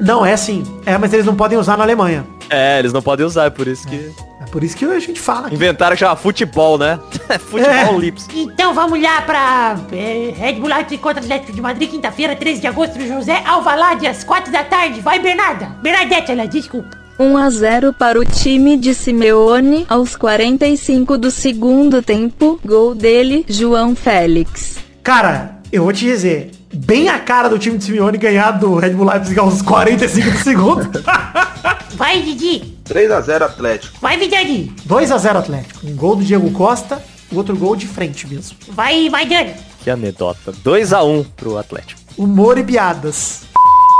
Não, 0.00 0.24
é 0.24 0.36
sim. 0.36 0.62
É, 0.86 0.96
mas 0.96 1.12
eles 1.12 1.26
não 1.26 1.34
podem 1.34 1.58
usar 1.58 1.76
na 1.76 1.82
Alemanha. 1.82 2.24
É, 2.48 2.78
eles 2.78 2.92
não 2.92 3.02
podem 3.02 3.26
usar, 3.26 3.46
é 3.46 3.50
por 3.50 3.66
isso 3.66 3.86
que... 3.88 4.12
Por 4.52 4.62
isso 4.62 4.76
que 4.76 4.84
a 4.84 4.98
gente 4.98 5.18
fala. 5.18 5.46
Aqui. 5.46 5.56
Inventaram 5.56 5.96
que 5.96 6.00
chama 6.00 6.14
futebol, 6.14 6.76
né? 6.76 7.00
futebol 7.40 7.96
é. 7.96 7.98
Lips. 7.98 8.28
Então 8.34 8.74
vamos 8.74 9.00
lá 9.02 9.22
pra 9.22 9.80
é, 9.90 10.34
Red 10.36 10.54
Bull 10.60 10.68
Leipzig 10.68 10.98
contra 10.98 11.22
Atlético 11.22 11.52
de 11.52 11.60
Madrid, 11.62 11.90
quinta-feira, 11.90 12.36
13 12.36 12.60
de 12.60 12.66
agosto, 12.66 12.98
no 12.98 13.08
José 13.08 13.42
Alvalade, 13.46 14.06
às 14.06 14.22
4 14.22 14.52
da 14.52 14.62
tarde. 14.62 15.00
Vai, 15.00 15.18
Bernarda. 15.18 15.74
Bernadette, 15.82 16.30
ela, 16.30 16.46
desculpa. 16.46 17.02
1 17.18 17.36
a 17.36 17.48
0 17.48 17.92
para 17.94 18.20
o 18.20 18.24
time 18.24 18.76
de 18.76 18.94
Simeone 18.94 19.86
aos 19.88 20.16
45 20.16 21.16
do 21.16 21.30
segundo 21.30 22.02
tempo. 22.02 22.60
Gol 22.62 22.94
dele, 22.94 23.46
João 23.48 23.96
Félix. 23.96 24.76
Cara, 25.02 25.62
eu 25.72 25.84
vou 25.84 25.92
te 25.94 26.04
dizer, 26.04 26.50
bem 26.72 27.08
a 27.08 27.18
cara 27.18 27.48
do 27.48 27.58
time 27.58 27.78
de 27.78 27.84
Simeone 27.84 28.18
ganhar 28.18 28.52
do 28.52 28.76
Red 28.76 28.90
Bull 28.90 29.06
Leipzig 29.06 29.38
aos 29.38 29.62
45 29.62 30.30
do 30.30 30.38
segundo. 30.38 31.04
Vai, 31.94 32.22
Didi. 32.22 32.78
3x0 32.84 33.42
Atlético. 33.42 33.98
Vai, 34.00 34.16
Vidani. 34.16 34.74
2x0 34.88 35.36
Atlético. 35.36 35.86
Um 35.86 35.94
gol 35.94 36.16
do 36.16 36.24
Diego 36.24 36.50
Costa, 36.50 37.02
o 37.30 37.36
outro 37.36 37.56
gol 37.56 37.76
de 37.76 37.86
frente 37.86 38.26
mesmo. 38.26 38.56
Vai, 38.68 39.08
vai, 39.08 39.26
Dani. 39.26 39.54
Que 39.82 39.90
anedota. 39.90 40.52
2x1 40.52 41.26
pro 41.36 41.58
Atlético. 41.58 42.00
Humor 42.16 42.58
e 42.58 42.64
piadas. 42.64 43.42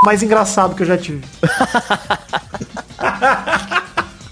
Mais 0.04 0.22
engraçado 0.22 0.74
que 0.74 0.82
eu 0.82 0.87
já 0.87 0.98
tive. 0.98 1.22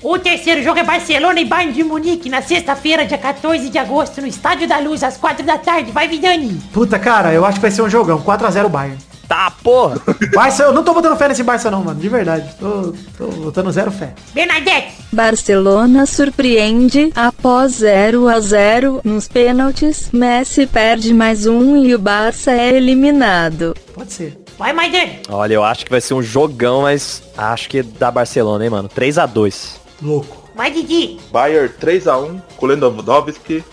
O 0.02 0.18
terceiro 0.18 0.62
jogo 0.62 0.78
é 0.78 0.84
Barcelona 0.84 1.40
e 1.40 1.44
Bayern 1.44 1.74
de 1.74 1.84
Munique 1.84 2.30
na 2.30 2.40
sexta-feira, 2.40 3.04
dia 3.04 3.18
14 3.18 3.68
de 3.68 3.78
agosto, 3.78 4.22
no 4.22 4.26
Estádio 4.26 4.66
da 4.66 4.78
Luz, 4.78 5.02
às 5.02 5.18
4 5.18 5.44
da 5.44 5.58
tarde. 5.58 5.92
Vai, 5.92 6.08
Vidani. 6.08 6.58
Puta, 6.72 6.98
cara, 6.98 7.34
eu 7.34 7.44
acho 7.44 7.56
que 7.56 7.62
vai 7.62 7.70
ser 7.70 7.82
um 7.82 7.90
jogão. 7.90 8.18
4x0 8.22 8.68
Bayern. 8.68 8.98
Tá, 9.28 9.52
porra. 9.62 10.00
Barça, 10.34 10.62
eu 10.62 10.72
não 10.72 10.82
tô 10.82 10.94
botando 10.94 11.18
fé 11.18 11.28
nesse 11.28 11.42
Barça 11.42 11.70
não, 11.70 11.84
mano. 11.84 12.00
De 12.00 12.08
verdade. 12.08 12.48
Tô, 12.58 12.94
tô 13.16 13.26
botando 13.26 13.70
zero 13.70 13.92
fé. 13.92 14.14
Bernadette. 14.32 14.94
Barcelona 15.12 16.06
surpreende 16.06 17.12
após 17.14 17.72
0 17.74 18.26
a 18.26 18.40
0 18.40 19.02
nos 19.04 19.28
pênaltis. 19.28 20.08
Messi 20.12 20.66
perde 20.66 21.12
mais 21.12 21.46
um 21.46 21.76
e 21.76 21.94
o 21.94 21.98
Barça 21.98 22.52
é 22.52 22.74
eliminado. 22.74 23.76
Pode 23.94 24.14
ser. 24.14 24.36
Vai, 24.58 24.72
Maidana. 24.72 25.12
Olha, 25.28 25.54
eu 25.54 25.62
acho 25.62 25.84
que 25.84 25.90
vai 25.90 26.00
ser 26.00 26.14
um 26.14 26.22
jogão, 26.22 26.82
mas 26.82 27.22
acho 27.36 27.68
que 27.68 27.82
dá 27.82 28.10
Barcelona, 28.10 28.64
hein, 28.64 28.70
mano. 28.70 28.88
3 28.88 29.18
a 29.18 29.26
2 29.26 29.79
Louco. 30.02 30.36
Vai, 30.54 30.70
Didi. 30.70 31.18
Bayern 31.32 31.72
3x1 31.80 32.40
com 32.56 32.66
o 32.66 32.68
Lewandowski. 32.68 33.64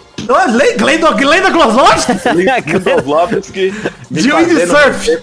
Glenda, 1.17 2.61
Klosowski? 2.61 3.73
Me 4.09 4.21
De 4.21 4.31
windsurf. 4.31 5.19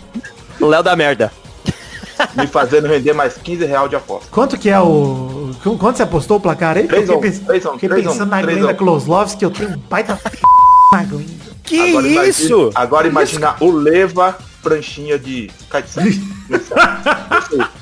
Léo 0.61 0.83
da 0.83 0.97
merda. 0.97 1.33
me 2.37 2.47
fazendo 2.47 2.87
render 2.87 3.13
mais 3.13 3.35
15 3.37 3.65
real 3.67 3.89
de 3.89 3.97
aposta. 3.97 4.29
Quanto 4.31 4.57
que 4.57 4.71
é 4.71 4.79
o... 4.79 5.51
qu- 5.63 5.77
Quanto 5.77 5.97
você 5.97 6.05
apostou 6.05 6.37
o 6.37 6.41
placar 6.41 6.77
aí? 6.77 6.85
Porque 6.87 6.97
eu 6.97 7.03
fiquei, 7.03 7.17
Três 7.17 7.17
a 7.17 7.17
um, 7.17 7.21
pens- 7.21 7.47
três 7.47 7.67
a 7.67 7.71
um, 7.71 7.73
fiquei 7.75 7.89
três 7.89 8.07
a 8.07 8.09
um, 8.09 8.13
pensando 8.13 8.31
na 8.31 8.43
Glenda. 8.43 8.75
Klosowski, 8.75 9.45
eu 9.45 9.51
tenho 9.51 9.71
um 9.71 9.79
baita 9.91 10.19
na 10.93 11.03
Glenda. 11.03 11.33
Que 11.65 11.81
Agora 11.91 12.07
imagina- 12.07 12.25
isso? 12.29 12.71
agora 12.75 13.09
imagina 13.09 13.57
o 13.61 13.71
Leva 13.73 14.39
pranchinha 14.65 15.19
de 15.19 15.51
Caetano. 15.71 16.11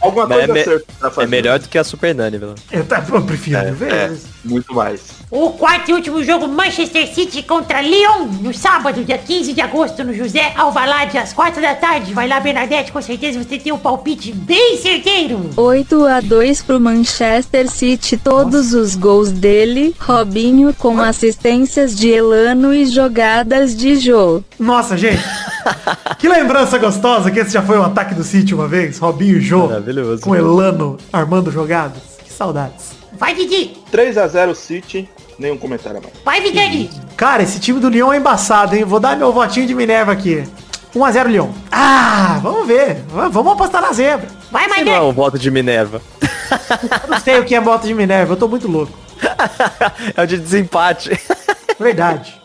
Alguma 0.01 0.27
Mas 0.27 0.38
é, 0.38 0.47
coisa 0.47 0.53
me- 0.53 0.64
certa 0.64 0.92
pra 0.99 1.11
fazer. 1.11 1.27
é 1.27 1.31
melhor 1.31 1.59
do 1.59 1.68
que 1.68 1.79
a 1.79 1.85
Super 1.85 2.14
Nani, 2.14 2.38
pelo 2.38 2.55
Eu, 2.71 2.85
tá- 2.85 3.05
eu 3.11 3.23
prefiro 3.23 3.57
É, 3.59 3.68
é, 3.71 4.12
muito 4.45 4.75
mais. 4.75 5.23
O 5.31 5.51
quarto 5.51 5.90
e 5.90 5.95
último 5.95 6.23
jogo 6.23 6.47
Manchester 6.47 7.07
City 7.14 7.42
contra 7.42 7.81
Lyon 7.81 8.27
no 8.42 8.53
sábado, 8.53 9.03
dia 9.03 9.16
15 9.16 9.53
de 9.55 9.61
agosto, 9.62 10.05
no 10.05 10.12
José 10.12 10.53
Alvalade, 10.57 11.16
às 11.16 11.33
4 11.33 11.62
da 11.62 11.75
tarde. 11.75 12.12
Vai 12.12 12.29
lá, 12.29 12.38
Bernadette, 12.38 12.92
com 12.92 13.01
certeza 13.01 13.42
você 13.42 13.59
tem 13.59 13.73
um 13.73 13.79
palpite 13.79 14.33
bem 14.33 14.77
certeiro. 14.77 15.49
8 15.57 16.05
a 16.05 16.21
2 16.21 16.62
pro 16.62 16.79
Manchester 16.81 17.71
City, 17.71 18.16
todos 18.18 18.75
os 18.75 18.95
gols 18.95 19.31
dele, 19.33 19.95
Robinho 19.99 20.75
com 20.75 21.01
assistências 21.01 21.97
de 21.97 22.11
Elano 22.11 22.75
e 22.75 22.85
jogadas 22.87 23.75
de 23.75 23.97
Jô. 23.97 24.42
Nossa, 24.59 24.97
gente. 24.99 25.23
que 26.23 26.29
lembrança 26.29 26.79
gostosa 26.79 27.31
que 27.31 27.41
esse 27.41 27.51
já 27.53 27.61
foi 27.63 27.77
um 27.79 27.83
ataque 27.85 28.15
do 28.15 28.23
City 28.23 28.55
uma 28.55 28.69
vez. 28.69 28.99
Robinho 28.99 29.37
e 29.39 29.41
Jô. 29.41 29.67
Maravilhoso. 29.67 30.23
Com 30.23 30.35
Elano 30.37 30.97
armando 31.13 31.51
jogadas. 31.51 32.01
Que 32.25 32.33
saudades. 32.33 32.93
Vai, 33.19 33.35
Didi. 33.35 33.77
3x0 33.93 34.55
City, 34.55 35.09
nenhum 35.39 35.59
comentário 35.59 35.99
a 35.99 36.01
mais. 36.01 36.15
Vai, 36.25 36.41
Vidani. 36.41 36.89
Cara, 37.17 37.43
esse 37.43 37.59
time 37.61 37.81
do 37.81 37.89
Lyon 37.89 38.13
é 38.13 38.19
embaçado, 38.19 38.75
hein? 38.77 38.85
Vou 38.85 39.01
dar 39.01 39.17
meu 39.17 39.33
votinho 39.33 39.67
de 39.67 39.75
Minerva 39.75 40.13
aqui. 40.13 40.45
1x0 40.95 41.27
Lyon. 41.27 41.49
Ah, 41.71 42.39
vamos 42.43 42.67
ver. 42.69 42.95
V- 42.95 43.29
Vamos 43.31 43.53
apostar 43.55 43.83
na 43.83 43.93
zebra. 43.93 44.29
Vai, 44.51 44.67
Isso 44.67 44.85
não 44.85 44.93
é 44.93 45.01
um 45.03 45.13
voto 45.13 45.39
de 45.39 45.51
Minerva. 45.51 46.01
Eu 46.53 47.11
não 47.11 47.19
sei 47.21 47.39
o 47.41 47.45
que 47.45 47.55
é 47.55 47.61
voto 47.61 47.87
de 47.87 47.95
Minerva. 47.95 48.33
Eu 48.35 48.37
tô 48.37 48.47
muito 48.47 48.69
louco. 48.69 48.93
é 50.17 50.23
o 50.23 50.27
de 50.27 50.39
desempate. 50.39 51.19
Verdade. 51.81 52.41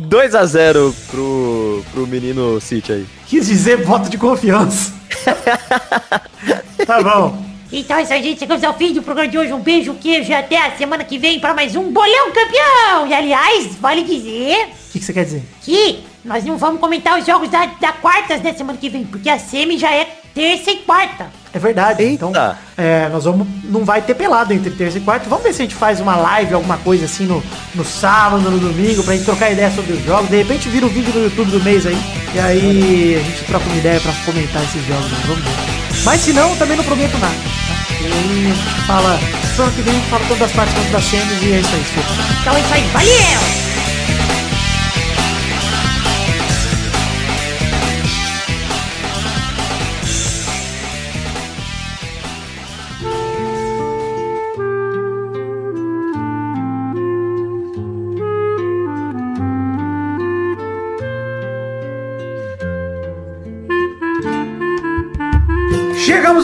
2x0 0.00 0.94
pro, 1.10 1.84
pro 1.92 2.06
menino 2.06 2.60
City 2.60 2.92
aí. 2.92 3.06
Quis 3.26 3.46
dizer 3.46 3.84
voto 3.84 4.08
de 4.08 4.18
confiança. 4.18 4.92
tá 6.86 7.02
bom. 7.02 7.48
Então 7.70 7.98
é 7.98 8.02
isso 8.02 8.12
aí, 8.12 8.22
gente. 8.22 8.38
Chegamos 8.38 8.64
ao 8.64 8.74
fim 8.74 8.92
do 8.94 9.02
programa 9.02 9.30
de 9.30 9.38
hoje. 9.38 9.52
Um 9.52 9.60
beijo, 9.60 9.94
queijo 9.94 10.30
e 10.30 10.34
até 10.34 10.56
a 10.56 10.76
semana 10.76 11.04
que 11.04 11.18
vem 11.18 11.38
para 11.38 11.52
mais 11.52 11.76
um 11.76 11.92
Bolão 11.92 12.32
Campeão. 12.32 13.06
E 13.06 13.14
aliás, 13.14 13.76
vale 13.76 14.02
dizer 14.02 14.68
O 14.88 14.92
que, 14.92 14.98
que 14.98 15.04
você 15.04 15.12
quer 15.12 15.24
dizer? 15.24 15.42
que 15.62 16.00
nós 16.24 16.44
não 16.44 16.56
vamos 16.56 16.80
comentar 16.80 17.18
os 17.18 17.26
jogos 17.26 17.48
da, 17.50 17.66
da 17.66 17.92
quartas 17.92 18.40
da 18.40 18.52
semana 18.54 18.78
que 18.78 18.88
vem, 18.88 19.04
porque 19.04 19.28
a 19.28 19.38
semi 19.38 19.78
já 19.78 19.92
é 19.92 20.06
terça 20.34 20.70
e 20.70 20.76
quarta. 20.78 21.30
É 21.52 21.58
verdade. 21.58 22.02
Eita. 22.02 22.26
Então, 22.26 22.56
é, 22.76 23.08
nós 23.08 23.24
vamos. 23.24 23.46
Não 23.64 23.84
vai 23.84 24.02
ter 24.02 24.14
pelado 24.14 24.52
entre 24.52 24.70
terça 24.70 24.98
e 24.98 25.00
quarta. 25.00 25.28
Vamos 25.28 25.44
ver 25.44 25.52
se 25.52 25.62
a 25.62 25.64
gente 25.64 25.74
faz 25.74 26.00
uma 26.00 26.16
live, 26.16 26.54
alguma 26.54 26.76
coisa 26.78 27.04
assim 27.04 27.26
no, 27.26 27.42
no 27.74 27.84
sábado, 27.84 28.50
no 28.50 28.58
domingo, 28.58 29.02
pra 29.02 29.14
gente 29.14 29.24
trocar 29.24 29.50
ideia 29.50 29.70
sobre 29.70 29.92
os 29.92 30.04
jogos. 30.04 30.28
De 30.28 30.36
repente 30.36 30.68
vira 30.68 30.86
um 30.86 30.88
vídeo 30.88 31.12
no 31.14 31.24
YouTube 31.24 31.50
do 31.50 31.60
mês 31.62 31.86
aí. 31.86 31.98
E 32.34 32.38
aí 32.38 33.16
a 33.16 33.22
gente 33.22 33.44
troca 33.44 33.64
uma 33.66 33.76
ideia 33.76 34.00
pra 34.00 34.12
comentar 34.24 34.62
esses 34.62 34.86
jogos. 34.86 35.10
Né? 35.10 35.18
Vamos 35.26 35.44
ver. 35.44 36.04
Mas 36.04 36.20
se 36.20 36.32
não, 36.32 36.54
também 36.56 36.76
não 36.76 36.84
prometo 36.84 37.18
nada. 37.18 37.34
Tá? 37.34 37.94
E 38.00 38.06
aí 38.06 38.12
a 38.12 38.54
gente 38.54 38.86
fala. 38.86 39.18
Semana 39.56 39.74
que 39.74 39.82
vem 39.82 39.92
a 39.92 39.96
gente 39.96 40.08
fala 40.08 40.24
tanto 40.28 40.38
das 40.40 40.52
partes 40.52 40.74
quanto 40.74 40.92
das 40.92 41.04
cenas 41.04 41.42
e 41.42 41.52
é 41.52 41.58
isso 41.60 41.74
aí. 41.74 41.84
Então 42.40 42.54
é 42.56 42.60
isso 42.60 42.74
aí. 42.74 42.82
Valeu! 42.92 43.67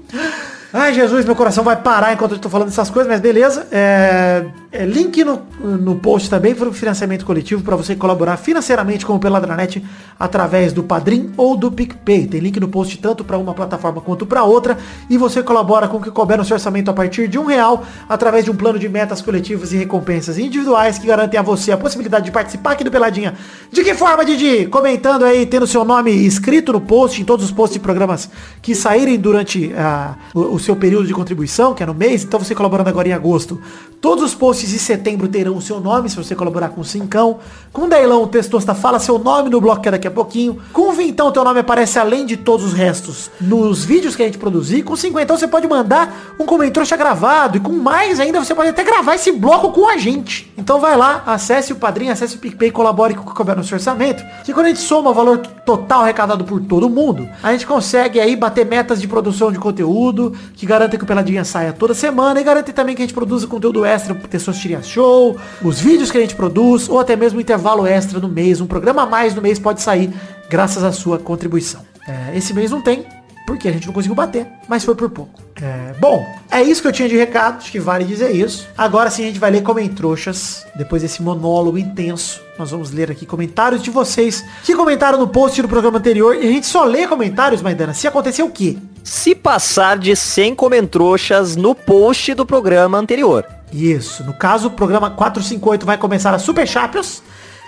Ai, 0.76 0.92
Jesus, 0.92 1.24
meu 1.24 1.36
coração 1.36 1.64
vai 1.64 1.76
parar 1.76 2.14
enquanto 2.14 2.32
eu 2.32 2.40
tô 2.40 2.50
falando 2.50 2.70
essas 2.70 2.90
coisas, 2.90 3.08
mas 3.08 3.22
beleza. 3.22 3.68
É, 3.72 4.44
é, 4.74 4.86
link 4.86 5.24
no, 5.24 5.40
no 5.62 5.96
post 5.98 6.28
também 6.28 6.56
para 6.56 6.68
o 6.68 6.74
financiamento 6.74 7.26
coletivo 7.26 7.62
para 7.62 7.76
você 7.76 7.96
colaborar 7.96 8.38
financeiramente 8.38 9.06
com 9.06 9.14
o 9.14 9.20
Peladranet 9.20 9.86
através 10.20 10.74
do 10.74 10.82
Padrim 10.82 11.32
ou 11.38 11.56
do 11.56 11.72
PicPay. 11.72 12.26
Tem 12.26 12.40
link 12.40 12.60
no 12.60 12.68
post 12.68 12.98
tanto 12.98 13.24
para 13.24 13.38
uma 13.38 13.54
plataforma 13.54 14.02
quanto 14.02 14.26
para 14.26 14.44
outra 14.44 14.76
e 15.08 15.16
você 15.16 15.44
colabora 15.44 15.88
com 15.88 15.98
o 15.98 16.02
que 16.02 16.10
couber 16.10 16.40
no 16.40 16.44
seu 16.44 16.56
orçamento 16.56 16.90
a 16.90 16.94
partir 16.94 17.28
de 17.28 17.38
um 17.38 17.46
real 17.46 17.86
através 18.10 18.46
de 18.46 18.50
um 18.50 18.56
plano 18.56 18.80
de 18.80 18.90
metas 18.90 19.22
coletivas 19.22 19.72
e 19.72 19.78
recompensas 19.78 20.40
individuais 20.40 20.98
que 20.98 21.06
garantem 21.06 21.40
a 21.40 21.44
você 21.44 21.72
a 21.72 21.78
possibilidade 21.78 22.26
de 22.26 22.32
participar 22.32 22.72
aqui 22.72 22.84
do 22.84 22.90
Peladinha. 22.90 23.36
De 23.72 23.84
que 23.84 23.94
forma, 23.94 24.26
Didi? 24.26 24.66
Comentando 24.66 25.24
aí, 25.24 25.46
tendo 25.46 25.68
seu 25.68 25.86
nome 25.86 26.10
escrito 26.12 26.74
no 26.74 26.82
post, 26.82 27.22
em 27.22 27.26
todos 27.26 27.46
os 27.46 27.52
posts 27.52 27.76
de 27.76 27.80
programas 27.80 28.28
que 28.60 28.74
saírem 28.74 29.20
durante 29.20 29.72
ah, 29.78 30.16
o, 30.34 30.56
o 30.56 30.60
seu 30.60 30.76
período 30.76 31.06
de 31.06 31.14
contribuição, 31.14 31.76
que 31.76 31.84
é 31.84 31.86
no 31.86 31.94
mês, 31.94 32.24
então 32.24 32.40
você 32.40 32.56
colaborando 32.56 32.90
agora 32.90 33.08
em 33.08 33.14
agosto. 33.14 33.62
Todos 34.02 34.24
os 34.24 34.36
posts 34.36 34.63
de 34.70 34.80
setembro 34.80 35.28
terão 35.28 35.58
o 35.58 35.62
seu 35.62 35.80
nome, 35.80 36.10
se 36.10 36.16
você 36.16 36.36
colaborar 36.36 36.70
com 36.70 36.84
cincão. 36.84 37.40
Com 37.72 37.88
Dailão, 37.88 38.24
o 38.24 38.28
Testosta 38.28 38.74
fala 38.74 39.00
seu 39.00 39.18
nome 39.20 39.50
no 39.50 39.60
bloco 39.60 39.82
que 39.82 39.88
é 39.88 39.92
daqui 39.92 40.08
a 40.08 40.12
pouquinho. 40.12 40.60
Com 40.72 40.92
Vintão, 40.92 41.32
teu 41.32 41.44
nome 41.44 41.60
aparece 41.60 42.00
além 42.00 42.26
de 42.26 42.38
todos 42.38 42.66
os 42.66 42.74
restos 42.74 43.30
nos 43.40 43.84
vídeos 43.84 44.16
que 44.16 44.24
a 44.24 44.26
gente 44.26 44.38
produzir. 44.38 44.84
Com 44.84 44.96
50 44.96 45.38
você 45.38 45.48
pode 45.48 45.68
mandar 45.68 46.36
um 46.40 46.46
comentário 46.46 46.84
gravado. 46.98 47.58
E 47.58 47.60
com 47.60 47.74
mais 47.74 48.20
ainda, 48.20 48.44
você 48.44 48.54
pode 48.54 48.70
até 48.70 48.84
gravar 48.84 49.16
esse 49.16 49.32
bloco 49.32 49.72
com 49.72 49.88
a 49.88 49.98
gente. 49.98 50.52
Então 50.58 50.80
vai 50.80 50.96
lá, 50.96 51.24
acesse 51.26 51.74
o 51.74 51.76
Padrinho, 51.76 52.12
acesse 52.12 52.36
o 52.36 52.40
PicPay, 52.40 52.72
colabore 52.72 53.14
com 53.14 53.22
o 53.22 53.26
que 53.26 53.34
couber 53.34 53.56
no 53.56 53.64
seu 53.64 53.76
orçamento. 53.76 54.24
Que 54.44 54.54
quando 54.54 54.68
a 54.68 54.70
gente 54.70 54.82
soma 54.82 55.10
o 55.10 55.14
valor 55.14 55.40
total 55.66 56.02
arrecadado 56.02 56.44
por 56.44 56.62
todo 56.62 56.90
mundo, 56.90 57.28
a 57.42 57.52
gente 57.52 57.66
consegue 57.66 58.20
aí 58.20 58.36
bater 58.36 58.66
metas 58.66 59.02
de 59.02 59.08
produção 59.08 59.52
de 59.52 59.60
conteúdo, 59.60 60.34
que 60.56 60.66
garantem 60.66 60.98
que 60.98 61.04
o 61.04 61.08
Peladinha 61.08 61.44
saia 61.44 61.74
toda 61.74 61.94
semana 61.94 62.40
e 62.40 62.44
garantem 62.44 62.74
também 62.74 62.96
que 62.96 63.02
a 63.02 63.06
gente 63.06 63.14
produza 63.14 63.48
conteúdo 63.48 63.86
extra 63.86 64.14
pro 64.14 64.28
Pessoas 64.54 64.60
Tiria 64.60 64.84
Show, 64.84 65.38
os 65.62 65.80
vídeos 65.80 66.12
que 66.12 66.18
a 66.18 66.22
gente 66.22 66.36
produz, 66.36 66.88
ou 66.88 67.00
até 67.00 67.16
mesmo 67.16 67.40
um 67.40 67.42
intervalo 67.42 67.86
extra 67.86 68.20
no 68.20 68.30
mês, 68.30 68.62
um 68.62 68.68
programa 68.68 69.04
a 69.04 69.06
mais 69.06 69.34
no 69.34 69.42
mês 69.42 69.60
pode 69.60 69.82
sair 69.82 70.14
graças 70.50 70.84
à 70.84 70.92
sua 70.92 71.18
contribuição. 71.18 71.82
É, 72.08 72.38
esse 72.38 72.54
mês 72.54 72.70
não 72.70 72.82
tem, 72.82 73.06
porque 73.48 73.68
a 73.68 73.72
gente 73.72 73.88
não 73.88 73.94
conseguiu 73.94 74.16
bater, 74.16 74.48
mas 74.68 74.84
foi 74.84 74.96
por 74.96 75.10
pouco. 75.10 75.42
É, 75.62 75.94
bom, 76.00 76.26
é 76.52 76.62
isso 76.62 76.82
que 76.82 76.88
eu 76.88 76.92
tinha 76.92 77.10
de 77.10 77.16
recado, 77.16 77.58
acho 77.58 77.72
que 77.72 77.80
vale 77.80 78.04
dizer 78.04 78.36
isso. 78.36 78.68
Agora 78.78 79.10
sim 79.10 79.24
a 79.24 79.28
gente 79.28 79.40
vai 79.40 79.50
ler 79.50 79.64
Comentrouxas, 79.64 80.66
depois 80.76 81.02
desse 81.02 81.22
monólogo 81.22 81.78
intenso. 81.78 82.42
Nós 82.58 82.70
vamos 82.70 82.92
ler 82.92 83.10
aqui 83.10 83.26
comentários 83.26 83.82
de 83.82 83.90
vocês 83.90 84.44
que 84.64 84.76
comentaram 84.76 85.18
no 85.18 85.28
post 85.28 85.62
do 85.62 85.68
programa 85.68 85.98
anterior. 85.98 86.36
E 86.36 86.48
a 86.48 86.52
gente 86.52 86.68
só 86.68 86.84
lê 86.84 87.08
comentários, 87.08 87.62
Maidana, 87.62 87.94
se 87.94 88.08
acontecer 88.08 88.44
o 88.44 88.50
quê? 88.50 88.78
Se 89.04 89.34
passar 89.34 89.98
de 89.98 90.16
100 90.16 90.56
comentrouxas 90.56 91.56
no 91.56 91.74
post 91.74 92.34
do 92.36 92.46
programa 92.46 92.98
anterior. 92.98 93.46
Isso, 93.74 94.24
no 94.24 94.34
caso 94.34 94.68
o 94.68 94.72
programa 94.72 95.10
458 95.10 95.86
vai 95.86 95.98
começar 95.98 96.34
a 96.34 96.40
Super 96.40 96.68
Champions. 96.68 97.24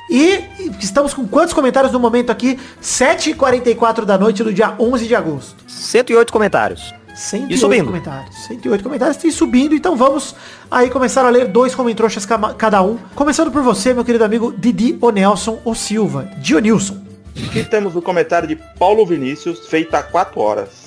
E 0.09 0.39
estamos 0.79 1.15
com 1.15 1.27
quantos 1.27 1.51
comentários 1.53 1.91
no 1.91 1.99
momento 1.99 2.31
aqui? 2.31 2.59
7h44 2.81 4.05
da 4.05 4.17
noite 4.17 4.43
do 4.43 4.53
dia 4.53 4.75
11 4.79 5.07
de 5.07 5.15
agosto. 5.15 5.55
108 5.67 6.31
comentários. 6.31 6.93
108 7.15 7.53
E 7.53 7.57
subindo. 7.57 7.85
comentários. 7.85 8.35
108 8.45 8.83
comentários 8.83 9.23
e 9.23 9.31
subindo. 9.31 9.73
Então 9.73 9.95
vamos 9.95 10.35
aí 10.69 10.89
começar 10.91 11.25
a 11.25 11.29
ler 11.29 11.47
dois 11.47 11.73
comentroxas 11.73 12.25
cada 12.57 12.83
um. 12.83 12.97
Começando 13.15 13.51
por 13.51 13.63
você, 13.63 13.93
meu 13.93 14.05
querido 14.05 14.23
amigo 14.23 14.53
Didi 14.55 14.95
O 15.01 15.09
Nelson 15.09 15.59
O 15.65 15.73
Silva. 15.73 16.29
Dionilson. 16.37 17.03
Aqui 17.47 17.63
temos 17.63 17.95
o 17.95 18.01
comentário 18.01 18.47
de 18.47 18.55
Paulo 18.77 19.05
Vinícius, 19.05 19.67
feito 19.67 19.93
há 19.95 20.03
4 20.03 20.39
horas. 20.39 20.84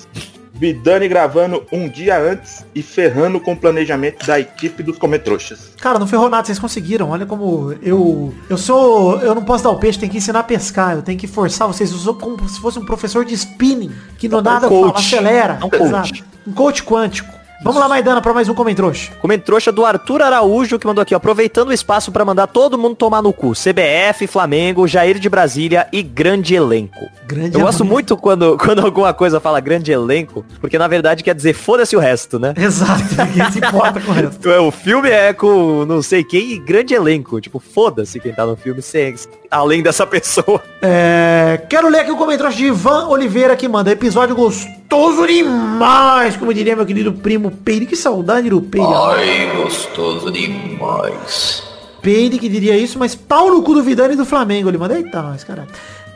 Vidani 0.59 1.07
gravando 1.07 1.63
um 1.71 1.87
dia 1.87 2.19
antes 2.19 2.65
e 2.75 2.83
ferrando 2.83 3.39
com 3.39 3.53
o 3.53 3.57
planejamento 3.57 4.27
da 4.27 4.37
equipe 4.37 4.83
dos 4.83 4.97
Comentrouxas. 4.97 5.71
Cara, 5.79 5.97
não 5.97 6.05
ferrou 6.05 6.29
nada, 6.29 6.45
vocês 6.45 6.59
conseguiram. 6.59 7.11
Olha 7.11 7.25
como 7.25 7.73
eu. 7.81 8.33
Eu 8.49 8.57
sou. 8.57 9.19
Eu 9.21 9.33
não 9.33 9.43
posso 9.45 9.63
dar 9.63 9.69
o 9.69 9.77
peixe, 9.77 9.97
tenho 9.97 10.11
que 10.11 10.17
ensinar 10.17 10.39
a 10.39 10.43
pescar. 10.43 10.95
Eu 10.95 11.01
tenho 11.01 11.17
que 11.17 11.27
forçar 11.27 11.65
vocês. 11.65 11.89
Eu 11.91 11.97
sou 11.97 12.13
como 12.13 12.47
se 12.49 12.59
fosse 12.59 12.77
um 12.77 12.85
professor 12.85 13.23
de 13.23 13.33
spinning. 13.35 13.93
Que 14.17 14.27
no 14.27 14.41
nada 14.41 14.65
eu 14.65 14.69
falo, 14.69 14.91
coach. 14.91 15.15
acelera. 15.15 15.59
É 15.61 15.65
um 15.65 15.69
coach. 15.69 16.23
Um 16.45 16.51
coach 16.51 16.83
quântico. 16.83 17.38
Vamos 17.61 17.81
lá, 17.81 17.89
Maidana, 17.89 18.21
pra 18.21 18.33
mais 18.33 18.47
um 18.47 18.53
comentrouxa. 18.53 19.11
Comentrouxa 19.19 19.69
do 19.69 19.85
Arthur 19.85 20.21
Araújo, 20.21 20.79
que 20.79 20.87
mandou 20.87 21.01
aqui, 21.01 21.13
ó, 21.13 21.17
aproveitando 21.17 21.67
o 21.67 21.73
espaço 21.73 22.09
pra 22.09 22.23
mandar 22.23 22.47
todo 22.47 22.77
mundo 22.77 22.95
tomar 22.95 23.21
no 23.21 23.33
cu. 23.33 23.51
CBF, 23.51 24.27
Flamengo, 24.27 24.87
Jair 24.87 25.19
de 25.19 25.27
Brasília 25.27 25.85
e 25.91 26.01
grande 26.01 26.55
elenco. 26.55 26.97
Grande 27.27 27.55
Eu 27.55 27.61
gosto 27.61 27.81
amigo. 27.81 27.93
muito 27.93 28.15
quando, 28.15 28.55
quando 28.63 28.79
alguma 28.79 29.13
coisa 29.13 29.41
fala 29.41 29.59
grande 29.59 29.91
elenco, 29.91 30.45
porque 30.61 30.77
na 30.77 30.87
verdade 30.87 31.21
quer 31.21 31.35
dizer 31.35 31.53
foda-se 31.53 31.97
o 31.97 31.99
resto, 31.99 32.39
né? 32.39 32.53
Exato, 32.55 33.03
ninguém 33.27 33.51
se 33.51 33.57
importa 33.59 33.99
com 33.99 34.11
o 34.11 34.13
resto. 34.13 34.49
O 34.69 34.71
filme 34.71 35.09
é 35.09 35.33
com 35.33 35.85
não 35.85 36.01
sei 36.01 36.23
quem 36.23 36.53
e 36.53 36.59
grande 36.59 36.93
elenco. 36.93 37.41
Tipo, 37.41 37.59
foda-se 37.59 38.19
quem 38.21 38.33
tá 38.33 38.45
no 38.45 38.55
filme, 38.55 38.81
sem, 38.81 39.13
além 39.51 39.83
dessa 39.83 40.07
pessoa. 40.07 40.61
É, 40.81 41.61
quero 41.69 41.89
ler 41.89 41.99
aqui 42.01 42.11
o 42.11 42.15
comentário 42.17 42.55
de 42.55 42.65
Ivan 42.65 43.07
Oliveira 43.07 43.55
que 43.55 43.67
manda 43.67 43.91
episódio 43.91 44.35
gostoso 44.35 45.27
demais, 45.27 46.35
como 46.37 46.53
diria 46.53 46.75
meu 46.75 46.85
querido 46.85 47.13
primo 47.13 47.48
Peire. 47.51 47.85
Que 47.85 47.95
saudade 47.95 48.49
do 48.49 48.61
Peire. 48.61 48.87
Ai, 48.87 49.51
gostoso 49.55 50.31
demais. 50.31 51.63
Peire 52.01 52.39
que 52.39 52.47
diria 52.47 52.77
isso, 52.77 52.97
mas 52.97 53.15
pau 53.15 53.49
no 53.49 53.61
cu 53.61 53.73
do 53.73 53.83
Vidani 53.83 54.13
e 54.13 54.17
do 54.17 54.25
Flamengo. 54.25 54.69
Ele 54.69 54.77
manda, 54.77 54.95
eita 54.95 55.21
nós, 55.21 55.43
caralho. 55.43 55.69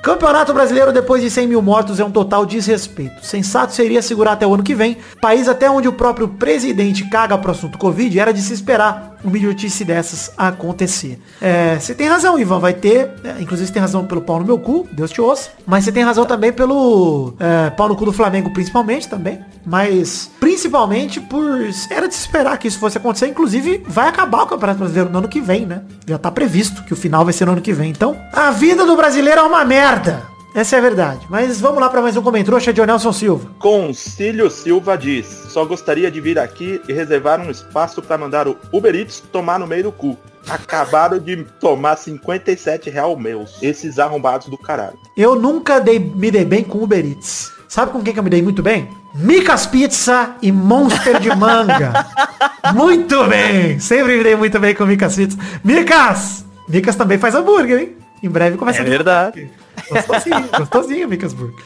Campeonato 0.04 0.54
Brasileiro 0.54 0.92
depois 0.92 1.22
de 1.22 1.30
100 1.30 1.48
mil 1.48 1.62
mortos 1.62 1.98
é 1.98 2.04
um 2.04 2.12
total 2.12 2.46
desrespeito. 2.46 3.26
Sensato 3.26 3.74
seria 3.74 4.02
segurar 4.02 4.34
até 4.34 4.46
o 4.46 4.54
ano 4.54 4.62
que 4.62 4.76
vem. 4.76 4.98
País 5.22 5.48
até 5.48 5.72
onde 5.72 5.88
o 5.88 5.94
próprio 5.94 6.28
presidente 6.28 7.10
caga 7.10 7.38
pro 7.38 7.52
assunto 7.52 7.78
Covid 7.78 8.20
era 8.20 8.34
de 8.34 8.42
se 8.42 8.54
esperar 8.54 9.13
idiotice 9.36 9.84
dessas 9.84 10.32
acontecer. 10.38 11.20
É, 11.42 11.80
você 11.80 11.94
tem 11.94 12.08
razão, 12.08 12.38
Ivan, 12.38 12.60
vai 12.60 12.74
ter. 12.74 13.12
é, 13.24 13.42
inclusive 13.42 13.68
você 13.68 13.74
tem 13.74 13.82
razão 13.82 14.06
pelo 14.06 14.22
pau 14.22 14.40
no 14.40 14.46
meu 14.46 14.60
cu, 14.60 14.88
Deus 14.92 15.12
te 15.12 15.22
ouça. 15.22 15.52
Mas 15.66 15.84
você 15.84 15.92
tem 15.92 16.04
razão 16.04 16.26
também 16.26 16.52
pelo 16.52 17.34
é, 17.40 17.70
pau 17.70 17.88
no 17.88 17.96
cu 17.96 18.06
do 18.06 18.14
Flamengo, 18.14 18.52
principalmente 18.52 19.08
também. 19.08 19.40
Mas 19.66 20.30
principalmente 20.40 21.20
por. 21.22 21.44
Era 21.90 22.08
de 22.08 22.14
se 22.14 22.22
esperar 22.22 22.58
que 22.58 22.68
isso 22.68 22.80
fosse 22.80 22.98
acontecer. 22.98 23.28
Inclusive, 23.28 23.84
vai 23.88 24.08
acabar 24.08 24.44
o 24.44 24.48
Campeonato 24.48 24.80
Brasileiro 24.80 25.10
no 25.10 25.20
ano 25.20 25.28
que 25.28 25.40
vem, 25.40 25.66
né? 25.66 25.82
Já 26.08 26.18
tá 26.18 26.30
previsto 26.30 26.84
que 26.84 26.94
o 26.94 26.98
final 26.98 27.24
vai 27.24 27.34
ser 27.34 27.46
no 27.46 27.54
ano 27.54 27.62
que 27.62 27.74
vem. 27.74 27.90
Então, 27.90 28.18
a 28.32 28.52
vida 28.52 28.86
do 28.86 28.96
brasileiro 28.96 29.40
é 29.40 29.44
uma 29.44 29.64
merda. 29.64 30.33
Essa 30.56 30.76
é 30.76 30.80
a 30.80 30.82
verdade. 30.82 31.26
Mas 31.30 31.60
vamos 31.60 31.82
lá 31.82 31.90
para 31.90 32.02
mais 32.02 32.16
um 32.16 32.22
comentário 32.22 32.74
de 32.74 32.86
Nelson 32.86 33.12
Silva. 33.12 33.50
Concílio 33.58 34.52
Silva 34.52 34.96
diz, 34.96 35.26
só 35.50 35.66
gostaria 35.66 36.12
de 36.12 36.22
vir 36.22 36.38
aqui 36.38 36.80
e 36.88 36.94
reservar 36.94 37.42
um 37.42 37.50
espaço 37.50 38.04
para 38.04 38.20
mandar 38.20 38.48
o 38.48 38.56
Uber 38.72 38.94
Eats 38.94 39.24
tomar 39.32 39.58
no 39.58 39.66
meio 39.66 39.84
do 39.84 39.92
cu. 39.92 40.16
Acabaram 40.48 41.18
de 41.18 41.44
tomar 41.60 41.96
57 41.96 42.90
real 42.92 43.18
meus. 43.18 43.62
Esses 43.64 43.98
arrombados 43.98 44.48
do 44.48 44.58
caralho. 44.58 44.98
Eu 45.18 45.36
nunca 45.36 45.80
dei, 45.80 45.98
me 45.98 46.30
dei 46.30 46.46
bem 46.46 46.64
com 46.64 46.84
Uber 46.84 47.04
Eats. 47.04 47.52
Sabe 47.68 47.92
com 47.92 48.04
quem 48.04 48.14
que 48.14 48.20
eu 48.20 48.24
me 48.24 48.30
dei 48.30 48.44
muito 48.44 48.62
bem? 48.62 48.88
Micas 49.16 49.66
Pizza 49.66 50.36
e 50.40 50.52
Monster 50.52 51.20
de 51.20 51.36
Manga. 51.36 52.06
muito 52.76 53.26
bem. 53.26 53.80
Sempre 53.80 54.18
me 54.18 54.24
dei 54.24 54.36
muito 54.36 54.60
bem 54.60 54.76
com 54.76 54.86
Micas 54.86 55.16
Pizza. 55.16 55.36
Micas! 55.64 56.46
Micas 56.70 56.96
também 56.96 57.18
faz 57.18 57.34
hambúrguer, 57.34 57.80
hein? 57.80 57.98
Em 58.22 58.30
breve 58.30 58.56
começa 58.56 58.80
É 58.80 58.82
a 58.86 58.86
verdade. 58.86 59.50
Gostosinho, 59.90 60.50
gostosinho, 60.58 61.08
Micas 61.08 61.34
Burger. 61.34 61.64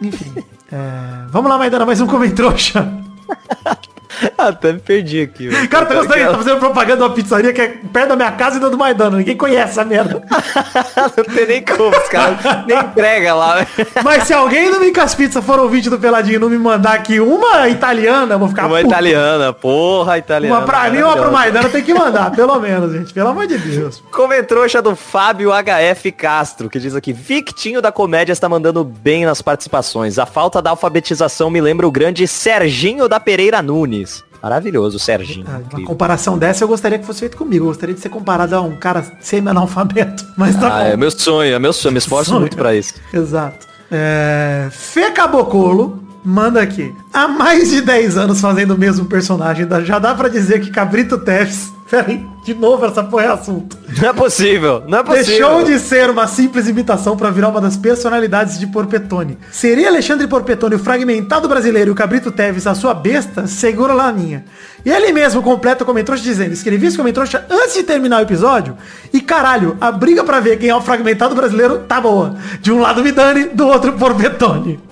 Enfim. 0.00 0.44
é, 0.72 1.26
vamos 1.30 1.50
lá, 1.50 1.58
Maidana, 1.58 1.86
mais 1.86 2.00
um 2.00 2.06
comentrouxa. 2.06 2.88
Até 4.38 4.72
me 4.72 4.78
perdi 4.80 5.22
aqui. 5.22 5.48
velho. 5.48 5.68
Cara, 5.68 5.86
tá 5.86 5.94
gostando? 5.94 6.30
Tá 6.30 6.38
fazendo 6.38 6.58
propaganda 6.58 6.96
de 6.96 7.02
uma 7.02 7.10
pizzaria 7.14 7.52
que 7.52 7.60
é 7.60 7.68
perto 7.92 8.08
da 8.08 8.16
minha 8.16 8.32
casa 8.32 8.56
e 8.56 8.60
da 8.60 8.68
do 8.68 8.78
Maidana. 8.78 9.18
Ninguém 9.18 9.36
conhece 9.36 9.70
essa 9.72 9.84
merda. 9.84 10.22
Não 11.16 11.24
tem 11.34 11.46
nem 11.46 11.62
como, 11.62 11.90
os 11.96 12.08
caras 12.08 12.38
nem 12.66 12.78
entrega 12.78 13.34
lá. 13.34 13.66
Mas 14.02 14.24
se 14.24 14.32
alguém 14.32 14.70
do 14.70 14.80
Micas 14.80 15.14
Pizza 15.14 15.40
for 15.42 15.58
ouvinte 15.58 15.90
do 15.90 15.98
Peladinho 15.98 16.36
e 16.36 16.38
não 16.38 16.48
me 16.48 16.58
mandar 16.58 16.94
aqui 16.94 17.20
uma 17.20 17.68
italiana, 17.68 18.34
eu 18.34 18.38
vou 18.38 18.48
ficar 18.48 18.66
Uma 18.66 18.76
puto. 18.78 18.88
italiana, 18.88 19.52
porra, 19.52 20.18
italiana. 20.18 20.56
Uma 20.58 20.66
pra 20.66 20.90
mim, 20.90 21.02
uma 21.02 21.16
pro. 21.16 21.32
Maidana 21.32 21.68
tem 21.68 21.82
que 21.82 21.92
mandar, 21.94 22.30
pelo 22.32 22.58
menos, 22.58 22.92
gente. 22.92 23.12
Pelo 23.12 23.28
amor 23.28 23.46
de 23.46 23.58
Deus. 23.58 24.02
Comentrouxa 24.10 24.80
do 24.82 24.94
Fábio 24.96 25.50
HF 25.52 26.12
Castro, 26.12 26.68
que 26.68 26.78
diz 26.78 26.94
aqui, 26.94 27.12
Victinho 27.12 27.80
da 27.82 27.92
comédia 27.92 28.32
está 28.32 28.48
mandando 28.48 28.82
bem 28.84 29.24
nas 29.24 29.42
participações. 29.42 30.18
A 30.18 30.26
falta 30.26 30.60
da 30.62 30.70
alfabetização 30.70 31.50
me 31.50 31.60
lembra 31.60 31.86
o 31.86 31.90
grande 31.90 32.26
Serginho 32.26 33.08
da 33.08 33.18
Pereira 33.20 33.60
Nunes. 33.62 33.97
Maravilhoso, 34.42 34.98
Serginho. 34.98 35.46
Uma 35.72 35.84
comparação 35.84 36.38
dessa 36.38 36.62
eu 36.62 36.68
gostaria 36.68 36.98
que 36.98 37.04
fosse 37.06 37.20
feito 37.20 37.36
comigo. 37.36 37.64
Eu 37.64 37.68
gostaria 37.68 37.94
de 37.94 38.00
ser 38.00 38.08
comparado 38.08 38.54
a 38.54 38.60
um 38.60 38.76
cara 38.76 39.04
semi-analfabeto. 39.20 40.24
Mas 40.36 40.54
tá 40.56 40.66
Ah, 40.68 40.70
bom. 40.84 40.86
é 40.90 40.96
meu 40.96 41.10
sonho, 41.10 41.54
é 41.54 41.58
meu 41.58 41.72
sonho, 41.72 41.92
me 41.92 41.98
esforço 41.98 42.30
Sonho. 42.30 42.40
muito 42.42 42.56
pra 42.56 42.74
isso. 42.74 42.94
Exato. 43.12 43.66
É... 43.90 44.68
Fê 44.70 45.10
Cabocolo 45.10 46.02
manda 46.28 46.60
aqui. 46.60 46.94
Há 47.10 47.26
mais 47.26 47.70
de 47.70 47.80
10 47.80 48.18
anos 48.18 48.38
fazendo 48.38 48.74
o 48.74 48.78
mesmo 48.78 49.06
personagem. 49.06 49.66
Já 49.84 49.98
dá 49.98 50.14
pra 50.14 50.28
dizer 50.28 50.60
que 50.60 50.70
Cabrito 50.70 51.16
Teves... 51.16 51.72
Peraí, 51.88 52.22
de 52.44 52.52
novo 52.52 52.84
essa 52.84 53.02
porra 53.02 53.24
é 53.24 53.28
assunto. 53.28 53.78
Não 53.98 54.10
é 54.10 54.12
possível, 54.12 54.82
não 54.86 54.98
é 54.98 55.02
possível. 55.02 55.26
Deixou 55.26 55.64
de 55.64 55.78
ser 55.78 56.10
uma 56.10 56.26
simples 56.26 56.68
imitação 56.68 57.16
para 57.16 57.30
virar 57.30 57.48
uma 57.48 57.62
das 57.62 57.78
personalidades 57.78 58.58
de 58.58 58.66
Porpetone. 58.66 59.38
Seria 59.50 59.88
Alexandre 59.88 60.26
Porpetone 60.26 60.74
o 60.74 60.78
fragmentado 60.78 61.48
brasileiro 61.48 61.88
e 61.88 61.92
o 61.92 61.94
Cabrito 61.94 62.30
Teves 62.30 62.66
a 62.66 62.74
sua 62.74 62.92
besta? 62.92 63.46
Segura 63.46 63.94
lá 63.94 64.08
a 64.08 64.12
minha. 64.12 64.44
E 64.84 64.90
ele 64.90 65.12
mesmo 65.12 65.40
completa 65.42 65.82
o 65.82 65.86
comentrouxa 65.86 66.22
dizendo, 66.22 66.52
escrevi 66.52 66.88
esse 66.88 66.96
comentrouxa 66.98 67.46
antes 67.48 67.76
de 67.76 67.82
terminar 67.84 68.18
o 68.18 68.22
episódio 68.24 68.76
e 69.10 69.22
caralho, 69.22 69.78
a 69.80 69.90
briga 69.90 70.22
pra 70.22 70.40
ver 70.40 70.58
quem 70.58 70.68
é 70.68 70.76
o 70.76 70.82
fragmentado 70.82 71.34
brasileiro 71.34 71.78
tá 71.88 71.98
boa. 71.98 72.36
De 72.60 72.70
um 72.70 72.80
lado 72.80 73.02
Vidani, 73.02 73.44
do 73.44 73.66
outro 73.66 73.94
Porpetone. 73.94 74.87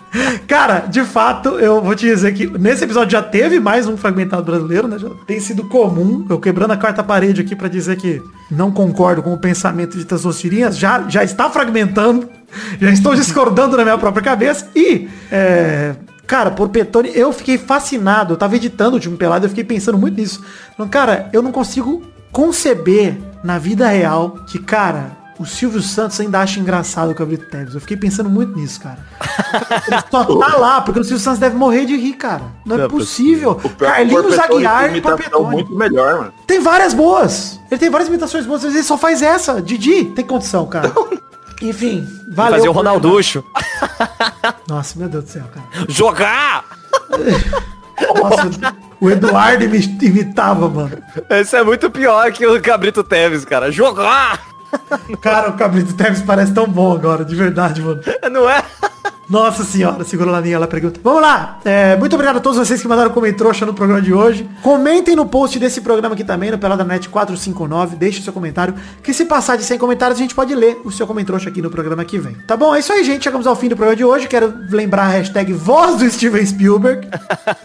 Cara, 0.46 0.80
de 0.80 1.04
fato, 1.04 1.50
eu 1.58 1.82
vou 1.82 1.94
te 1.94 2.06
dizer 2.06 2.32
que 2.34 2.46
nesse 2.46 2.84
episódio 2.84 3.12
já 3.12 3.22
teve 3.22 3.60
mais 3.60 3.86
um 3.86 3.96
fragmentado 3.96 4.42
brasileiro, 4.42 4.88
né? 4.88 4.98
Já 4.98 5.08
tem 5.26 5.40
sido 5.40 5.64
comum. 5.64 6.26
Eu 6.28 6.38
quebrando 6.38 6.72
a 6.72 6.76
quarta 6.76 7.02
parede 7.02 7.40
aqui 7.40 7.54
pra 7.54 7.68
dizer 7.68 7.96
que 7.96 8.22
não 8.50 8.70
concordo 8.70 9.22
com 9.22 9.32
o 9.32 9.38
pensamento 9.38 9.96
de 9.96 10.04
Tassocirinhas. 10.04 10.78
Já, 10.78 11.08
já 11.08 11.24
está 11.24 11.50
fragmentando. 11.50 12.28
Já 12.80 12.90
estou 12.90 13.14
discordando 13.14 13.76
na 13.76 13.82
minha 13.82 13.98
própria 13.98 14.22
cabeça. 14.22 14.68
E, 14.74 15.08
é, 15.30 15.94
cara, 16.26 16.50
por 16.50 16.68
Petone, 16.68 17.10
eu 17.14 17.32
fiquei 17.32 17.58
fascinado. 17.58 18.34
Eu 18.34 18.36
tava 18.36 18.56
editando 18.56 18.92
o 18.92 18.94
último 18.94 19.16
pelado, 19.16 19.46
eu 19.46 19.50
fiquei 19.50 19.64
pensando 19.64 19.98
muito 19.98 20.18
nisso. 20.18 20.44
Cara, 20.90 21.28
eu 21.32 21.42
não 21.42 21.52
consigo 21.52 22.02
conceber 22.32 23.16
na 23.42 23.58
vida 23.58 23.88
real 23.88 24.38
que, 24.46 24.58
cara, 24.58 25.25
o 25.38 25.44
Silvio 25.44 25.82
Santos 25.82 26.18
ainda 26.20 26.40
acha 26.40 26.58
engraçado 26.58 27.10
o 27.10 27.14
Cabrito 27.14 27.46
Teves. 27.46 27.74
Eu 27.74 27.80
fiquei 27.80 27.96
pensando 27.96 28.30
muito 28.30 28.56
nisso, 28.58 28.80
cara. 28.80 28.98
Ele 29.86 30.00
só 30.10 30.24
tá 30.40 30.56
lá, 30.56 30.80
porque 30.80 31.00
o 31.00 31.04
Silvio 31.04 31.22
Santos 31.22 31.38
deve 31.38 31.56
morrer 31.56 31.84
de 31.84 31.96
rir, 31.96 32.14
cara. 32.14 32.42
Não 32.64 32.76
é 32.76 32.78
Não 32.78 32.84
é 32.86 32.88
possível. 32.88 33.54
Pior 33.54 33.88
é 33.88 33.92
Carlinhos 33.92 34.38
Aguiar 34.38 34.96
e 34.96 35.00
Porpetone. 35.00 35.52
muito 35.56 35.74
melhor, 35.74 36.18
mano. 36.18 36.32
Tem 36.46 36.58
várias 36.60 36.94
boas. 36.94 37.60
Ele 37.70 37.78
tem 37.78 37.90
várias 37.90 38.08
imitações 38.08 38.46
boas, 38.46 38.64
mas 38.64 38.74
ele 38.74 38.82
só 38.82 38.96
faz 38.96 39.20
essa. 39.22 39.60
Didi, 39.60 40.04
tem 40.06 40.24
condição, 40.24 40.66
cara. 40.66 40.90
Enfim, 41.62 42.06
valeu. 42.32 42.56
Fazer 42.58 42.68
o 42.68 42.72
Ronalducho. 42.72 43.42
Nossa, 44.68 44.98
meu 44.98 45.08
Deus 45.08 45.24
do 45.24 45.30
céu, 45.30 45.44
cara. 45.54 45.66
Jogar! 45.88 46.64
Nossa, 48.14 48.74
o 49.00 49.10
Eduardo 49.10 49.64
imi- 49.64 49.98
imitava, 50.02 50.68
mano. 50.68 50.98
Esse 51.30 51.56
é 51.56 51.62
muito 51.64 51.90
pior 51.90 52.30
que 52.32 52.46
o 52.46 52.60
Cabrito 52.60 53.02
Teves, 53.02 53.44
cara. 53.44 53.70
Jogar! 53.72 54.38
Cara, 55.20 55.50
o 55.50 55.54
Cabrito 55.54 55.94
Teves 55.94 56.22
parece 56.22 56.52
tão 56.52 56.66
bom 56.66 56.92
agora, 56.92 57.24
de 57.24 57.34
verdade, 57.34 57.80
mano. 57.80 58.00
Não 58.30 58.48
é? 58.48 58.62
Nossa 59.28 59.64
senhora, 59.64 60.04
segura 60.04 60.30
lá 60.30 60.40
minha, 60.40 60.54
ela 60.54 60.68
pergunta. 60.68 61.00
Vamos 61.02 61.20
lá. 61.20 61.58
É, 61.64 61.96
muito 61.96 62.14
obrigado 62.14 62.36
a 62.36 62.40
todos 62.40 62.58
vocês 62.58 62.80
que 62.80 62.86
mandaram 62.86 63.10
comentário 63.10 63.66
no 63.66 63.74
programa 63.74 64.00
de 64.00 64.14
hoje. 64.14 64.48
Comentem 64.62 65.16
no 65.16 65.26
post 65.26 65.58
desse 65.58 65.80
programa 65.80 66.14
aqui 66.14 66.22
também, 66.22 66.52
no 66.52 66.58
Peladanet 66.58 67.08
459. 67.08 67.96
Deixe 67.96 68.22
seu 68.22 68.32
comentário. 68.32 68.74
Que 69.02 69.12
se 69.12 69.24
passar 69.24 69.56
de 69.56 69.64
100 69.64 69.78
comentários, 69.78 70.18
a 70.20 70.22
gente 70.22 70.34
pode 70.34 70.54
ler 70.54 70.80
o 70.84 70.92
seu 70.92 71.08
comentário 71.08 71.48
aqui 71.48 71.60
no 71.60 71.70
programa 71.70 72.04
que 72.04 72.20
vem. 72.20 72.36
Tá 72.46 72.56
bom? 72.56 72.72
É 72.72 72.78
isso 72.78 72.92
aí, 72.92 73.02
gente. 73.02 73.24
Chegamos 73.24 73.48
ao 73.48 73.56
fim 73.56 73.68
do 73.68 73.74
programa 73.74 73.96
de 73.96 74.04
hoje. 74.04 74.28
Quero 74.28 74.54
lembrar 74.70 75.02
a 75.02 75.08
hashtag 75.08 75.52
voz 75.52 75.96
do 75.96 76.08
Steven 76.08 76.46
Spielberg. 76.46 77.08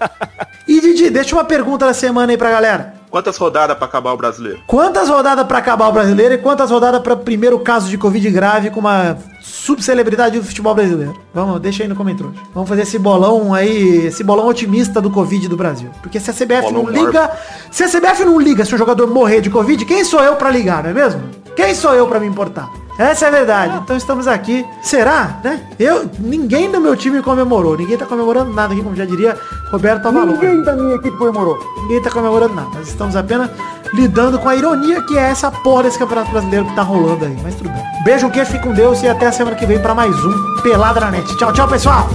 e 0.68 0.82
Didi, 0.82 1.12
deixa 1.12 1.36
uma 1.36 1.44
pergunta 1.44 1.86
da 1.86 1.94
semana 1.94 2.32
aí 2.32 2.38
pra 2.38 2.50
galera. 2.50 3.01
Quantas 3.12 3.38
rodadas 3.38 3.78
pra 3.78 3.88
acabar 3.88 4.14
o 4.14 4.18
brasileiro? 4.18 4.62
Quantas 4.66 5.10
rodadas 5.10 5.46
pra 5.46 5.58
acabar 5.58 5.90
o 5.90 5.92
brasileiro 5.92 6.34
e 6.34 6.38
quantas 6.38 6.72
rodadas 6.72 7.02
pra 7.02 7.14
primeiro 7.14 7.60
caso 7.60 7.90
de 7.90 7.98
Covid 7.98 8.32
grave 8.32 8.70
com 8.70 8.80
uma 8.80 9.18
subcelebridade 9.42 10.40
do 10.40 10.46
futebol 10.46 10.74
brasileiro? 10.74 11.20
Vamos, 11.34 11.60
deixa 11.60 11.84
aí 11.84 11.90
no 11.90 11.96
comentário. 11.96 12.34
Vamos 12.54 12.70
fazer 12.70 12.84
esse 12.84 12.98
bolão 12.98 13.54
aí, 13.54 14.06
esse 14.06 14.24
bolão 14.24 14.48
otimista 14.48 15.02
do 15.02 15.12
Covid 15.12 15.50
do 15.50 15.58
Brasil. 15.58 15.90
Porque 16.02 16.22
se 16.22 16.32
a 16.32 16.34
CBF 16.34 16.62
Bolão 16.72 16.84
não 16.84 16.90
liga, 16.90 17.32
se 17.70 17.84
a 17.84 17.90
CBF 17.90 18.24
não 18.24 18.40
liga 18.40 18.64
se 18.64 18.74
o 18.74 18.78
jogador 18.78 19.06
morrer 19.08 19.42
de 19.42 19.50
Covid, 19.50 19.84
quem 19.84 20.06
sou 20.06 20.24
eu 20.24 20.38
pra 20.38 20.50
ligar, 20.50 20.82
não 20.82 20.92
é 20.92 20.94
mesmo? 20.94 21.22
Quem 21.54 21.76
sou 21.76 21.94
eu 21.94 22.08
pra 22.08 22.18
me 22.18 22.28
importar? 22.28 22.70
Essa 22.98 23.26
é 23.26 23.28
a 23.28 23.32
verdade. 23.32 23.80
Então 23.84 23.96
estamos 23.98 24.28
aqui. 24.28 24.66
Será, 24.82 25.40
né? 25.44 25.62
Eu, 25.80 26.10
ninguém 26.20 26.70
do 26.72 26.80
meu 26.80 26.96
time 26.96 27.22
comemorou. 27.22 27.78
Ninguém 27.78 27.98
tá 27.98 28.06
comemorando 28.06 28.54
nada 28.54 28.74
aqui, 28.74 28.84
como 28.84 28.96
já 28.96 29.06
diria 29.06 29.38
Roberto 29.72 30.08
Avalon. 30.08 30.34
Ninguém 30.34 30.64
da 30.64 30.74
minha 30.74 30.96
equipe 30.96 31.18
comemorou. 31.18 31.58
Ninguém 31.84 32.02
tá 32.02 32.10
comemorando 32.10 32.54
nada. 32.54 32.70
Nós 32.76 32.88
estamos 32.88 33.16
apenas 33.16 33.50
lidando 33.94 34.40
com 34.40 34.48
a 34.48 34.56
ironia 34.56 35.02
que 35.02 35.18
é 35.18 35.24
essa 35.24 35.52
porra 35.52 35.84
desse 35.84 36.00
campeonato 36.00 36.32
brasileiro 36.32 36.66
que 36.66 36.76
tá 36.76 36.82
rolando 36.82 37.26
aí. 37.26 37.38
Mas 37.42 37.56
tudo 37.56 37.70
bem. 37.70 37.84
Beijo, 38.04 38.30
que 38.30 38.44
fique 38.46 38.64
com 38.64 38.74
Deus 38.74 39.02
e 39.04 39.08
até 39.08 39.28
a 39.28 39.32
semana 39.32 39.56
que 39.56 39.66
vem 39.66 39.80
pra 39.80 39.94
mais 39.94 40.16
um 40.24 40.62
Pelada 40.62 41.00
na 41.00 41.12
Net. 41.12 41.38
Tchau, 41.38 41.52
tchau, 41.54 41.68
pessoal. 41.68 42.08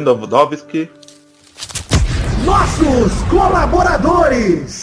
Kolendowski. 0.00 0.88
Nossos 2.44 3.12
colaboradores. 3.28 4.82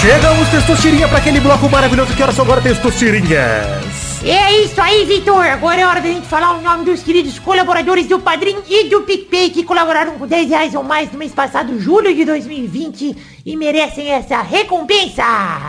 Chegamos, 0.00 0.48
Testosterinha, 0.48 1.08
para 1.08 1.18
aquele 1.18 1.40
bloco 1.40 1.68
maravilhoso 1.68 2.14
que 2.14 2.22
horas 2.22 2.34
são 2.34 2.44
agora, 2.44 2.60
Testosterinhas. 2.60 4.04
É 4.26 4.62
isso 4.62 4.80
aí, 4.80 5.04
Vitor. 5.04 5.44
Agora 5.44 5.80
é 5.82 5.86
hora 5.86 6.00
da 6.00 6.08
gente 6.08 6.26
falar 6.26 6.56
o 6.56 6.62
nome 6.62 6.86
dos 6.86 7.02
queridos 7.02 7.38
colaboradores 7.38 8.06
do 8.06 8.18
Padrim 8.18 8.56
e 8.66 8.88
do 8.88 9.02
PicPay 9.02 9.50
que 9.50 9.62
colaboraram 9.62 10.18
com 10.18 10.26
10 10.26 10.48
reais 10.48 10.74
ou 10.74 10.82
mais 10.82 11.12
no 11.12 11.18
mês 11.18 11.32
passado, 11.32 11.78
julho 11.78 12.14
de 12.14 12.24
2020, 12.24 13.33
e 13.44 13.56
merecem 13.56 14.10
essa 14.10 14.40
recompensa. 14.40 15.22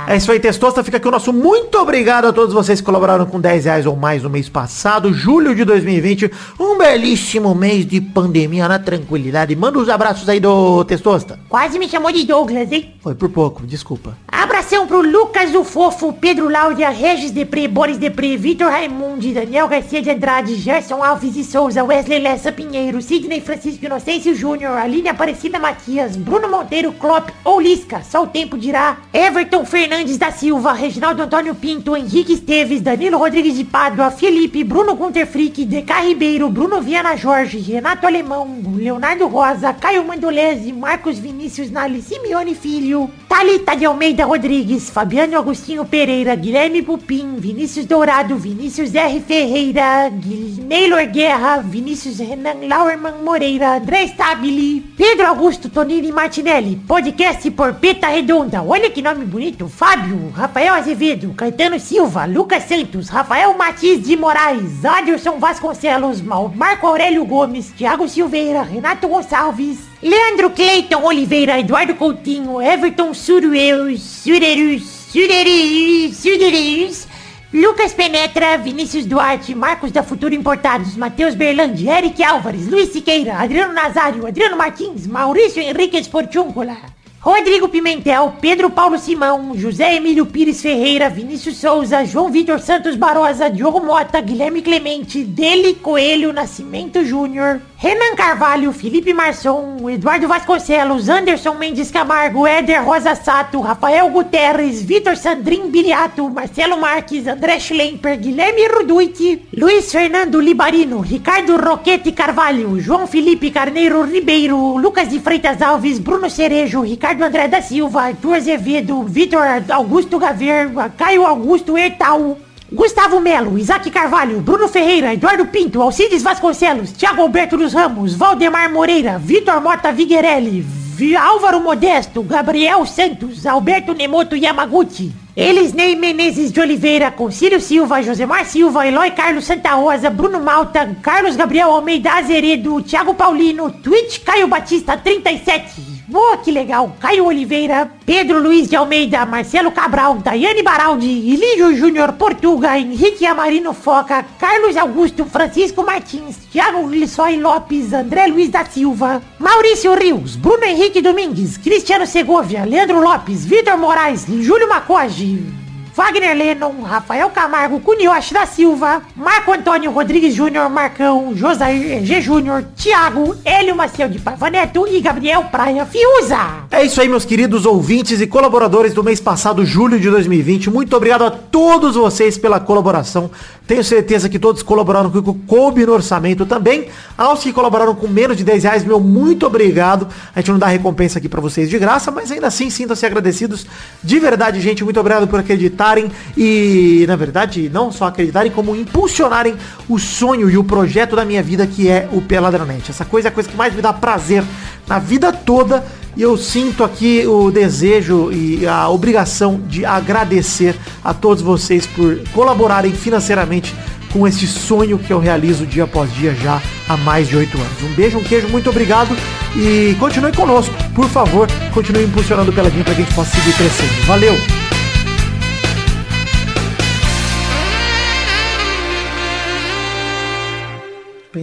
É 0.07 0.15
isso 0.15 0.31
aí, 0.31 0.39
Testosta. 0.39 0.83
Fica 0.83 0.97
aqui 0.97 1.07
o 1.07 1.11
nosso 1.11 1.33
muito 1.33 1.77
obrigado 1.77 2.25
a 2.25 2.33
todos 2.33 2.53
vocês 2.53 2.79
que 2.79 2.85
colaboraram 2.85 3.25
com 3.25 3.39
10 3.39 3.65
reais 3.65 3.85
ou 3.85 3.95
mais 3.95 4.23
no 4.23 4.29
mês 4.29 4.47
passado, 4.47 5.13
julho 5.13 5.53
de 5.53 5.65
2020. 5.65 6.31
Um 6.59 6.77
belíssimo 6.77 7.53
mês 7.53 7.85
de 7.85 7.99
pandemia 7.99 8.67
na 8.67 8.79
tranquilidade. 8.79 9.55
Manda 9.55 9.79
os 9.79 9.89
abraços 9.89 10.29
aí 10.29 10.39
do 10.39 10.85
Testosta. 10.85 11.37
Quase 11.49 11.77
me 11.77 11.89
chamou 11.89 12.11
de 12.11 12.25
Douglas, 12.25 12.71
hein? 12.71 12.95
Foi 13.01 13.13
por 13.13 13.29
pouco, 13.29 13.65
desculpa. 13.67 14.17
Abração 14.27 14.87
pro 14.87 15.01
Lucas 15.01 15.53
o 15.53 15.63
Fofo, 15.63 16.13
Pedro 16.13 16.49
Láudia, 16.49 16.89
Regis 16.89 17.31
Depre, 17.31 17.67
Boris 17.67 17.97
Depre, 17.97 18.37
Vitor 18.37 18.69
Raimundi, 18.69 19.33
Daniel 19.33 19.67
Garcia 19.67 20.01
de 20.01 20.09
Andrade, 20.11 20.55
Gerson 20.55 21.03
Alves 21.03 21.33
de 21.33 21.43
Souza, 21.43 21.83
Wesley 21.83 22.19
Lessa 22.19 22.51
Pinheiro, 22.51 23.01
Sidney 23.01 23.41
Francisco 23.41 23.85
Inocêncio 23.85 24.33
Júnior, 24.35 24.77
Aline 24.77 25.09
Aparecida 25.09 25.59
Matias, 25.59 26.15
Bruno 26.15 26.49
Monteiro, 26.49 26.93
Klopp 26.93 27.29
ou 27.43 27.59
Lisca, 27.65 28.03
só 28.03 28.21
o 28.21 28.27
tempo 28.27 28.59
dirá, 28.59 28.99
Everton 29.11 29.65
Fernandes 29.65 30.19
da 30.19 30.31
Silva, 30.31 30.71
Reginaldo 30.71 31.23
Antônio 31.23 31.55
Pinto, 31.55 31.97
Henrique 31.97 32.33
Esteves, 32.33 32.79
Danilo 32.79 33.17
Rodrigues 33.17 33.57
de 33.57 33.63
Pádua, 33.63 34.11
Felipe, 34.11 34.63
Bruno 34.63 34.93
Gunter 34.93 35.25
Frick, 35.25 35.65
Deca 35.65 35.99
Ribeiro, 35.99 36.47
Bruno 36.47 36.79
Viana 36.79 37.17
Jorge, 37.17 37.57
Renato 37.57 38.05
Alemão, 38.05 38.61
Leonardo 38.75 39.25
Rosa, 39.25 39.73
Caio 39.73 40.05
Mandolese, 40.05 40.71
Marcos 40.71 41.17
Vinícius 41.17 41.71
Nali, 41.71 42.03
Simeone 42.03 42.53
Filho, 42.53 43.09
Thalita 43.27 43.75
de 43.75 43.83
Almeida 43.83 44.25
Rodrigues, 44.25 44.91
Fabiano 44.91 45.35
Agostinho 45.35 45.85
Pereira, 45.85 46.35
Guilherme 46.35 46.83
Pupim, 46.83 47.37
Vinícius 47.37 47.87
Dourado, 47.87 48.35
Vinícius 48.35 48.93
R. 48.93 49.19
Ferreira, 49.21 50.11
Neylor 50.11 51.07
Guerra, 51.07 51.63
Vinícius 51.63 52.19
Renan 52.19 52.67
Lauerman 52.67 53.23
Moreira, 53.23 53.77
André 53.77 54.07
Stabile, 54.07 54.83
Pedro 54.95 55.25
Augusto 55.25 55.67
Tonini 55.67 56.11
Martinelli, 56.11 56.75
podcast 56.87 57.54
por 57.55 57.75
Peta 57.75 58.09
Redonda, 58.09 58.61
olha 58.61 58.89
que 58.89 59.01
nome 59.01 59.23
bonito, 59.25 59.69
Fábio, 59.69 60.29
Rafael 60.35 60.73
Azevedo, 60.73 61.33
Caetano 61.33 61.79
Silva, 61.79 62.25
Lucas 62.25 62.63
Santos, 62.63 63.07
Rafael 63.07 63.53
Matiz 63.57 64.05
de 64.05 64.17
Moraes, 64.17 64.83
Aderson 64.83 65.39
Vasconcelos, 65.39 66.21
Marco 66.21 66.85
Aurélio 66.85 67.23
Gomes, 67.25 67.71
Thiago 67.71 68.07
Silveira, 68.09 68.61
Renato 68.61 69.07
Gonçalves, 69.07 69.79
Leandro 70.01 70.49
Cleiton 70.49 71.03
Oliveira, 71.03 71.57
Eduardo 71.59 71.95
Coutinho, 71.95 72.61
Everton 72.61 73.13
Surueus, 73.13 74.01
Surerus, 74.01 74.83
Surerus, 75.11 76.17
Surerus, 76.17 77.07
Lucas 77.53 77.93
Penetra, 77.93 78.57
Vinícius 78.57 79.05
Duarte, 79.05 79.55
Marcos 79.55 79.91
da 79.91 80.03
Futuro 80.03 80.35
Importados, 80.35 80.97
Matheus 80.97 81.35
Berlandi, 81.35 81.87
Eric 81.87 82.21
Álvares, 82.21 82.67
Luiz 82.67 82.91
Siqueira, 82.91 83.39
Adriano 83.39 83.71
Nazário, 83.71 84.27
Adriano 84.27 84.57
Martins, 84.57 85.07
Maurício 85.07 85.61
Henrique 85.63 85.97
Esportiúncula, 85.97 86.77
Rodrigo 87.25 87.67
Pimentel, 87.67 88.35
Pedro 88.39 88.69
Paulo 88.69 88.99
Simão, 88.99 89.57
José 89.57 89.95
Emílio 89.95 90.27
Pires 90.27 90.61
Ferreira, 90.61 91.09
Vinícius 91.09 91.57
Souza, 91.57 92.05
João 92.05 92.29
Vitor 92.29 92.59
Santos 92.59 92.95
Barosa, 92.95 93.49
Diogo 93.49 93.83
Mota, 93.83 94.21
Guilherme 94.21 94.61
Clemente, 94.61 95.23
Dele 95.23 95.73
Coelho 95.73 96.31
Nascimento 96.31 97.03
Júnior, 97.03 97.59
Renan 97.77 98.15
Carvalho, 98.15 98.71
Felipe 98.71 99.13
Marçom, 99.13 99.89
Eduardo 99.89 100.29
Vasconcelos, 100.29 101.09
Anderson 101.09 101.55
Mendes 101.55 101.91
Camargo, 101.91 102.47
Éder 102.47 102.81
Rosa 102.81 103.15
Sato, 103.15 103.59
Rafael 103.59 104.09
Guterres, 104.09 104.81
Vitor 104.81 105.17
Sandrin 105.17 105.69
Biliato, 105.69 106.29
Marcelo 106.29 106.77
Marques, 106.77 107.27
André 107.27 107.59
Schlemper, 107.59 108.17
Guilherme 108.17 108.67
Ruduit, 108.67 109.49
Luiz 109.53 109.91
Fernando 109.91 110.39
Libarino, 110.39 111.01
Ricardo 111.01 111.57
Roquete 111.57 112.13
Carvalho, 112.13 112.79
João 112.79 113.05
Felipe 113.05 113.51
Carneiro 113.51 114.03
Ribeiro, 114.03 114.77
Lucas 114.77 115.09
de 115.09 115.19
Freitas 115.19 115.61
Alves, 115.61 115.99
Bruno 115.99 116.29
Cerejo, 116.29 116.81
Ricardo 116.81 117.25
André 117.25 117.49
da 117.49 117.61
Silva, 117.61 118.03
Arthur 118.03 118.35
Azevedo, 118.35 119.03
Vitor 119.03 119.41
Augusto 119.69 120.17
Gaver, 120.17 120.69
Caio 120.97 121.25
Augusto 121.25 121.77
Ertal, 121.77 122.37
Gustavo 122.71 123.19
Melo, 123.21 123.57
Isaac 123.57 123.89
Carvalho, 123.91 124.39
Bruno 124.41 124.67
Ferreira, 124.67 125.13
Eduardo 125.13 125.45
Pinto, 125.45 125.81
Alcides 125.83 126.23
Vasconcelos, 126.23 126.91
Thiago 126.93 127.21
Alberto 127.21 127.57
dos 127.57 127.73
Ramos, 127.73 128.15
Valdemar 128.15 128.71
Moreira, 128.71 129.17
Vitor 129.19 129.61
Mota 129.61 129.91
Viguerelli, 129.91 130.61
Vi- 130.97 131.15
Álvaro 131.15 131.59
Modesto, 131.59 132.23
Gabriel 132.23 132.85
Santos, 132.87 133.45
Alberto 133.45 133.93
Nemoto 133.93 134.35
Yamaguchi, 134.35 135.11
Elisnei 135.35 135.95
Menezes 135.95 136.51
de 136.51 136.59
Oliveira, 136.61 137.11
Concílio 137.11 137.59
Silva, 137.61 138.01
Josemar 138.01 138.45
Silva, 138.45 138.87
Eloy 138.87 139.11
Carlos 139.11 139.45
Santa 139.45 139.75
Rosa, 139.75 140.09
Bruno 140.09 140.39
Malta, 140.39 140.95
Carlos 141.03 141.35
Gabriel 141.37 141.69
Almeida 141.69 142.13
Azeredo, 142.17 142.81
Thiago 142.81 143.13
Paulino, 143.13 143.69
Twitch 143.69 144.23
Caio 144.23 144.47
Batista 144.47 144.97
37. 144.97 145.94
Oh, 146.13 146.37
que 146.43 146.51
legal! 146.51 146.95
Caio 146.99 147.25
Oliveira, 147.25 147.91
Pedro 148.05 148.39
Luiz 148.39 148.69
de 148.69 148.75
Almeida, 148.75 149.25
Marcelo 149.25 149.71
Cabral, 149.71 150.19
Daiane 150.19 150.61
Baraldi, 150.61 151.33
Elígio 151.33 151.75
Júnior 151.75 152.13
Portuga, 152.13 152.77
Henrique 152.77 153.25
Amarino 153.25 153.73
Foca, 153.73 154.23
Carlos 154.39 154.77
Augusto, 154.77 155.25
Francisco 155.25 155.83
Martins, 155.83 156.37
Thiago 156.51 156.87
Lissói 156.87 157.37
Lopes, 157.37 157.91
André 157.91 158.27
Luiz 158.27 158.51
da 158.51 158.63
Silva, 158.65 159.19
Maurício 159.39 159.95
Rios, 159.95 160.35
Bruno 160.35 160.63
Henrique 160.63 161.01
Domingues, 161.01 161.57
Cristiano 161.57 162.05
Segovia, 162.05 162.65
Leandro 162.65 163.01
Lopes, 163.01 163.43
Vitor 163.43 163.75
Moraes, 163.75 164.27
Júlio 164.27 164.69
Macoge, 164.69 165.64
Wagner 165.95 166.35
Lennon, 166.35 166.81
Rafael 166.81 167.29
Camargo, 167.29 167.79
Cunioche 167.79 168.33
da 168.33 168.45
Silva, 168.45 169.01
Marco 169.15 169.53
Antônio 169.53 169.91
Rodrigues 169.91 170.35
Júnior, 170.35 170.69
Marcão, 170.69 171.33
Josair 171.33 172.03
G. 172.03 172.21
Júnior, 172.21 172.65
Thiago, 172.75 173.33
Hélio 173.45 173.77
Maciel 173.77 174.09
de 174.09 174.19
Paiva 174.19 174.49
Neto 174.49 174.85
e 174.89 174.99
Gabriel 174.99 175.45
Praia 175.45 175.85
Fiuza. 175.85 176.37
É 176.69 176.83
isso 176.83 176.99
aí, 176.99 177.07
meus 177.07 177.23
queridos 177.23 177.65
ouvintes 177.65 178.19
e 178.19 178.27
colaboradores 178.27 178.93
do 178.93 179.05
mês 179.05 179.21
passado, 179.21 179.65
julho 179.65 179.97
de 179.97 180.09
2020. 180.09 180.69
Muito 180.69 180.97
obrigado 180.97 181.23
a 181.23 181.31
todos 181.31 181.95
vocês 181.95 182.37
pela 182.37 182.59
colaboração. 182.59 183.31
Tenho 183.65 183.83
certeza 183.83 184.29
que 184.29 184.37
todos 184.37 184.61
colaboraram 184.61 185.09
com 185.09 185.17
o 185.17 185.33
coube 185.33 185.85
no 185.85 185.93
orçamento 185.93 186.45
também. 186.45 186.89
Aos 187.17 187.41
que 187.41 187.51
colaboraram 187.51 187.95
com 187.95 188.07
menos 188.07 188.37
de 188.37 188.43
10 188.43 188.63
reais, 188.63 188.83
meu 188.83 188.99
muito 188.99 189.47
obrigado. 189.47 190.07
A 190.35 190.39
gente 190.39 190.51
não 190.51 190.59
dá 190.59 190.67
recompensa 190.67 191.17
aqui 191.17 191.27
pra 191.27 191.41
vocês 191.41 191.69
de 191.69 191.79
graça, 191.79 192.11
mas 192.11 192.31
ainda 192.31 192.47
assim 192.47 192.69
sintam-se 192.69 193.05
agradecidos. 193.05 193.65
De 194.03 194.19
verdade, 194.19 194.61
gente, 194.61 194.83
muito 194.83 194.99
obrigado 194.99 195.27
por 195.27 195.39
acreditarem 195.85 196.11
e, 196.35 197.05
na 197.07 197.15
verdade, 197.15 197.69
não 197.71 197.91
só 197.91 198.05
acreditarem, 198.05 198.51
como 198.51 198.75
impulsionarem 198.75 199.55
o 199.87 199.99
sonho 199.99 200.49
e 200.49 200.57
o 200.57 200.63
projeto 200.63 201.15
da 201.15 201.23
minha 201.23 201.43
vida, 201.43 201.67
que 201.67 201.89
é 201.89 202.09
o 202.11 202.21
Peladranet. 202.21 202.89
Essa 202.89 203.05
coisa 203.05 203.27
é 203.27 203.29
a 203.29 203.31
coisa 203.31 203.49
que 203.49 203.55
mais 203.55 203.73
me 203.73 203.81
dá 203.81 203.93
prazer 203.93 204.43
na 204.87 204.99
vida 204.99 205.31
toda. 205.31 205.85
E 206.17 206.21
eu 206.21 206.37
sinto 206.37 206.83
aqui 206.83 207.27
o 207.27 207.51
desejo 207.51 208.31
e 208.31 208.65
a 208.65 208.87
obrigação 208.87 209.59
de 209.67 209.85
agradecer 209.85 210.73
a 211.03 211.13
todos 211.13 211.43
vocês 211.43 211.85
por 211.85 212.17
colaborarem 212.33 212.93
financeiramente 212.93 213.75
com 214.13 214.25
este 214.25 214.47
sonho 214.47 214.97
que 214.97 215.11
eu 215.11 215.19
realizo 215.19 215.65
dia 215.65 215.83
após 215.83 216.09
dia 216.13 216.33
já 216.33 216.61
há 216.87 216.95
mais 216.95 217.27
de 217.27 217.35
oito 217.35 217.57
anos. 217.57 217.83
Um 217.83 217.93
beijo, 217.95 218.17
um 218.17 218.23
queijo, 218.23 218.47
muito 218.47 218.69
obrigado 218.69 219.13
e 219.57 219.93
continue 219.99 220.31
conosco. 220.31 220.73
Por 220.93 221.09
favor, 221.09 221.49
continue 221.73 222.05
impulsionando 222.05 222.49
o 222.49 222.53
Peladinho 222.53 222.85
para 222.85 222.95
que 222.95 223.01
a 223.01 223.03
gente 223.03 223.13
possa 223.13 223.35
seguir 223.35 223.53
crescendo. 223.57 224.05
Valeu! 224.05 224.64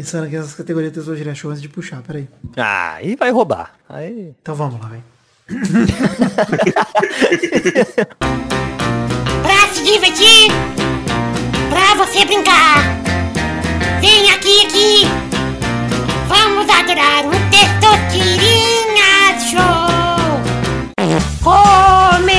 Pensando 0.02 0.26
aqui 0.26 0.36
nessas 0.36 0.54
categorias 0.54 0.90
de 0.90 0.98
tesoura 0.98 1.32
show 1.32 1.48
antes 1.48 1.62
de 1.62 1.68
puxar, 1.68 2.02
peraí. 2.02 2.28
Ah, 2.56 2.94
aí 2.94 3.14
vai 3.14 3.30
roubar. 3.30 3.72
Aí... 3.88 4.34
Então 4.42 4.52
vamos 4.52 4.80
lá, 4.80 4.88
vem. 4.88 5.04
Pra 9.42 9.68
se 9.72 9.84
divertir, 9.84 10.50
pra 11.70 11.94
você 11.94 12.24
brincar. 12.24 12.82
Vem 14.00 14.28
aqui, 14.32 14.66
aqui. 14.66 15.06
Vamos 16.26 16.68
adorar 16.68 17.24
o 17.24 17.30
Testosterinha 17.52 19.38
Show. 19.52 19.86
Come! 21.44 22.31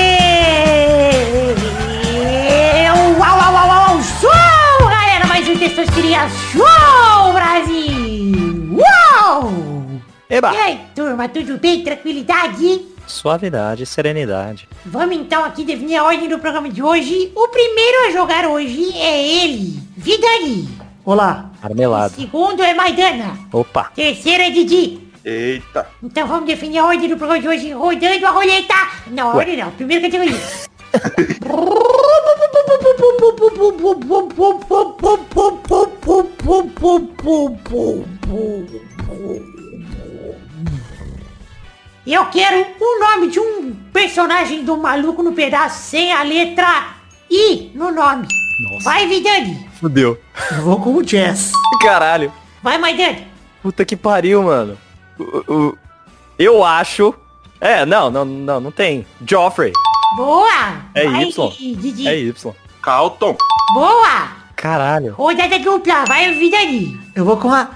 Eba! 10.30 10.54
E 10.54 10.58
aí, 10.58 10.80
turma, 10.96 11.28
tudo 11.28 11.58
bem? 11.58 11.84
Tranquilidade? 11.84 12.86
Suavidade, 13.06 13.86
serenidade. 13.86 14.68
Vamos 14.86 15.18
então 15.18 15.44
aqui 15.44 15.66
definir 15.66 15.98
a 15.98 16.06
ordem 16.06 16.30
do 16.30 16.40
programa 16.40 16.70
de 16.70 16.82
hoje. 16.82 17.32
O 17.36 17.50
primeiro 17.50 18.08
a 18.08 18.12
jogar 18.12 18.48
hoje 18.48 18.94
é 18.96 19.44
ele, 19.44 19.80
Vidani. 19.98 20.70
Olá. 21.04 21.52
Marmelada. 21.62 22.16
Segundo 22.16 22.64
é 22.64 22.74
Maidana. 22.74 23.38
Opa. 23.52 23.92
Terceiro 23.94 24.44
é 24.44 24.50
Didi. 24.50 25.02
Eita. 25.26 25.88
Então 26.02 26.28
vamos 26.28 26.46
definir 26.46 26.80
a 26.80 26.86
ordem 26.86 27.10
do 27.10 27.18
programa 27.18 27.42
de 27.42 27.48
hoje 27.48 27.72
rodando 27.72 28.26
a 28.26 28.30
roleta. 28.30 28.76
Não, 29.08 29.36
ordem 29.36 29.58
não. 29.58 29.72
Primeira 29.72 30.10
categoria. 30.10 30.40
Eu 42.06 42.26
quero 42.26 42.66
o 42.80 43.00
nome 43.00 43.28
de 43.28 43.40
um 43.40 43.74
personagem 43.94 44.64
do 44.66 44.76
Maluco 44.78 45.24
no 45.24 45.32
Pedaço 45.34 45.84
sem 45.90 46.12
a 46.12 46.22
letra 46.24 46.88
I 47.30 47.72
no 47.74 47.92
nome. 47.92 48.28
Nossa. 48.64 48.84
Vai, 48.84 49.08
Vidani. 49.08 49.70
Fudeu. 49.80 50.20
Eu 50.52 50.62
vou 50.64 50.80
com 50.80 50.94
o 50.96 51.02
Jazz. 51.04 51.52
Caralho. 51.82 52.32
Vai, 52.62 52.78
Maidani. 52.78 53.28
Puta 53.62 53.86
que 53.86 53.96
pariu, 53.96 54.44
mano. 54.44 54.78
O- 55.18 55.54
o- 55.54 55.78
eu 56.38 56.64
acho... 56.64 57.14
É, 57.62 57.86
não, 57.86 58.12
não, 58.12 58.26
não, 58.26 58.60
não 58.60 58.72
tem. 58.72 59.06
Joffrey. 59.26 59.72
Boa. 60.18 60.82
É 60.94 61.08
Vai, 61.08 61.24
Y. 61.24 61.50
Didi. 61.78 62.08
É 62.08 62.18
Y. 62.20 62.54
Calton. 62.82 63.38
Boa. 63.74 64.28
Caralho. 64.58 65.14
Rodada 65.14 65.58
dupla. 65.60 66.04
Vai, 66.06 66.34
Vidani. 66.34 67.00
Eu 67.16 67.24
vou 67.24 67.38
com 67.38 67.50
a 67.52 67.70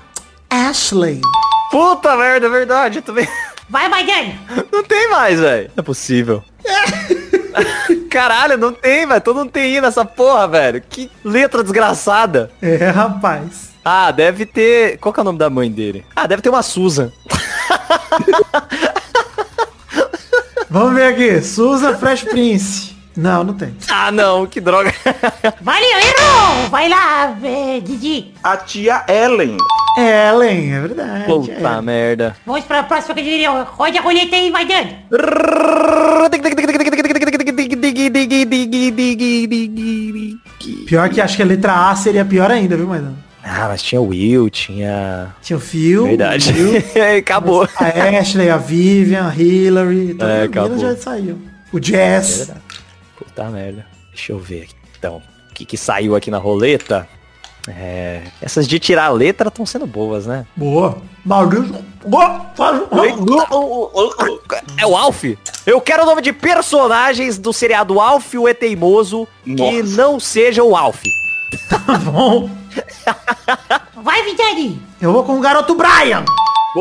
Ashley. 0.50 1.22
Puta 1.72 2.16
merda, 2.18 2.48
é 2.48 2.50
verdade. 2.50 3.02
Também... 3.02 3.28
Vai, 3.70 3.90
Maidani. 3.90 4.40
Não 4.72 4.84
tem 4.84 5.10
mais, 5.10 5.40
velho. 5.40 5.72
Não 5.76 5.82
é 5.82 5.86
possível. 5.86 6.44
Caralho, 8.10 8.58
não 8.58 8.72
tem, 8.72 9.06
velho. 9.06 9.22
Todo 9.22 9.38
mundo 9.38 9.52
tem 9.52 9.76
I 9.76 9.82
nessa 9.82 10.06
porra, 10.06 10.48
velho. 10.48 10.82
Que 10.82 11.12
letra 11.24 11.64
desgraçada. 11.64 12.50
É, 12.62 12.90
rapaz. 12.90 13.70
Ah, 13.84 14.12
deve 14.12 14.46
ter... 14.46 14.98
Qual 14.98 15.14
que 15.14 15.20
é 15.20 15.22
o 15.22 15.24
nome 15.24 15.38
da 15.40 15.50
mãe 15.50 15.72
dele? 15.72 16.06
Ah, 16.16 16.28
deve 16.28 16.42
ter 16.42 16.50
uma 16.50 16.64
Susan. 16.64 17.12
Vamos 20.70 20.94
ver 20.94 21.14
aqui. 21.14 21.42
Susan 21.42 21.98
Fresh 21.98 22.24
Prince. 22.24 22.97
Não, 23.18 23.44
não 23.44 23.54
tem. 23.56 23.74
Ah, 23.90 24.12
não. 24.12 24.46
Que 24.46 24.62
droga. 24.62 24.94
Valeu, 25.62 25.90
errou. 26.00 26.70
Vai 26.70 26.88
lá, 26.88 27.36
é, 27.44 27.80
Didi. 27.80 28.32
A 28.44 28.56
tia 28.58 29.04
Ellen. 29.08 29.58
Ellen, 29.98 30.74
é 30.76 30.80
verdade. 30.82 31.26
Puta 31.26 31.52
é. 31.52 31.82
merda. 31.82 32.36
Vamos 32.46 32.64
para 32.66 32.82
a 32.82 32.84
próxima 32.84 33.16
categoria. 33.16 33.50
Roda 33.64 33.98
a 33.98 34.02
roleta 34.02 34.36
aí, 34.36 34.52
Maidani. 34.52 34.98
Pior 40.88 41.10
que 41.10 41.22
acho 41.22 41.36
que 41.36 41.42
a 41.44 41.46
letra 41.46 41.90
A 41.90 41.96
seria 41.96 42.24
pior 42.26 42.50
ainda, 42.52 42.76
viu, 42.78 42.88
Maidana? 42.88 43.16
Ah, 43.44 43.68
mas 43.70 43.82
tinha 43.82 44.02
o 44.02 44.08
Will, 44.10 44.50
tinha... 44.50 45.30
Tinha 45.42 45.56
o 45.56 45.60
Phil, 45.60 46.06
Verdade. 46.06 46.52
o 46.52 46.56
Will, 46.56 46.84
Acabou. 47.20 47.68
a 47.78 48.20
Ashley, 48.20 48.50
a 48.50 48.58
Vivian, 48.58 49.26
a 49.28 49.34
Hillary. 49.34 50.12
Então, 50.12 50.28
É, 50.28 50.42
a 50.42 50.44
acabou. 50.46 50.78
já 50.78 50.96
saiu. 50.98 51.40
O 51.72 51.80
Jazz. 51.80 52.38
Verdade. 52.40 52.60
Puta 53.18 53.44
merda. 53.50 53.86
Deixa 54.14 54.32
eu 54.32 54.40
ver 54.40 54.64
aqui. 54.64 54.76
Então, 54.98 55.22
o 55.50 55.54
que, 55.54 55.66
que 55.66 55.78
saiu 55.78 56.16
aqui 56.16 56.30
na 56.32 56.38
roleta? 56.38 57.08
É... 57.68 58.24
Essas 58.42 58.68
de 58.68 58.80
tirar 58.80 59.06
a 59.06 59.10
letra 59.10 59.50
estão 59.50 59.66
sendo 59.66 59.86
boas, 59.86 60.26
né? 60.26 60.46
Boa. 60.56 62.46
Faz- 62.56 62.82
É 64.78 64.86
o 64.86 64.96
Alf? 64.96 65.24
Eu 65.66 65.82
quero 65.82 66.04
o 66.04 66.06
nome 66.06 66.22
de 66.22 66.32
personagens 66.32 67.38
do 67.38 67.52
seriado 67.52 68.00
Alf, 68.00 68.34
o 68.36 68.48
E-Teimoso, 68.48 69.28
que 69.44 69.54
Nossa. 69.54 69.84
não 70.02 70.20
seja 70.20 70.64
o 70.64 70.76
Alf. 70.76 71.02
Tá 71.70 71.78
bom. 72.00 72.50
Vai, 74.04 74.24
Vidani. 74.24 74.82
Eu 75.02 75.12
vou 75.14 75.24
com 75.24 75.38
o 75.38 75.42
garoto 75.42 75.76
Brian. 75.76 76.24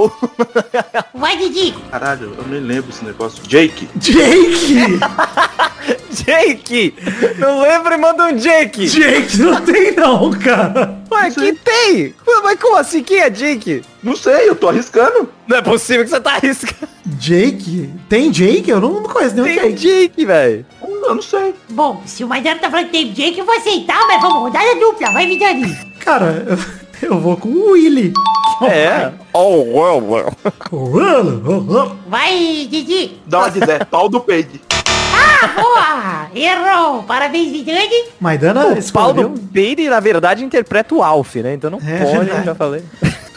Vai, 1.14 1.36
Didi. 1.36 1.74
Caralho, 1.90 2.34
eu 2.36 2.46
nem 2.48 2.60
lembro 2.60 2.90
esse 2.90 3.04
negócio. 3.04 3.42
Jake. 3.46 3.88
Jake. 3.96 4.98
Jake! 6.10 6.94
Não 7.38 7.60
lembra 7.60 7.94
e 7.94 7.98
manda 7.98 8.24
um 8.24 8.36
Jake! 8.36 8.86
Jake 8.86 9.38
não 9.38 9.60
tem 9.60 9.94
não, 9.94 10.30
cara. 10.30 10.98
Ué, 11.10 11.30
que 11.30 11.52
tem? 11.52 12.14
Mas 12.42 12.58
como 12.58 12.76
assim? 12.76 13.02
Quem 13.02 13.18
é 13.18 13.30
Jake? 13.30 13.82
Não 14.02 14.16
sei, 14.16 14.48
eu 14.48 14.56
tô 14.56 14.68
arriscando. 14.68 15.28
Não 15.46 15.58
é 15.58 15.62
possível 15.62 16.04
que 16.04 16.10
você 16.10 16.20
tá 16.20 16.34
arriscando. 16.34 16.88
Jake? 17.06 17.90
Tem 18.08 18.30
Jake? 18.30 18.70
Eu 18.70 18.80
não, 18.80 18.94
não 18.94 19.02
conheço 19.04 19.34
nenhum 19.36 19.46
Tem 19.46 19.74
Jake. 19.74 20.08
Jake, 20.08 20.26
velho. 20.26 20.66
Eu 20.82 21.14
não 21.14 21.22
sei. 21.22 21.54
Bom, 21.70 22.02
se 22.06 22.24
o 22.24 22.28
Maidana 22.28 22.58
tá 22.58 22.70
falando 22.70 22.86
que 22.86 22.92
tem 22.92 23.12
Jake, 23.12 23.38
eu 23.38 23.44
vou 23.44 23.56
aceitar, 23.56 24.06
mas 24.08 24.20
vamos, 24.20 24.38
rodada 24.38 24.74
dupla. 24.74 25.10
Vai, 25.10 25.26
Vidani. 25.26 25.76
Cara, 26.00 26.44
eu, 26.48 26.58
eu 27.02 27.18
vou 27.20 27.36
com 27.36 27.48
o 27.48 27.70
Willy. 27.72 28.12
É. 28.62 29.12
Oh, 29.32 29.56
well, 29.58 30.02
well. 30.08 31.96
Vai, 32.08 32.66
Didi. 32.70 33.20
Dá 33.26 33.40
uma 33.40 33.50
de 33.50 33.60
10. 33.60 33.84
Pau 33.90 34.08
do 34.08 34.20
peide. 34.20 34.60
Ah, 34.88 35.48
boa. 35.48 36.30
Errou. 36.34 37.02
Parabéns, 37.02 37.52
Vidani. 37.52 38.04
Maidana 38.20 38.60
O 38.60 38.92
pau 38.92 39.12
do 39.12 39.20
escolheu. 39.20 39.34
Peide, 39.52 39.88
na 39.88 40.00
verdade, 40.00 40.44
interpreta 40.44 40.94
o 40.94 41.02
Alf, 41.02 41.36
né? 41.36 41.54
Então 41.54 41.70
não 41.70 41.78
É 41.86 41.98
pode, 42.04 42.18
verdade. 42.18 42.44
já 42.46 42.54
falei. 42.54 42.82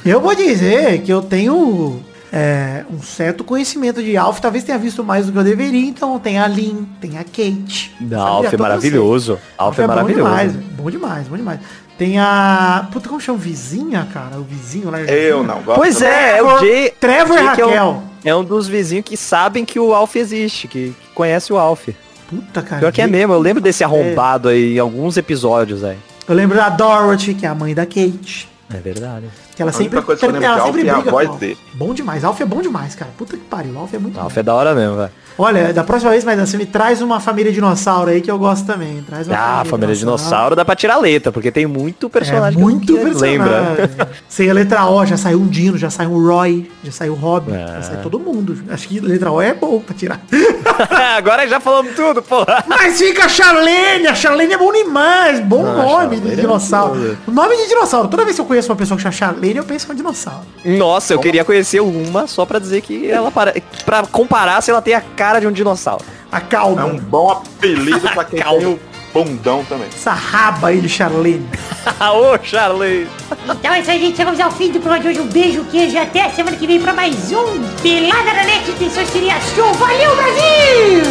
Eu 0.06 0.22
vou 0.22 0.34
dizer 0.34 1.02
que 1.02 1.12
eu 1.12 1.22
tenho 1.22 2.00
é, 2.32 2.86
um 2.90 3.02
certo 3.02 3.44
conhecimento 3.44 4.02
de 4.02 4.16
Alf. 4.16 4.40
Talvez 4.40 4.64
tenha 4.64 4.78
visto 4.78 5.04
mais 5.04 5.26
do 5.26 5.32
que 5.34 5.38
eu 5.38 5.44
deveria. 5.44 5.90
Então 5.90 6.18
tem 6.20 6.40
a 6.40 6.48
Lynn, 6.48 6.86
tem 7.02 7.18
a 7.18 7.24
Kate. 7.24 7.94
Não, 8.00 8.20
Alf 8.26 8.54
é 8.54 8.58
maravilhoso. 8.58 9.34
vocês. 9.34 9.48
Alf 9.58 9.78
é 9.78 9.82
bom 9.82 9.88
maravilhoso. 9.90 10.24
demais, 10.30 10.54
bom 10.54 10.90
demais, 10.90 11.28
bom 11.28 11.36
demais. 11.38 11.60
Tem 12.00 12.18
a... 12.18 12.88
Puta, 12.94 13.10
como 13.10 13.20
chama? 13.22 13.38
Vizinha, 13.38 14.08
cara? 14.12 14.38
O 14.40 14.44
vizinho 14.44 14.90
lá. 14.90 15.02
Eu 15.02 15.44
não 15.44 15.62
gosto. 15.62 15.78
Pois 15.80 16.02
é, 16.02 16.38
é 16.38 16.42
o 16.44 16.58
Jay. 16.60 16.92
Trevor 17.00 17.38
e 17.38 17.42
Jake 17.44 17.62
é 17.62 17.66
um- 17.66 17.70
Raquel. 17.70 18.04
É 18.24 18.36
um 18.36 18.44
dos 18.44 18.68
vizinhos 18.70 19.04
que 19.06 19.18
sabem 19.18 19.66
que 19.66 19.78
o 19.80 19.94
Alf 19.94 20.16
existe, 20.16 20.68
que, 20.68 20.90
que 20.98 21.08
conhece 21.14 21.52
o 21.52 21.58
Alf. 21.58 21.90
Puta, 22.30 22.62
cara. 22.62 22.80
Pior 22.80 22.92
que 22.94 23.02
é 23.02 23.08
mesmo, 23.08 23.34
eu 23.34 23.40
lembro 23.40 23.62
desse 23.62 23.84
arrombado 23.84 24.48
aí 24.50 24.76
em 24.76 24.80
alguns 24.80 25.18
episódios, 25.18 25.82
velho. 25.82 26.00
Eu 26.28 26.36
lembro 26.36 26.56
da 26.58 26.70
Dorothy, 26.70 27.34
que 27.34 27.46
é 27.46 27.50
a 27.50 27.56
mãe 27.56 27.76
da 27.76 27.86
Kate. 27.86 28.48
É 28.74 28.78
verdade. 28.78 29.26
Que 29.56 29.62
ela 29.62 29.72
A 29.72 29.76
única 29.76 29.84
sempre, 29.84 30.02
coisa 30.02 30.20
que 30.20 30.26
eu 30.26 30.32
lembro 30.32 30.46
ela 30.46 30.56
de 30.60 30.66
sempre 30.68 30.82
Alf 30.82 30.88
é 30.88 30.92
a 30.92 31.02
briga 31.02 31.12
voz 31.12 31.36
dele. 31.40 31.58
Bom 31.74 31.94
demais. 31.94 32.24
Alf 32.24 32.40
é 32.40 32.46
bom 32.46 32.62
demais, 32.62 32.96
cara. 32.96 33.12
Puta 33.18 33.36
que 33.36 33.44
pariu. 33.44 33.78
Alf 33.78 33.94
é 33.94 34.00
muito 34.00 34.18
Alf 34.18 34.34
bom. 34.36 34.40
é 34.40 34.44
da 34.44 34.54
hora 34.54 34.74
mesmo, 34.74 34.96
velho. 34.96 35.12
Olha, 35.42 35.72
da 35.74 35.86
próxima 35.86 36.12
vez, 36.12 36.26
mas 36.26 36.54
me 36.54 36.66
traz 36.66 37.02
uma 37.02 37.20
família 37.22 37.50
dinossauro 37.50 38.10
aí 38.12 38.20
que 38.20 38.30
eu 38.30 38.38
gosto 38.38 38.66
também. 38.66 39.02
Traz 39.08 39.26
uma 39.26 39.38
Ah, 39.38 39.62
a 39.62 39.66
família 39.66 39.96
dinossauro 39.96 40.54
dá 40.54 40.66
pra 40.66 40.76
tirar 40.76 40.98
letra, 40.98 41.32
porque 41.32 41.50
tem 41.50 41.66
muito 41.66 42.10
personagem 42.10 42.60
É 42.60 42.62
muito 42.62 42.86
que 42.88 42.92
não 42.92 43.04
personagem. 43.04 43.40
lembra. 43.40 44.10
Sem 44.28 44.50
a 44.50 44.54
letra 44.54 44.86
O, 44.86 45.06
já 45.06 45.16
saiu 45.16 45.40
um 45.40 45.48
Dino, 45.48 45.78
já 45.78 45.90
saiu 45.90 46.12
um 46.12 46.28
Roy, 46.28 46.70
já 46.84 46.92
saiu 46.92 47.14
o 47.14 47.16
Robin, 47.16 47.54
É. 47.54 47.68
já 47.76 47.82
saiu 47.84 48.00
todo 48.02 48.20
mundo. 48.20 48.58
Acho 48.70 48.86
que 48.90 49.00
letra 49.00 49.32
O 49.32 49.42
é 49.42 49.54
bom 49.54 49.80
pra 49.80 49.96
tirar. 49.96 50.20
Agora 51.18 51.48
já 51.48 51.60
falamos 51.62 51.94
tudo, 51.96 52.22
porra. 52.22 52.64
Mas 52.68 52.98
fica 53.00 53.26
a 53.26 53.30
Charlene, 53.30 54.08
a 54.08 54.16
Charlene 54.16 54.54
é 54.54 54.58
bom 54.58 54.72
demais, 54.74 55.40
bom 55.40 55.66
Ah, 55.66 55.74
nome 56.04 56.20
de 56.20 56.32
é 56.34 56.36
dinossauro. 56.36 57.18
o 57.26 57.32
nome 57.32 57.56
de 57.56 57.68
dinossauro, 57.70 58.08
toda 58.10 58.24
vez 58.26 58.36
que 58.36 58.42
eu 58.42 58.46
conheço 58.46 58.70
uma 58.70 58.76
pessoa 58.76 58.98
que 58.98 59.04
chama 59.04 59.14
Charlene, 59.14 59.58
eu 59.58 59.64
penso 59.64 59.88
em 59.88 59.92
um 59.94 59.96
dinossauro. 59.96 60.42
Nossa, 60.66 61.14
eu 61.14 61.20
queria 61.20 61.46
conhecer 61.46 61.80
uma 61.80 62.28
só 62.28 62.46
pra 62.46 62.60
dizer 62.60 62.82
que 62.82 63.10
ela 63.10 63.32
para... 63.32 63.54
pra 63.86 64.04
comparar 64.06 64.62
se 64.62 64.70
ela 64.72 64.82
tem 64.82 64.94
a 64.94 65.02
cara 65.02 65.29
de 65.38 65.46
um 65.48 65.52
dinossauro. 65.52 66.04
A 66.32 66.42
calma, 66.42 66.82
É 66.82 66.86
um 66.86 66.98
bom 66.98 67.30
apelido 67.30 68.00
pra 68.10 68.24
quem 68.24 68.40
Calma. 68.42 68.60
tem 68.60 68.68
o 68.68 68.80
bundão 69.14 69.64
também. 69.66 69.88
essa 69.88 70.12
raba 70.14 70.70
aí 70.70 70.80
de 70.82 70.88
Charlene. 70.90 71.46
Ô, 72.00 72.38
Charlie. 72.44 73.08
Então 73.50 73.74
é 73.74 73.80
isso 73.82 73.92
aí, 73.92 74.00
gente. 74.00 74.18
Chegamos 74.18 74.40
ao 74.40 74.52
fim 74.52 74.72
do 74.72 74.80
programa 74.80 75.02
de 75.02 75.08
hoje. 75.10 75.20
Um 75.20 75.28
beijo, 75.28 75.64
queijo 75.66 75.96
e 75.96 75.98
até 75.98 76.26
a 76.26 76.30
semana 76.32 76.56
que 76.58 76.66
vem 76.68 76.80
pra 76.80 76.94
mais 76.94 77.32
um 77.32 77.64
Pelada 77.82 78.34
na 78.34 78.44
Net. 78.44 78.70
Intenções 78.72 79.10
seria 79.10 79.34
show. 79.56 79.74
Valeu, 79.74 80.16
Brasil! 80.16 81.04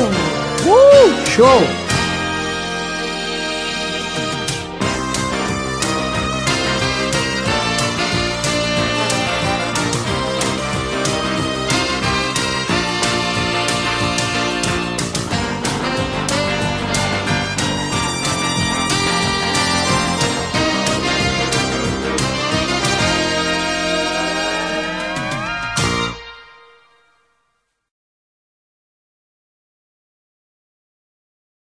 Uh, 0.67 1.27
show! 1.31 1.88